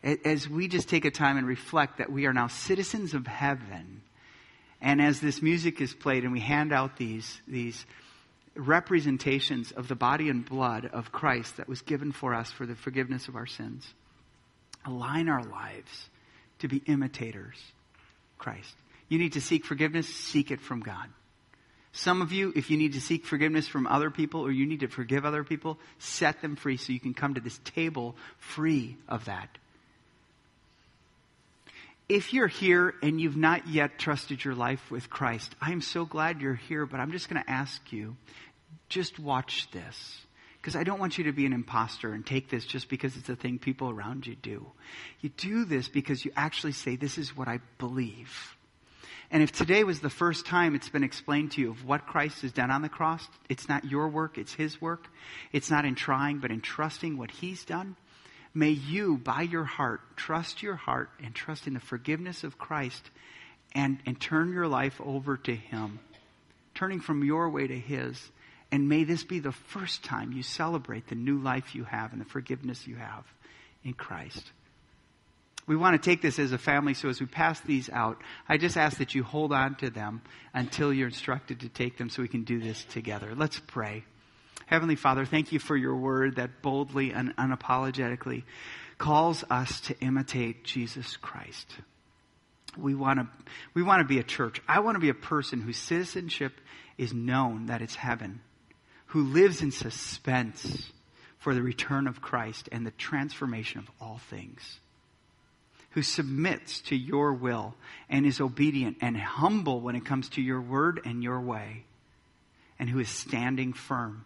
as 0.02 0.48
we 0.48 0.66
just 0.66 0.88
take 0.88 1.04
a 1.04 1.10
time 1.10 1.36
and 1.36 1.46
reflect 1.46 1.98
that 1.98 2.10
we 2.10 2.24
are 2.24 2.32
now 2.32 2.46
citizens 2.46 3.12
of 3.12 3.26
heaven, 3.26 4.00
and 4.80 5.02
as 5.02 5.20
this 5.20 5.42
music 5.42 5.82
is 5.82 5.92
played 5.92 6.24
and 6.24 6.32
we 6.32 6.40
hand 6.40 6.72
out 6.72 6.96
these, 6.96 7.42
these 7.46 7.84
representations 8.56 9.72
of 9.72 9.88
the 9.88 9.94
body 9.94 10.28
and 10.28 10.44
blood 10.44 10.88
of 10.92 11.12
Christ 11.12 11.56
that 11.56 11.68
was 11.68 11.82
given 11.82 12.12
for 12.12 12.34
us 12.34 12.50
for 12.50 12.66
the 12.66 12.74
forgiveness 12.74 13.28
of 13.28 13.36
our 13.36 13.46
sins, 13.46 13.86
align 14.84 15.28
our 15.28 15.44
lives 15.44 16.08
to 16.60 16.68
be 16.68 16.82
imitators 16.86 17.56
Christ. 18.38 18.74
You 19.08 19.18
need 19.18 19.34
to 19.34 19.40
seek 19.40 19.64
forgiveness, 19.64 20.08
seek 20.08 20.50
it 20.50 20.60
from 20.60 20.80
God. 20.80 21.08
Some 21.92 22.22
of 22.22 22.32
you, 22.32 22.52
if 22.54 22.70
you 22.70 22.76
need 22.76 22.92
to 22.92 23.00
seek 23.00 23.26
forgiveness 23.26 23.66
from 23.66 23.86
other 23.86 24.10
people 24.10 24.42
or 24.42 24.52
you 24.52 24.66
need 24.66 24.80
to 24.80 24.88
forgive 24.88 25.24
other 25.24 25.42
people, 25.42 25.78
set 25.98 26.40
them 26.40 26.54
free 26.54 26.76
so 26.76 26.92
you 26.92 27.00
can 27.00 27.14
come 27.14 27.34
to 27.34 27.40
this 27.40 27.58
table 27.64 28.14
free 28.38 28.96
of 29.08 29.24
that. 29.24 29.48
If 32.10 32.32
you're 32.34 32.48
here 32.48 32.96
and 33.04 33.20
you've 33.20 33.36
not 33.36 33.68
yet 33.68 33.96
trusted 33.96 34.44
your 34.44 34.56
life 34.56 34.90
with 34.90 35.08
Christ, 35.08 35.54
I'm 35.60 35.80
so 35.80 36.04
glad 36.04 36.40
you're 36.40 36.56
here, 36.56 36.84
but 36.84 36.98
I'm 36.98 37.12
just 37.12 37.28
going 37.28 37.40
to 37.40 37.48
ask 37.48 37.92
you 37.92 38.16
just 38.88 39.20
watch 39.20 39.70
this. 39.70 40.18
Because 40.56 40.74
I 40.74 40.82
don't 40.82 40.98
want 40.98 41.18
you 41.18 41.24
to 41.24 41.32
be 41.32 41.46
an 41.46 41.52
imposter 41.52 42.12
and 42.12 42.26
take 42.26 42.50
this 42.50 42.66
just 42.66 42.88
because 42.88 43.16
it's 43.16 43.28
a 43.28 43.36
thing 43.36 43.60
people 43.60 43.90
around 43.90 44.26
you 44.26 44.34
do. 44.34 44.66
You 45.20 45.28
do 45.28 45.64
this 45.64 45.88
because 45.88 46.24
you 46.24 46.32
actually 46.36 46.72
say, 46.72 46.96
This 46.96 47.16
is 47.16 47.36
what 47.36 47.46
I 47.46 47.60
believe. 47.78 48.56
And 49.30 49.40
if 49.40 49.52
today 49.52 49.84
was 49.84 50.00
the 50.00 50.10
first 50.10 50.46
time 50.46 50.74
it's 50.74 50.88
been 50.88 51.04
explained 51.04 51.52
to 51.52 51.60
you 51.60 51.70
of 51.70 51.84
what 51.84 52.08
Christ 52.08 52.42
has 52.42 52.50
done 52.50 52.72
on 52.72 52.82
the 52.82 52.88
cross, 52.88 53.24
it's 53.48 53.68
not 53.68 53.84
your 53.84 54.08
work, 54.08 54.36
it's 54.36 54.52
His 54.52 54.82
work. 54.82 55.06
It's 55.52 55.70
not 55.70 55.84
in 55.84 55.94
trying, 55.94 56.38
but 56.40 56.50
in 56.50 56.60
trusting 56.60 57.16
what 57.16 57.30
He's 57.30 57.64
done. 57.64 57.94
May 58.52 58.70
you, 58.70 59.16
by 59.16 59.42
your 59.42 59.64
heart, 59.64 60.00
trust 60.16 60.62
your 60.62 60.74
heart 60.74 61.10
and 61.22 61.34
trust 61.34 61.66
in 61.66 61.74
the 61.74 61.80
forgiveness 61.80 62.42
of 62.42 62.58
Christ 62.58 63.02
and, 63.74 63.98
and 64.06 64.20
turn 64.20 64.52
your 64.52 64.66
life 64.66 65.00
over 65.00 65.36
to 65.36 65.54
Him, 65.54 66.00
turning 66.74 67.00
from 67.00 67.24
your 67.24 67.48
way 67.50 67.66
to 67.66 67.78
His. 67.78 68.20
And 68.72 68.88
may 68.88 69.04
this 69.04 69.24
be 69.24 69.38
the 69.38 69.52
first 69.52 70.04
time 70.04 70.32
you 70.32 70.42
celebrate 70.42 71.08
the 71.08 71.14
new 71.14 71.38
life 71.38 71.74
you 71.74 71.84
have 71.84 72.12
and 72.12 72.20
the 72.20 72.26
forgiveness 72.26 72.86
you 72.86 72.96
have 72.96 73.24
in 73.84 73.94
Christ 73.94 74.50
we 75.70 75.76
want 75.76 75.94
to 75.94 76.10
take 76.10 76.20
this 76.20 76.40
as 76.40 76.50
a 76.50 76.58
family, 76.58 76.94
so 76.94 77.08
as 77.08 77.20
we 77.20 77.26
pass 77.26 77.60
these 77.60 77.88
out, 77.90 78.20
I 78.48 78.56
just 78.56 78.76
ask 78.76 78.98
that 78.98 79.14
you 79.14 79.22
hold 79.22 79.52
on 79.52 79.76
to 79.76 79.88
them 79.88 80.20
until 80.52 80.92
you're 80.92 81.06
instructed 81.06 81.60
to 81.60 81.68
take 81.68 81.96
them 81.96 82.10
so 82.10 82.22
we 82.22 82.28
can 82.28 82.42
do 82.42 82.58
this 82.58 82.82
together. 82.86 83.34
Let's 83.36 83.60
pray. 83.60 84.02
Heavenly 84.70 84.94
Father, 84.94 85.24
thank 85.24 85.50
you 85.50 85.58
for 85.58 85.76
your 85.76 85.96
word 85.96 86.36
that 86.36 86.62
boldly 86.62 87.10
and 87.10 87.34
unapologetically 87.34 88.44
calls 88.98 89.42
us 89.50 89.80
to 89.80 89.98
imitate 89.98 90.62
Jesus 90.62 91.16
Christ. 91.16 91.66
We 92.78 92.94
want 92.94 93.18
to, 93.18 93.26
we 93.74 93.82
want 93.82 94.02
to 94.02 94.06
be 94.06 94.20
a 94.20 94.22
church. 94.22 94.62
I 94.68 94.78
want 94.78 94.94
to 94.94 95.00
be 95.00 95.08
a 95.08 95.14
person 95.14 95.60
whose 95.60 95.76
citizenship 95.76 96.52
is 96.96 97.12
known 97.12 97.66
that 97.66 97.82
it's 97.82 97.96
heaven, 97.96 98.42
who 99.06 99.24
lives 99.24 99.60
in 99.60 99.72
suspense 99.72 100.92
for 101.38 101.52
the 101.52 101.62
return 101.62 102.06
of 102.06 102.22
Christ 102.22 102.68
and 102.70 102.86
the 102.86 102.92
transformation 102.92 103.80
of 103.80 103.90
all 104.00 104.18
things 104.30 104.78
who 105.94 106.02
submits 106.02 106.80
to 106.82 106.94
your 106.94 107.32
will 107.32 107.74
and 108.08 108.24
is 108.24 108.40
obedient 108.40 108.98
and 109.00 109.16
humble 109.16 109.80
when 109.80 109.96
it 109.96 110.04
comes 110.04 110.28
to 110.28 110.40
your 110.40 110.60
word 110.60 111.00
and 111.04 111.24
your 111.24 111.40
way, 111.40 111.82
and 112.78 112.88
who 112.88 113.00
is 113.00 113.08
standing 113.08 113.72
firm 113.72 114.24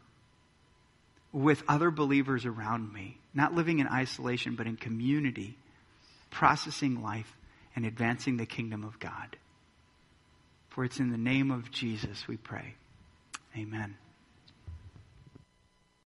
with 1.35 1.65
other 1.67 1.91
believers 1.91 2.47
around 2.47 2.93
me, 2.93 3.19
not 3.35 3.53
living 3.53 3.81
in 3.81 3.89
isolation, 3.89 4.55
but 4.55 4.69
in 4.69 4.77
community, 4.77 5.59
processing 6.31 7.03
life 7.03 7.37
and 7.75 7.85
advancing 7.85 8.37
the 8.37 8.47
kingdom 8.47 8.85
of 8.85 9.01
God. 9.01 9.37
For 10.71 10.85
it's 10.85 11.01
in 11.01 11.11
the 11.11 11.19
name 11.19 11.51
of 11.51 11.73
Jesus 11.73 12.29
we 12.29 12.37
pray. 12.37 12.77
Amen. 13.57 13.97